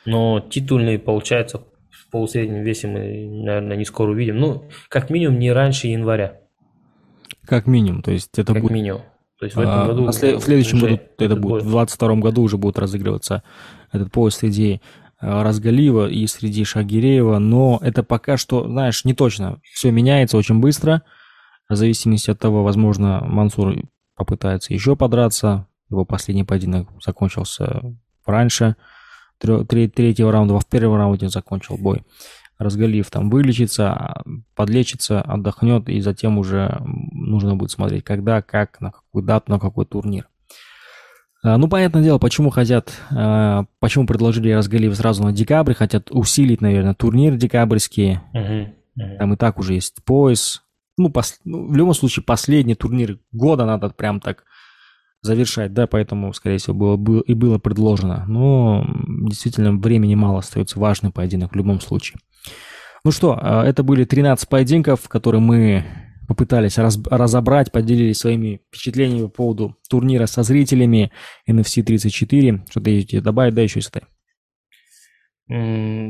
Но 0.05 0.41
титульный, 0.41 0.99
получается, 0.99 1.63
полусреднем 2.15 2.63
весе 2.63 2.87
мы, 2.87 3.27
наверное, 3.43 3.75
не 3.75 3.83
скоро 3.83 4.11
увидим. 4.11 4.37
Ну, 4.37 4.63
как 4.87 5.09
минимум, 5.09 5.37
не 5.37 5.51
раньше 5.51 5.87
января. 5.87 6.39
Как 7.45 7.67
минимум, 7.67 8.03
то 8.03 8.11
есть 8.11 8.39
это 8.39 8.53
как 8.53 8.61
будет... 8.61 8.71
минимум. 8.71 9.01
То 9.37 9.45
есть 9.45 9.57
в 9.57 9.59
этом 9.59 9.73
а, 9.73 9.85
году... 9.87 10.09
след- 10.13 10.37
в 10.37 10.43
следующем 10.43 10.79
году 10.79 10.97
это 11.17 11.35
будет, 11.35 11.41
бой. 11.41 11.61
в 11.61 11.69
22 11.69 12.15
году 12.15 12.43
уже 12.43 12.57
будет 12.57 12.79
разыгрываться 12.79 13.43
этот 13.91 14.13
пояс 14.13 14.35
среди 14.35 14.79
а, 15.19 15.43
Разгалиева 15.43 16.07
и 16.07 16.25
среди 16.25 16.63
Шагиреева, 16.63 17.37
но 17.37 17.79
это 17.81 18.01
пока 18.01 18.37
что, 18.37 18.65
знаешь, 18.65 19.03
не 19.03 19.13
точно. 19.13 19.59
Все 19.73 19.91
меняется 19.91 20.37
очень 20.37 20.61
быстро, 20.61 21.01
в 21.67 21.75
зависимости 21.75 22.31
от 22.31 22.39
того, 22.39 22.63
возможно, 22.63 23.25
Мансур 23.25 23.75
попытается 24.15 24.73
еще 24.73 24.95
подраться, 24.95 25.67
его 25.89 26.05
последний 26.05 26.45
поединок 26.45 26.87
закончился 27.05 27.81
раньше, 28.25 28.77
третьего 29.65 30.31
раунда, 30.31 30.53
во 30.53 30.61
первом 30.69 30.97
раунде 30.97 31.29
закончил 31.29 31.77
бой. 31.77 32.03
Разгалиев 32.57 33.09
там 33.11 33.29
вылечится, 33.29 34.23
подлечится, 34.55 35.21
отдохнет, 35.21 35.89
и 35.89 35.99
затем 35.99 36.37
уже 36.37 36.77
нужно 37.11 37.55
будет 37.55 37.71
смотреть, 37.71 38.03
когда, 38.05 38.41
как, 38.41 38.79
на 38.79 38.91
какую 38.91 39.23
дату, 39.25 39.51
на 39.51 39.59
какой 39.59 39.85
турнир. 39.85 40.27
А, 41.43 41.57
Ну, 41.57 41.67
понятное 41.67 42.01
дело, 42.01 42.17
почему 42.17 42.49
хотят, 42.49 42.93
а, 43.11 43.65
почему 43.79 44.07
предложили 44.07 44.51
Разгалиев 44.51 44.95
сразу 44.95 45.23
на 45.23 45.31
декабрь, 45.33 45.73
хотят 45.73 46.11
усилить, 46.11 46.61
наверное, 46.61 46.93
турнир 46.93 47.35
декабрьский, 47.35 48.19
Мгм, 48.33 48.73
мгм. 48.95 49.17
там 49.17 49.33
и 49.33 49.37
так 49.37 49.59
уже 49.59 49.73
есть 49.73 50.03
пояс. 50.05 50.61
Ну, 50.97 51.09
пос- 51.09 51.39
ну, 51.43 51.67
в 51.67 51.75
любом 51.75 51.93
случае, 51.93 52.23
последний 52.23 52.75
турнир 52.75 53.19
года 53.33 53.65
надо 53.65 53.89
прям 53.89 54.21
так 54.21 54.45
завершать, 55.25 55.73
да, 55.73 55.87
поэтому, 55.87 56.33
скорее 56.33 56.57
всего, 56.57 56.75
было, 56.75 56.95
было 56.95 57.21
и 57.21 57.33
было 57.33 57.57
предложено. 57.57 58.25
Но 58.27 58.85
действительно 59.27 59.73
времени 59.73 60.15
мало, 60.15 60.39
остается 60.39 60.79
важный 60.79 61.11
поединок 61.11 61.53
в 61.53 61.55
любом 61.55 61.81
случае. 61.81 62.19
Ну 63.03 63.11
что, 63.11 63.37
а, 63.39 63.63
это 63.65 63.83
были 63.83 64.03
13 64.03 64.47
поединков, 64.47 65.07
которые 65.09 65.41
мы 65.41 65.85
попытались 66.27 66.77
раз- 66.77 66.99
разобрать, 67.09 67.71
поделились 67.71 68.17
своими 68.17 68.61
впечатлениями 68.69 69.23
по 69.23 69.29
поводу 69.29 69.75
турнира 69.89 70.25
со 70.25 70.43
зрителями 70.43 71.11
NFC 71.47 71.83
34. 71.83 72.65
Что-то 72.69 72.89
есть 72.89 73.21
добавить, 73.21 73.53
да, 73.53 73.61
еще 73.61 73.79
если 73.79 74.01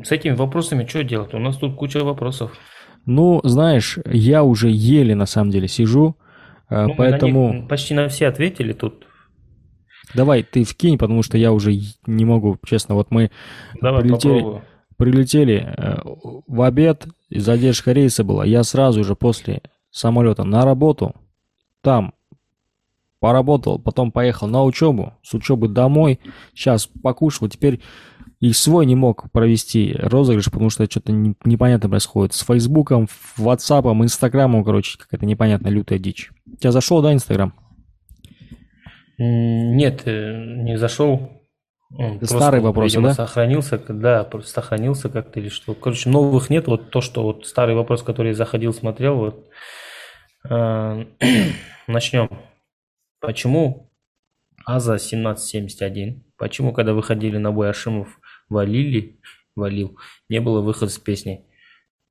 С 0.06 0.12
этими 0.12 0.34
вопросами 0.34 0.86
что 0.86 1.04
делать? 1.04 1.34
У 1.34 1.40
нас 1.40 1.58
тут 1.58 1.76
куча 1.76 2.04
вопросов. 2.04 2.54
Ну, 3.06 3.42
знаешь, 3.44 4.00
я 4.06 4.44
уже 4.44 4.70
еле 4.70 5.16
на 5.16 5.26
самом 5.26 5.52
деле 5.52 5.68
сижу, 5.68 6.18
Ну, 6.70 6.82
мы 6.82 6.88
на 6.88 6.96
поэтому 6.96 7.54
них 7.54 7.68
почти 7.68 7.94
на 7.94 8.08
все 8.08 8.28
ответили 8.28 8.74
тут. 8.74 9.06
давай 10.14 10.44
ты 10.44 10.64
вкинь, 10.64 10.98
потому 10.98 11.24
что 11.24 11.38
я 11.38 11.52
уже 11.52 11.80
не 12.08 12.26
могу, 12.26 12.58
честно. 12.66 12.96
Вот 12.96 13.12
мы 13.12 13.32
Давай 13.82 14.02
Прилетели. 14.02 14.34
попробую. 14.34 14.62
прилетели 14.98 15.74
э, 15.78 15.98
в 16.48 16.62
обед, 16.62 17.08
и 17.30 17.40
задержка 17.40 17.92
рейса 17.92 18.24
была. 18.24 18.46
Я 18.46 18.64
сразу 18.64 19.04
же 19.04 19.16
после 19.16 19.62
самолета 19.92 20.44
на 20.44 20.66
работу, 20.66 21.16
там 21.82 22.14
поработал, 23.20 23.80
потом 23.80 24.12
поехал 24.12 24.48
на 24.48 24.64
учебу, 24.64 25.14
с 25.24 25.34
учебы 25.34 25.68
домой, 25.68 26.20
сейчас 26.54 26.88
покушал, 26.88 27.48
теперь 27.48 27.82
и 28.46 28.54
свой 28.54 28.86
не 28.86 28.96
мог 28.96 29.32
провести 29.32 29.96
розыгрыш, 29.98 30.46
потому 30.46 30.70
что 30.70 30.86
что-то 30.86 31.12
не- 31.12 31.36
непонятно 31.46 31.90
происходит. 31.90 32.34
С 32.36 32.46
Фейсбуком, 32.46 33.08
Ватсапом, 33.38 34.04
Инстаграмом, 34.04 34.64
короче, 34.64 35.00
какая-то 35.00 35.26
непонятная 35.26 35.72
лютая 35.72 35.98
дичь. 35.98 36.30
У 36.46 36.56
тебя 36.58 36.72
зашел, 36.72 37.02
да, 37.02 37.12
Инстаграм? 37.12 37.56
Нет, 39.18 40.04
э, 40.06 40.62
не 40.62 40.78
зашел. 40.78 41.42
Он 41.98 42.20
просто, 42.20 42.38
старый 42.38 42.62
вопрос, 42.62 42.92
видимо, 42.92 43.10
да? 43.10 43.14
сохранился, 43.16 43.80
да, 43.80 44.24
просто 44.24 44.52
сохранился 44.52 45.10
как-то 45.10 45.40
или 45.40 45.50
что. 45.50 45.74
Короче, 45.74 46.10
новых 46.10 46.52
нет. 46.52 46.68
Вот 46.68 46.92
то, 46.92 47.02
что 47.02 47.24
вот 47.24 47.48
старый 47.48 47.74
вопрос, 47.74 48.04
который 48.04 48.30
я 48.30 48.36
заходил, 48.36 48.74
смотрел, 48.74 49.16
вот. 49.16 49.50
Э, 50.48 51.06
Начнем. 51.88 52.30
Почему 53.22 53.92
АЗа 54.68 54.96
1771? 54.96 56.24
Почему, 56.38 56.74
когда 56.74 56.94
выходили 56.94 57.38
на 57.38 57.52
бой 57.52 57.72
Ашимов, 57.72 58.20
валили, 58.49 59.19
валил, 59.57 59.97
не 60.29 60.41
было 60.41 60.61
выхода 60.61 60.91
с 60.93 60.99
песней? 60.99 61.45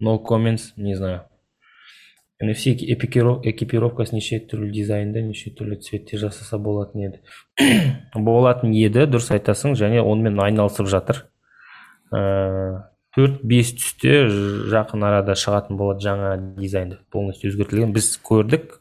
No 0.02 0.18
comments, 0.24 0.72
не 0.78 0.96
знаю. 0.96 1.26
NFC 2.42 2.72
экипиро- 2.96 3.42
экипировкасы 3.44 4.16
неше 4.16 4.38
түрлі 4.40 4.70
дизайнда 4.72 5.20
неше 5.22 5.50
түрлі 5.52 5.76
цветте 5.84 6.16
жасаса 6.18 6.58
болатын 6.58 7.02
еді 7.10 7.20
болатын 8.16 8.72
еді 8.72 9.04
дұрыс 9.12 9.28
айтасың 9.36 9.74
және 9.76 10.00
онымен 10.00 10.40
айналысып 10.40 10.88
жатыр 10.88 11.26
Ә, 12.16 12.88
төрт 13.14 13.44
бес 13.44 13.74
түсте 13.76 14.30
ж- 14.32 14.72
жақын 14.72 15.04
арада 15.06 15.36
шығатын 15.38 15.76
болады 15.78 16.02
жаңа 16.08 16.30
дизайнда 16.58 17.02
полностью 17.12 17.52
өзгертілген 17.52 17.92
біз 17.94 18.08
көрдік 18.24 18.80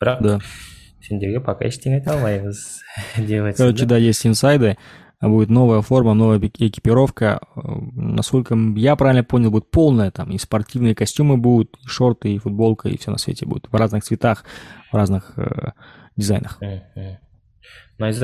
бірақ 0.00 0.22
Да. 0.22 0.38
сендерге 1.02 1.40
пока 1.44 1.66
ештеңе 1.66 1.98
айта 1.98 2.14
алмаймыз 2.14 2.62
деп 3.18 3.42
айтсын 3.44 3.66
Короче, 3.66 3.86
да, 3.86 3.98
есть 3.98 4.24
инсайды. 4.24 4.76
а 5.19 5.29
Будет 5.29 5.49
новая 5.49 5.81
форма, 5.81 6.13
новая 6.13 6.39
эки- 6.39 6.67
экипировка. 6.67 7.39
Э, 7.55 7.59
Насколько 7.93 8.55
я 8.75 8.95
правильно 8.95 9.23
понял, 9.23 9.51
будет 9.51 9.71
полная 9.71 10.11
там. 10.11 10.31
И 10.31 10.37
спортивные 10.37 10.95
костюмы 10.95 11.37
будут, 11.37 11.75
и 11.83 11.87
шорты, 11.87 12.33
и 12.33 12.37
футболка, 12.39 12.89
и 12.89 12.97
все 12.97 13.11
на 13.11 13.17
свете 13.17 13.45
будет. 13.45 13.67
В 13.71 13.75
разных 13.75 14.03
цветах, 14.03 14.43
в 14.91 14.95
разных 14.95 15.33
э, 15.37 15.71
дизайнах. 16.15 16.59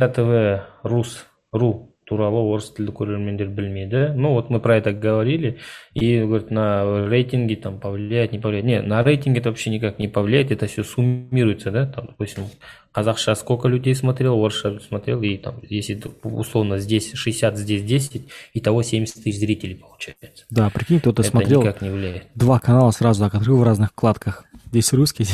Тв 0.10 0.64
рус 0.84 1.26
ру 1.52 1.91
туралы 2.11 2.39
орыс 2.53 2.71
тілді 2.77 2.93
көрермендер 2.95 3.49
білмеді 3.51 4.15
ну 4.15 4.33
вот 4.35 4.49
мы 4.49 4.61
про 4.61 4.77
это 4.77 4.93
говорили 4.93 5.59
и 5.95 6.21
говорит 6.21 6.51
на 6.51 7.07
рейтинги 7.09 7.57
там 7.57 7.81
повлияет 7.81 8.33
не 8.33 8.39
повлияет 8.39 8.65
не 8.67 8.81
на 8.83 9.03
рейтинг 9.03 9.37
это 9.39 9.49
вообще 9.49 9.71
никак 9.71 9.99
не 9.99 10.07
повлияет 10.09 10.53
это 10.53 10.67
все 10.67 10.85
суммируется 10.85 11.71
да 11.73 11.87
там 11.87 12.07
допустим 12.07 12.45
казахша 12.93 13.35
сколько 13.35 13.67
людей 13.69 13.95
смотрел 13.95 14.39
орысша 14.39 14.79
смотрел 14.81 15.21
и 15.23 15.37
там 15.37 15.57
если 15.69 15.95
т- 15.95 16.11
условно 16.23 16.79
здесь 16.79 17.13
60 17.13 17.59
здесь 17.59 17.83
10 17.83 18.23
итого 18.55 18.83
70 18.83 19.25
тысяч 19.25 19.41
зрителей 19.41 19.75
получается 19.75 20.45
Да, 20.51 20.71
прикинь, 20.71 21.01
кто-то 21.01 21.23
это 21.23 21.31
смотрел 21.31 21.63
никак 21.63 21.83
не 21.83 21.91
влияет 21.91 22.27
два 22.37 22.61
канала 22.61 22.93
сразу 22.93 23.25
так 23.25 23.35
открыл 23.35 23.59
в 23.59 23.65
разных 23.65 23.91
вкладках. 23.91 24.45
Здесь 24.67 24.93
русский, 24.93 25.27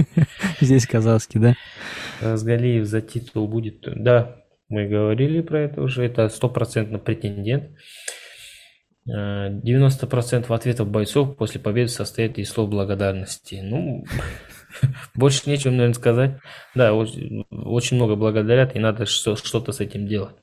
здесь 0.61 0.87
казахский, 0.87 1.39
да? 1.39 1.55
Разгалиев 2.21 2.85
за 2.85 3.01
титул 3.01 3.47
будет. 3.47 3.83
Да, 3.85 4.37
мы 4.68 4.86
говорили 4.88 5.40
про 5.40 5.62
это 5.62 5.82
уже. 5.82 6.04
Это 6.04 6.28
стопроцентно 6.28 6.98
претендент. 6.98 7.70
Э, 9.06 9.50
90% 9.50 10.52
ответов 10.54 10.88
бойцов 10.88 11.36
после 11.36 11.60
победы 11.60 11.88
состоят 11.88 12.38
из 12.38 12.50
слов 12.50 12.70
благодарности. 12.70 13.60
Ну, 13.62 14.04
больше 15.14 15.48
нечего, 15.48 15.70
наверное, 15.72 15.94
сказать. 15.94 16.38
Да, 16.74 16.94
очень, 16.94 17.96
много 17.96 18.16
благодарят, 18.16 18.74
и 18.74 18.78
надо 18.78 19.06
что- 19.06 19.36
что-то 19.36 19.72
с 19.72 19.80
этим 19.80 20.06
делать. 20.06 20.36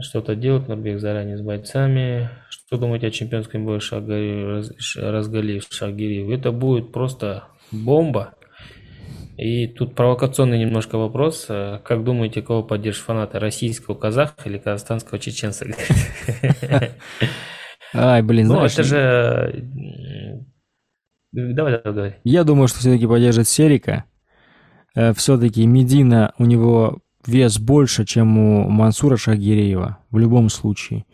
Что-то 0.00 0.36
делать, 0.36 0.68
Нурбек 0.68 1.00
заранее 1.00 1.36
с 1.36 1.42
бойцами. 1.42 2.30
Что 2.50 2.76
думаете 2.78 3.08
о 3.08 3.10
чемпионском 3.10 3.64
бою 3.64 3.80
Шагари- 3.80 4.44
Раз- 4.46 4.72
Ш- 4.78 5.10
Разгалиев 5.10 5.64
Шагириев? 5.70 6.30
Это 6.30 6.52
будет 6.52 6.92
просто 6.92 7.44
бомба. 7.72 8.34
И 9.36 9.66
тут 9.66 9.94
провокационный 9.94 10.58
немножко 10.58 10.98
вопрос. 10.98 11.46
Э, 11.48 11.80
Как 11.84 12.04
думаете, 12.04 12.42
кого 12.42 12.62
поддержат 12.62 13.04
фанаты? 13.04 13.38
Российского 13.38 13.94
казаха 13.94 14.34
или 14.44 14.58
казахстанского 14.58 15.18
чеченца? 15.18 15.66
Ай, 17.94 18.22
блин, 18.22 18.48
Ну, 18.48 18.54
знаешь, 18.54 18.72
это 18.72 18.82
же... 18.84 19.64
Давай, 21.32 21.72
давай, 21.82 21.94
давай. 21.94 22.16
Я 22.24 22.44
думаю, 22.44 22.68
что 22.68 22.78
все-таки 22.80 23.06
поддержит 23.06 23.48
Серика. 23.48 24.04
Все-таки 25.14 25.66
Медина, 25.66 26.34
у 26.38 26.44
него 26.44 26.98
вес 27.26 27.58
больше, 27.58 28.04
чем 28.04 28.38
у 28.38 28.68
Мансура 28.68 29.16
Шагиреева, 29.16 29.98
в 30.10 30.18
любом 30.18 30.50
случае. 30.50 31.06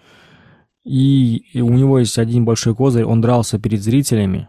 И 0.84 1.44
у 1.54 1.70
него 1.70 1.98
есть 1.98 2.18
один 2.18 2.44
большой 2.44 2.74
козырь, 2.74 3.04
он 3.04 3.20
дрался 3.20 3.58
перед 3.58 3.82
зрителями. 3.82 4.48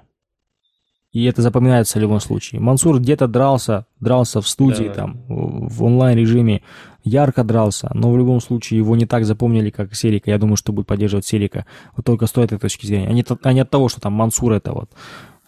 И 1.11 1.25
это 1.25 1.41
запоминается 1.41 1.97
в 1.97 2.01
любом 2.01 2.19
случае. 2.19 2.61
Мансур 2.61 2.99
где-то 2.99 3.27
дрался, 3.27 3.87
дрался 3.99 4.41
в 4.41 4.47
студии, 4.47 4.85
Да. 4.85 4.93
там, 4.93 5.23
в 5.27 5.83
онлайн-режиме, 5.83 6.61
ярко 7.03 7.43
дрался, 7.43 7.89
но 7.95 8.11
в 8.11 8.17
любом 8.17 8.39
случае 8.41 8.77
его 8.77 8.95
не 8.95 9.07
так 9.07 9.25
запомнили, 9.25 9.71
как 9.71 9.95
Серика. 9.95 10.29
Я 10.29 10.37
думаю, 10.37 10.55
что 10.55 10.71
будет 10.71 10.85
поддерживать 10.85 11.25
Серика. 11.25 11.65
Вот 11.95 12.05
только 12.05 12.27
с 12.27 12.31
той 12.31 12.45
этой 12.45 12.59
точки 12.59 12.85
зрения. 12.85 13.07
А 13.07 13.11
не, 13.11 13.25
а 13.41 13.53
не 13.53 13.61
от 13.61 13.69
того, 13.71 13.89
что 13.89 14.01
там 14.01 14.13
Мансур 14.13 14.53
это 14.53 14.71
вот 14.71 14.91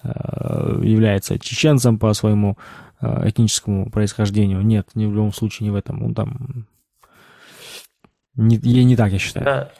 э, 0.04 0.82
является 0.84 1.38
чеченцем 1.38 2.00
по 2.00 2.12
своему 2.14 2.58
э, 3.00 3.30
этническому 3.30 3.92
происхождению. 3.92 4.64
Нет, 4.64 4.90
ни 4.96 5.06
в 5.06 5.14
любом 5.14 5.32
случае 5.32 5.66
не 5.66 5.72
в 5.72 5.76
этом. 5.76 6.04
Он 6.04 6.16
там... 6.16 6.66
Не, 8.36 8.58
не 8.84 8.96
так, 8.96 9.12
я 9.12 9.20
считаю. 9.20 9.46
Да. 9.46 9.72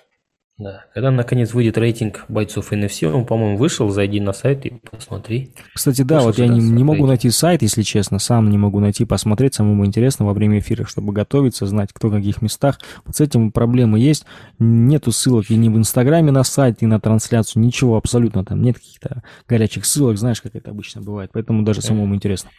Да. 0.62 0.86
Когда 0.94 1.10
наконец 1.10 1.56
выйдет 1.56 1.80
рейтинг 1.80 2.26
бойцов 2.28 2.72
NFC, 2.72 3.12
он, 3.12 3.26
по-моему, 3.26 3.58
вышел, 3.58 3.90
зайди 3.90 4.20
на 4.20 4.32
сайт 4.32 4.64
и 4.68 4.70
посмотри. 4.92 5.54
Кстати, 5.74 6.04
да, 6.04 6.18
Вышел 6.18 6.28
вот 6.28 6.38
я 6.38 6.48
не, 6.48 6.60
не 6.60 6.84
могу 6.84 7.08
найти 7.08 7.32
сайт, 7.32 7.64
если 7.64 7.82
честно, 7.82 8.20
сам 8.20 8.48
не 8.52 8.60
могу 8.60 8.80
найти, 8.80 9.06
посмотреть, 9.06 9.56
самому 9.56 9.88
интересно 9.88 10.28
во 10.28 10.34
время 10.34 10.60
эфира, 10.60 10.86
чтобы 10.86 11.14
готовиться, 11.14 11.66
знать, 11.66 11.90
кто 11.92 12.10
в 12.10 12.12
каких 12.12 12.44
местах. 12.44 12.80
Вот 13.06 13.16
с 13.16 13.22
этим 13.22 13.52
проблемы 13.52 14.00
есть. 14.00 14.26
Нету 14.60 15.12
ссылок 15.12 15.50
и 15.50 15.56
ни 15.56 15.68
в 15.68 15.78
Инстаграме 15.78 16.32
на 16.32 16.44
сайт, 16.44 16.84
ни 16.84 16.86
на 16.86 17.00
трансляцию, 17.00 17.64
ничего 17.64 17.98
абсолютно 17.98 18.46
там. 18.46 18.62
Нет 18.62 18.76
каких-то 18.76 19.24
горячих 19.48 19.84
ссылок, 19.84 20.20
знаешь, 20.20 20.44
как 20.44 20.56
это 20.56 20.70
обычно 20.70 21.02
бывает. 21.02 21.32
Поэтому 21.34 21.64
даже 21.64 21.82
самому 21.82 22.14
интересно. 22.14 22.52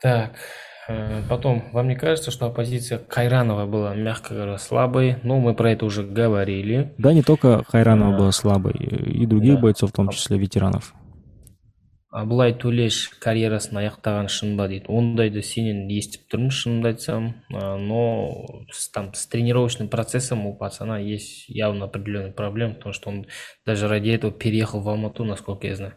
Так, 0.00 0.36
потом, 1.28 1.64
вам 1.72 1.88
не 1.88 1.96
кажется, 1.96 2.30
что 2.30 2.46
оппозиция 2.46 2.98
Кайранова 2.98 3.66
была, 3.66 3.94
мягко 3.94 4.34
говоря, 4.34 4.58
слабой? 4.58 5.16
Ну, 5.22 5.40
мы 5.40 5.54
про 5.54 5.72
это 5.72 5.84
уже 5.84 6.02
говорили. 6.04 6.94
Да, 6.98 7.12
не 7.12 7.22
только 7.22 7.64
Хайранова 7.64 8.16
была 8.16 8.32
слабой, 8.32 8.74
и 8.74 9.26
других 9.26 9.54
Да. 9.54 9.60
бойцов, 9.60 9.90
в 9.90 9.94
том 9.94 10.08
числе 10.10 10.38
ветеранов. 10.38 10.94
абылай 12.16 12.54
төлеш 12.56 13.10
карьерасын 13.20 13.76
аяқтаған 13.76 14.28
шын 14.32 14.56
ба 14.56 14.68
дейді 14.70 14.86
ондайды 14.88 15.42
сенен 15.44 15.82
естіп 15.92 16.22
тұрмын 16.32 16.50
шынымды 16.50 16.88
айтсам 16.94 17.26
А, 17.52 17.76
но 17.76 18.46
там, 18.94 19.12
с 19.12 19.26
тренировочным 19.26 19.88
процессом 19.90 20.46
у 20.46 20.54
пацана 20.56 20.98
есть 20.98 21.44
явно 21.48 21.84
определенные 21.84 22.32
проблемы 22.32 22.74
потому 22.76 22.94
что 22.94 23.10
он 23.10 23.26
даже 23.66 23.86
ради 23.88 24.10
этого 24.10 24.32
переехал 24.32 24.80
в 24.80 24.88
Алмату 24.88 25.24
насколько 25.24 25.66
я 25.66 25.76
знаю 25.76 25.94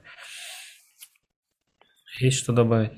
есть 2.19 2.39
что 2.39 2.51
добавить 2.51 2.91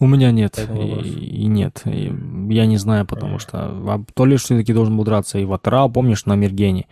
У 0.00 0.06
меня 0.06 0.30
нет. 0.30 0.58
И, 0.58 1.08
и 1.42 1.46
нет. 1.46 1.82
И 1.86 2.12
я 2.50 2.66
не 2.66 2.76
знаю, 2.76 3.04
потому 3.06 3.38
что 3.38 3.58
а, 3.58 4.04
то 4.14 4.26
ли 4.26 4.36
все-таки 4.36 4.72
должен 4.72 4.96
был 4.96 5.04
драться 5.04 5.38
и 5.38 5.44
в 5.44 5.52
Атра, 5.52 5.88
помнишь, 5.88 6.24
на 6.26 6.36
Мергене. 6.36 6.86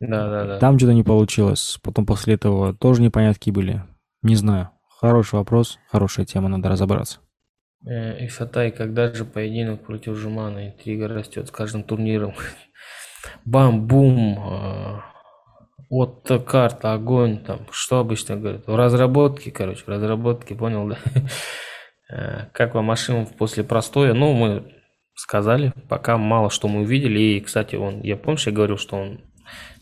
да 0.00 0.28
да 0.30 0.44
да 0.46 0.58
Там 0.58 0.78
что-то 0.78 0.94
не 0.94 1.02
получилось. 1.02 1.78
Потом 1.82 2.06
после 2.06 2.34
этого 2.34 2.74
тоже 2.74 3.02
непонятки 3.02 3.50
были. 3.50 3.82
Не 4.22 4.36
знаю. 4.36 4.70
Хороший 5.00 5.34
вопрос, 5.34 5.78
хорошая 5.90 6.24
тема, 6.24 6.48
надо 6.48 6.70
разобраться. 6.70 7.18
Э, 7.86 8.26
Исатай, 8.26 8.70
когда 8.70 9.12
же 9.12 9.26
поединок 9.26 9.84
против 9.84 10.16
Жумана? 10.16 10.68
Интрига 10.68 11.08
растет 11.08 11.48
с 11.48 11.50
каждым 11.50 11.82
турниром. 11.82 12.32
Бам-бум. 13.44 14.38
э, 14.38 15.00
Вот 15.90 16.30
карта, 16.46 16.94
огонь, 16.94 17.38
там, 17.38 17.60
что 17.70 17.98
обычно 17.98 18.36
говорят? 18.36 18.66
В 18.66 18.74
разработке, 18.74 19.50
короче, 19.50 19.84
в 19.84 19.88
разработке, 19.88 20.54
понял, 20.54 20.88
да? 20.88 20.96
Э, 22.10 22.46
Как 22.52 22.74
вам 22.74 22.90
Ашимов 22.90 23.34
после 23.36 23.64
простоя? 23.64 24.14
Ну, 24.14 24.32
мы 24.32 24.72
сказали, 25.14 25.72
пока 25.88 26.16
мало 26.18 26.50
что 26.50 26.68
мы 26.68 26.80
увидели. 26.82 27.18
И, 27.18 27.40
кстати, 27.40 27.76
он, 27.76 28.02
я 28.02 28.16
помнишь, 28.16 28.46
я 28.46 28.52
говорил, 28.52 28.76
что 28.78 28.96
он 28.96 29.20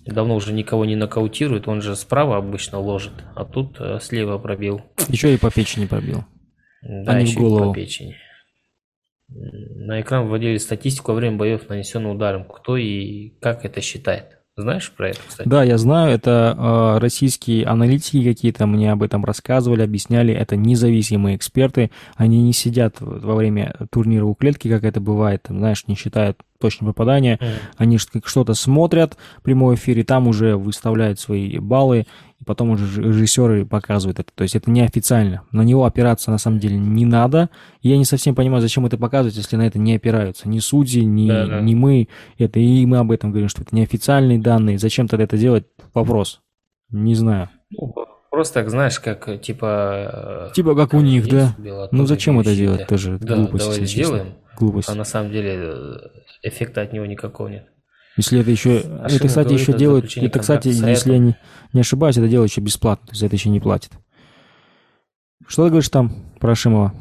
давно 0.06 0.34
уже 0.36 0.52
никого 0.52 0.84
не 0.84 0.96
нокаутирует, 0.96 1.66
он 1.66 1.80
же 1.82 1.96
справа 1.96 2.36
обычно 2.36 2.78
ложит, 2.78 3.12
а 3.34 3.44
тут 3.44 3.80
э, 3.80 3.98
слева 4.00 4.38
пробил. 4.38 4.82
Еще 5.08 5.34
и 5.34 5.38
по 5.38 5.50
печени 5.50 5.86
пробил. 5.86 6.24
Да, 6.82 7.12
А 7.12 7.18
не 7.18 7.24
в 7.24 7.28
еще 7.28 7.38
и 7.38 7.42
голову. 7.42 7.72
по 7.72 7.74
печени. 7.74 8.16
На 9.28 10.00
экран 10.02 10.28
вводили 10.28 10.58
статистику 10.58 11.12
во 11.12 11.16
время 11.16 11.36
боев, 11.38 11.68
нанесенных 11.68 12.14
ударом. 12.14 12.44
Кто 12.44 12.76
и 12.76 13.30
как 13.40 13.64
это 13.64 13.80
считает? 13.80 14.38
Знаешь 14.56 14.92
про 14.92 15.08
это, 15.08 15.18
кстати? 15.26 15.48
Да, 15.48 15.64
я 15.64 15.78
знаю, 15.78 16.14
это 16.14 16.56
э, 16.56 16.98
российские 16.98 17.66
аналитики 17.66 18.22
какие-то 18.22 18.66
мне 18.66 18.92
об 18.92 19.02
этом 19.02 19.24
рассказывали, 19.24 19.82
объясняли, 19.82 20.32
это 20.32 20.54
независимые 20.54 21.36
эксперты, 21.36 21.90
они 22.14 22.40
не 22.40 22.52
сидят 22.52 22.96
во 23.00 23.34
время 23.34 23.74
турнира 23.90 24.24
у 24.24 24.34
клетки, 24.34 24.68
как 24.68 24.84
это 24.84 25.00
бывает, 25.00 25.42
там, 25.42 25.58
знаешь, 25.58 25.88
не 25.88 25.96
считают 25.96 26.38
точное 26.68 26.88
попадание, 26.88 27.38
М. 27.40 27.48
они 27.76 27.98
что-то 27.98 28.54
смотрят 28.54 29.16
в 29.38 29.42
прямой 29.42 29.74
эфире, 29.74 30.02
там 30.04 30.26
уже 30.28 30.56
выставляют 30.56 31.20
свои 31.20 31.58
баллы, 31.58 32.06
и 32.40 32.44
потом 32.44 32.70
уже 32.70 33.02
режиссеры 33.02 33.66
показывают 33.66 34.18
это. 34.18 34.30
То 34.34 34.42
есть 34.42 34.56
это 34.56 34.70
неофициально. 34.70 35.42
На 35.52 35.62
него 35.62 35.84
опираться 35.84 36.30
на 36.30 36.38
самом 36.38 36.58
деле 36.58 36.76
не 36.76 37.04
надо. 37.06 37.48
Я 37.82 37.96
не 37.98 38.04
совсем 38.04 38.34
понимаю, 38.34 38.60
зачем 38.62 38.84
это 38.86 38.96
показывать, 38.98 39.36
если 39.36 39.56
на 39.56 39.66
это 39.66 39.78
не 39.78 39.94
опираются. 39.94 40.48
Ни 40.48 40.58
судьи, 40.58 41.04
ни, 41.04 41.28
Да-да. 41.28 41.60
ни 41.60 41.74
мы. 41.74 42.08
Это 42.38 42.58
и 42.60 42.86
мы 42.86 42.98
об 42.98 43.10
этом 43.10 43.30
говорим, 43.30 43.48
что 43.48 43.62
это 43.62 43.74
неофициальные 43.76 44.38
данные. 44.38 44.78
Зачем 44.78 45.06
тогда 45.08 45.24
это 45.24 45.36
делать? 45.38 45.64
Вопрос. 45.92 46.40
Не 46.90 47.14
знаю. 47.14 47.48
Ну, 47.70 47.94
просто 48.30 48.54
так, 48.54 48.70
знаешь, 48.70 48.98
как 49.00 49.28
э, 49.28 49.38
типа... 49.38 50.48
э, 50.50 50.54
Типа 50.54 50.74
как 50.74 50.92
у 50.94 51.00
них, 51.00 51.28
да? 51.28 51.54
Ну 51.92 52.06
зачем 52.06 52.40
это 52.40 52.54
делать? 52.54 52.78
да. 52.78 52.84
Это 52.84 52.98
же 52.98 53.18
Да, 53.18 53.36
глупость, 53.36 53.64
давай 53.70 53.86
сделаем. 53.86 54.26
Глупость. 54.58 54.88
А 54.88 54.94
на 54.94 55.04
самом 55.04 55.30
деле 55.30 55.54
э, 55.56 55.96
эффекта 56.42 56.82
от 56.82 56.92
него 56.92 57.06
никакого 57.06 57.48
нет. 57.48 57.66
Если 58.16 58.40
это 58.40 58.50
еще, 58.50 58.78
Ашимов 58.78 59.14
это, 59.14 59.28
кстати, 59.28 59.52
еще 59.52 59.72
делают, 59.72 60.16
это, 60.16 60.38
кстати, 60.38 60.68
если 60.68 61.12
я 61.12 61.18
не, 61.18 61.36
не 61.72 61.80
ошибаюсь, 61.80 62.16
это 62.16 62.28
делают 62.28 62.50
еще 62.50 62.60
бесплатно, 62.60 63.08
то 63.08 63.12
есть 63.12 63.22
это 63.22 63.34
еще 63.34 63.48
не 63.48 63.58
платят. 63.58 63.92
Что 65.46 65.64
ты 65.64 65.70
говоришь 65.70 65.88
там 65.88 66.14
про 66.38 66.54
Шимова? 66.54 66.94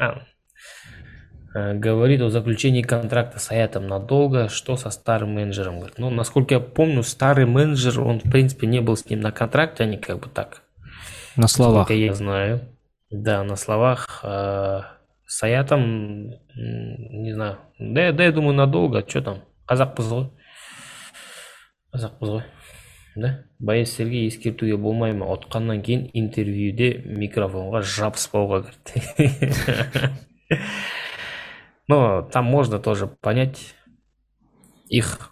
А, 0.00 0.22
э, 1.54 1.74
говорит 1.74 2.22
о 2.22 2.30
заключении 2.30 2.82
контракта 2.82 3.38
с 3.38 3.50
Аятом 3.50 3.86
надолго, 3.86 4.48
что 4.48 4.76
со 4.76 4.88
старым 4.90 5.34
менеджером. 5.34 5.76
Говорит, 5.76 5.98
ну, 5.98 6.08
насколько 6.10 6.54
я 6.54 6.60
помню, 6.60 7.02
старый 7.02 7.44
менеджер, 7.44 8.00
он, 8.00 8.20
в 8.20 8.30
принципе, 8.30 8.66
не 8.66 8.80
был 8.80 8.96
с 8.96 9.08
ним 9.08 9.20
на 9.20 9.30
контракте, 9.30 9.84
они 9.84 9.98
как 9.98 10.20
бы 10.20 10.28
так, 10.30 10.62
На 11.36 11.48
словах. 11.48 11.90
Насколько 11.90 11.94
я 11.94 12.14
знаю. 12.14 12.60
Да, 13.10 13.44
на 13.44 13.56
словах. 13.56 14.20
э, 14.24 14.80
с 15.33 15.43
Аятом, 15.43 15.81
м, 15.81 17.23
не 17.23 17.33
знаю. 17.33 17.59
Да, 17.79 18.05
я- 18.07 18.11
да, 18.13 18.23
я 18.23 18.31
думаю, 18.31 18.53
надолго. 18.55 19.03
Что 19.07 19.21
там? 19.21 19.41
Қазақпыз 19.67 20.09
ғой. 20.11 20.29
Қазақпыз 21.93 22.29
ғой. 22.29 22.43
Да? 23.15 23.45
Боец 23.59 23.89
Сергей 23.89 24.27
ескертуге 24.27 24.77
болмай 24.77 25.13
ма? 25.13 25.25
Отқаннан 25.33 25.81
кейін 25.81 26.09
интервьюде 26.13 27.03
микрофонға 27.05 27.81
жабыспауға 27.81 28.63
кірді. 28.69 30.15
Но 31.87 32.21
там 32.31 32.45
можно 32.45 32.79
тоже 32.79 33.07
понять 33.07 33.73
их 34.89 35.31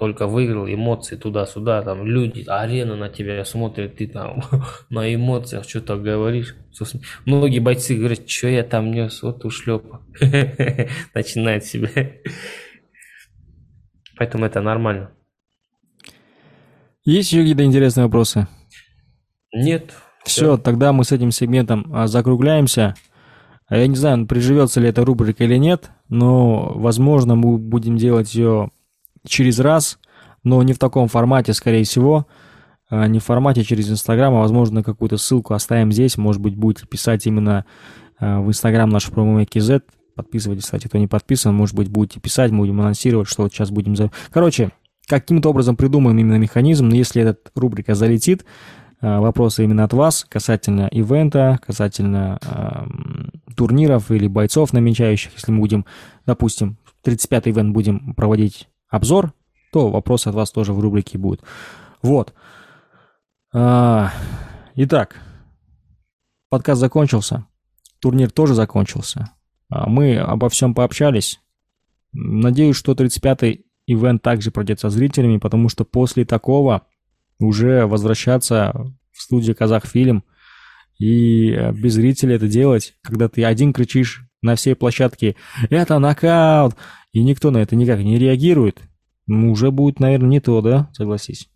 только 0.00 0.26
выиграл, 0.26 0.66
эмоции 0.66 1.14
туда-сюда, 1.16 1.82
там 1.82 2.06
люди, 2.06 2.42
арена 2.46 2.96
на 2.96 3.10
тебя 3.10 3.44
смотрит, 3.44 3.96
ты 3.96 4.06
там 4.06 4.42
на 4.88 5.14
эмоциях 5.14 5.68
что-то 5.68 5.96
говоришь. 5.96 6.56
Многие 7.26 7.58
бойцы 7.58 7.94
говорят, 7.94 8.26
что 8.26 8.48
я 8.48 8.64
там 8.64 8.92
нес, 8.92 9.22
вот 9.22 9.44
ушлепок. 9.44 10.00
Начинает 11.14 11.66
себя. 11.66 11.90
Поэтому 14.16 14.46
это 14.46 14.62
нормально. 14.62 15.10
Есть 17.04 17.30
еще 17.30 17.42
какие-то 17.42 17.64
интересные 17.64 18.04
вопросы? 18.04 18.48
Нет. 19.52 19.92
Все, 20.24 20.56
тогда 20.56 20.94
мы 20.94 21.04
с 21.04 21.12
этим 21.12 21.30
сегментом 21.30 21.90
а, 21.92 22.06
закругляемся. 22.06 22.94
А 23.66 23.76
Я 23.76 23.86
не 23.86 23.96
знаю, 23.96 24.26
приживется 24.26 24.80
ли 24.80 24.88
эта 24.88 25.04
рубрика 25.04 25.44
или 25.44 25.56
нет, 25.56 25.90
но, 26.08 26.72
возможно, 26.74 27.34
мы 27.34 27.58
будем 27.58 27.98
делать 27.98 28.34
ее 28.34 28.70
через 29.26 29.58
раз, 29.60 29.98
но 30.42 30.62
не 30.62 30.72
в 30.72 30.78
таком 30.78 31.08
формате, 31.08 31.52
скорее 31.52 31.84
всего. 31.84 32.26
А, 32.90 33.06
Не 33.06 33.18
в 33.18 33.24
формате 33.24 33.62
через 33.62 33.90
Инстаграм, 33.90 34.34
а, 34.34 34.40
возможно, 34.40 34.82
какую-то 34.82 35.16
ссылку 35.16 35.54
оставим 35.54 35.92
здесь. 35.92 36.16
Может 36.18 36.42
быть, 36.42 36.56
будете 36.56 36.86
писать 36.86 37.26
именно 37.26 37.64
а, 38.18 38.40
в 38.40 38.48
Инстаграм 38.48 38.88
наш 38.88 39.08
KZ. 39.08 39.82
Подписывайтесь, 40.16 40.64
кстати, 40.64 40.88
кто 40.88 40.98
не 40.98 41.06
подписан. 41.06 41.54
Может 41.54 41.76
быть, 41.76 41.88
будете 41.88 42.20
писать, 42.20 42.50
мы 42.50 42.58
будем 42.58 42.80
анонсировать, 42.80 43.28
что 43.28 43.44
вот 43.44 43.52
сейчас 43.52 43.70
будем... 43.70 43.96
За... 43.96 44.10
Короче, 44.30 44.70
каким-то 45.06 45.50
образом 45.50 45.76
придумаем 45.76 46.18
именно 46.18 46.36
механизм, 46.36 46.88
но 46.88 46.96
если 46.96 47.22
эта 47.22 47.38
рубрика 47.54 47.94
залетит, 47.94 48.44
а, 49.00 49.20
вопросы 49.20 49.64
именно 49.64 49.84
от 49.84 49.92
вас 49.92 50.26
касательно 50.28 50.88
ивента, 50.88 51.58
касательно 51.64 52.38
ам, 52.42 53.30
турниров 53.56 54.10
или 54.10 54.26
бойцов 54.26 54.72
намечающих. 54.72 55.32
Если 55.34 55.52
мы 55.52 55.60
будем, 55.60 55.86
допустим, 56.26 56.76
35-й 57.04 57.50
ивент 57.50 57.72
будем 57.72 58.14
проводить 58.14 58.68
обзор, 58.90 59.32
то 59.72 59.88
вопросы 59.88 60.28
от 60.28 60.34
вас 60.34 60.50
тоже 60.50 60.72
в 60.72 60.80
рубрике 60.80 61.16
будут. 61.16 61.42
Вот. 62.02 62.34
А, 63.52 64.12
Итак, 64.74 65.16
подкаст 66.48 66.80
закончился, 66.80 67.46
турнир 68.00 68.30
тоже 68.30 68.54
закончился. 68.54 69.30
А, 69.68 69.88
Мы 69.88 70.18
обо 70.18 70.48
всем 70.48 70.74
пообщались. 70.74 71.40
Надеюсь, 72.12 72.76
что 72.76 72.92
35-й 72.92 73.64
ивент 73.86 74.22
также 74.22 74.50
пройдет 74.50 74.80
со 74.80 74.90
зрителями, 74.90 75.38
потому 75.38 75.68
что 75.68 75.84
после 75.84 76.24
такого 76.24 76.82
уже 77.38 77.86
возвращаться 77.86 78.72
в 79.12 79.22
студию 79.22 79.56
Казахфильм 79.56 80.24
и 80.98 81.52
э, 81.52 81.72
без 81.72 81.94
зрителя 81.94 82.36
это 82.36 82.46
делать, 82.46 82.94
когда 83.02 83.28
ты 83.28 83.44
один 83.44 83.72
кричишь 83.72 84.24
на 84.42 84.54
всей 84.54 84.74
площадке 84.74 85.36
«Это 85.70 85.98
нокаут!» 85.98 86.76
И 87.12 87.22
никто 87.22 87.50
на 87.50 87.58
это 87.58 87.76
никак 87.76 88.00
не 88.00 88.18
реагирует, 88.18 88.80
ну, 89.26 89.52
уже 89.52 89.70
будет, 89.70 90.00
наверное, 90.00 90.28
не 90.28 90.40
то, 90.40 90.60
да? 90.60 90.90
Согласись. 90.92 91.48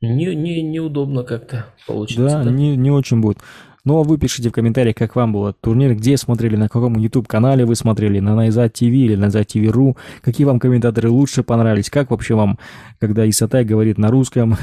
Не, 0.00 0.34
не, 0.34 0.62
неудобно 0.62 1.22
как-то 1.22 1.66
получится. 1.86 2.24
Да, 2.24 2.44
да? 2.44 2.50
Не, 2.50 2.76
не 2.76 2.90
очень 2.90 3.20
будет. 3.20 3.38
Но 3.84 4.02
вы 4.02 4.16
пишите 4.16 4.48
в 4.48 4.52
комментариях, 4.52 4.94
как 4.94 5.16
вам 5.16 5.32
был 5.32 5.48
этот 5.48 5.60
турнир, 5.60 5.94
где 5.94 6.16
смотрели, 6.16 6.54
на 6.54 6.68
каком 6.68 6.96
YouTube-канале 6.96 7.64
вы 7.64 7.74
смотрели, 7.74 8.20
на 8.20 8.36
Найзат 8.36 8.74
ТВ 8.74 8.82
или 8.82 9.16
Найзат 9.16 9.48
ТВ.ру, 9.48 9.96
какие 10.20 10.44
вам 10.44 10.60
комментаторы 10.60 11.10
лучше 11.10 11.42
понравились, 11.42 11.90
как 11.90 12.12
вообще 12.12 12.34
вам, 12.34 12.58
когда 13.00 13.28
Исатай 13.28 13.64
говорит 13.64 13.98
на 13.98 14.08
русском, 14.08 14.56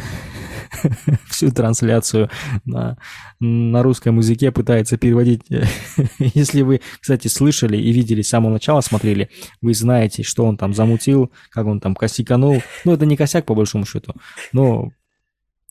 всю 1.30 1.52
трансляцию 1.52 2.30
на, 2.66 2.98
на 3.40 3.84
русском 3.84 4.18
языке 4.18 4.52
пытается 4.52 4.98
переводить. 4.98 5.42
Если 6.20 6.62
вы, 6.62 6.82
кстати, 7.00 7.28
слышали 7.28 7.78
и 7.78 7.92
видели 7.92 8.22
с 8.22 8.30
самого 8.30 8.54
начала, 8.54 8.82
смотрели, 8.82 9.30
вы 9.62 9.74
знаете, 9.74 10.24
что 10.24 10.46
он 10.46 10.58
там 10.58 10.74
замутил, 10.74 11.32
как 11.50 11.66
он 11.66 11.80
там 11.80 11.96
косяканул. 11.96 12.62
Ну, 12.86 12.94
это 12.94 13.06
не 13.06 13.18
косяк, 13.18 13.46
по 13.46 13.56
большому 13.56 13.86
счету, 13.86 14.14
но 14.52 14.92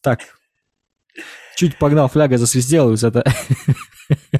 так, 0.00 0.20
чуть 1.56 1.78
погнал, 1.78 2.08
фляга 2.08 2.38
засвистела, 2.38 2.92
и 2.92 3.06
это... 3.06 3.24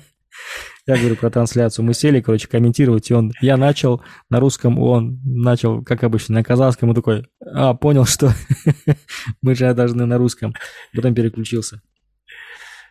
Я 0.89 0.97
говорю 0.97 1.17
про 1.17 1.29
трансляцию. 1.29 1.85
Мы 1.85 1.93
сели, 1.93 2.23
короче, 2.23 2.49
комментировать, 2.49 3.11
и 3.11 3.15
он... 3.15 3.31
Я 3.43 3.59
начал 3.59 4.01
на 4.31 4.41
русском, 4.41 4.79
он 4.79 5.21
начал, 5.23 5.85
как 5.85 6.03
обычно, 6.03 6.37
на 6.37 6.43
казахском, 6.43 6.91
и 6.91 6.95
такой, 6.95 7.27
а, 7.45 7.75
понял, 7.75 8.07
что 8.07 8.33
мы 9.43 9.55
же 9.55 9.75
должны 9.75 10.07
на 10.07 10.17
русском. 10.17 10.55
Потом 10.95 11.15
переключился. 11.15 11.83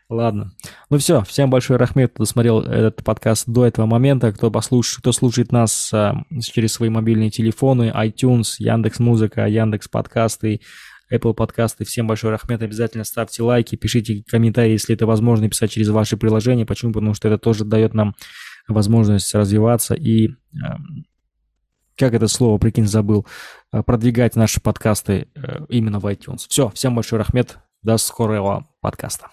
Ладно. 0.10 0.52
Ну 0.92 1.00
все, 1.00 1.24
всем 1.24 1.50
большой 1.50 1.78
рахмет, 1.78 2.12
кто 2.14 2.24
досмотрел 2.24 2.62
этот 2.62 3.04
подкаст 3.04 3.50
до 3.50 3.66
этого 3.66 3.88
момента, 3.88 4.32
кто 4.32 4.52
послушает, 4.52 5.00
кто 5.00 5.12
слушает 5.12 5.52
нас 5.52 5.92
а, 5.92 6.24
через 6.40 6.74
свои 6.74 6.90
мобильные 6.90 7.32
телефоны, 7.32 7.92
iTunes, 7.96 8.58
Яндекс 8.60 9.00
Музыка, 9.00 9.48
Яндекс 9.48 9.88
Подкасты, 9.88 10.62
Apple 11.12 11.34
подкасты. 11.34 11.86
Всем 11.86 12.08
большой 12.08 12.32
рахмет. 12.32 12.62
Обязательно 12.62 13.04
ставьте 13.04 13.44
лайки, 13.44 13.76
пишите 13.76 14.24
комментарии, 14.28 14.72
если 14.72 14.96
это 14.96 15.06
возможно, 15.06 15.50
писать 15.50 15.72
через 15.72 15.90
ваши 15.90 16.18
приложения. 16.18 16.66
Почему? 16.66 16.94
Потому 16.94 17.14
что 17.14 17.28
это 17.28 17.38
тоже 17.38 17.66
дает 17.66 17.94
нам 17.94 18.16
возможность 18.68 19.34
развиваться 19.34 19.94
и, 19.94 20.30
как 21.96 22.14
это 22.14 22.28
слово, 22.28 22.58
прикинь, 22.58 22.86
забыл, 22.86 23.26
а, 23.72 23.82
продвигать 23.84 24.36
наши 24.36 24.62
подкасты 24.62 25.30
э, 25.36 25.66
именно 25.70 26.00
в 26.00 26.06
iTunes. 26.06 26.46
Все, 26.48 26.70
всем 26.70 26.94
большой 26.94 27.20
рахмет. 27.20 27.58
До 27.82 27.98
скорого 27.98 28.68
подкаста. 28.82 29.30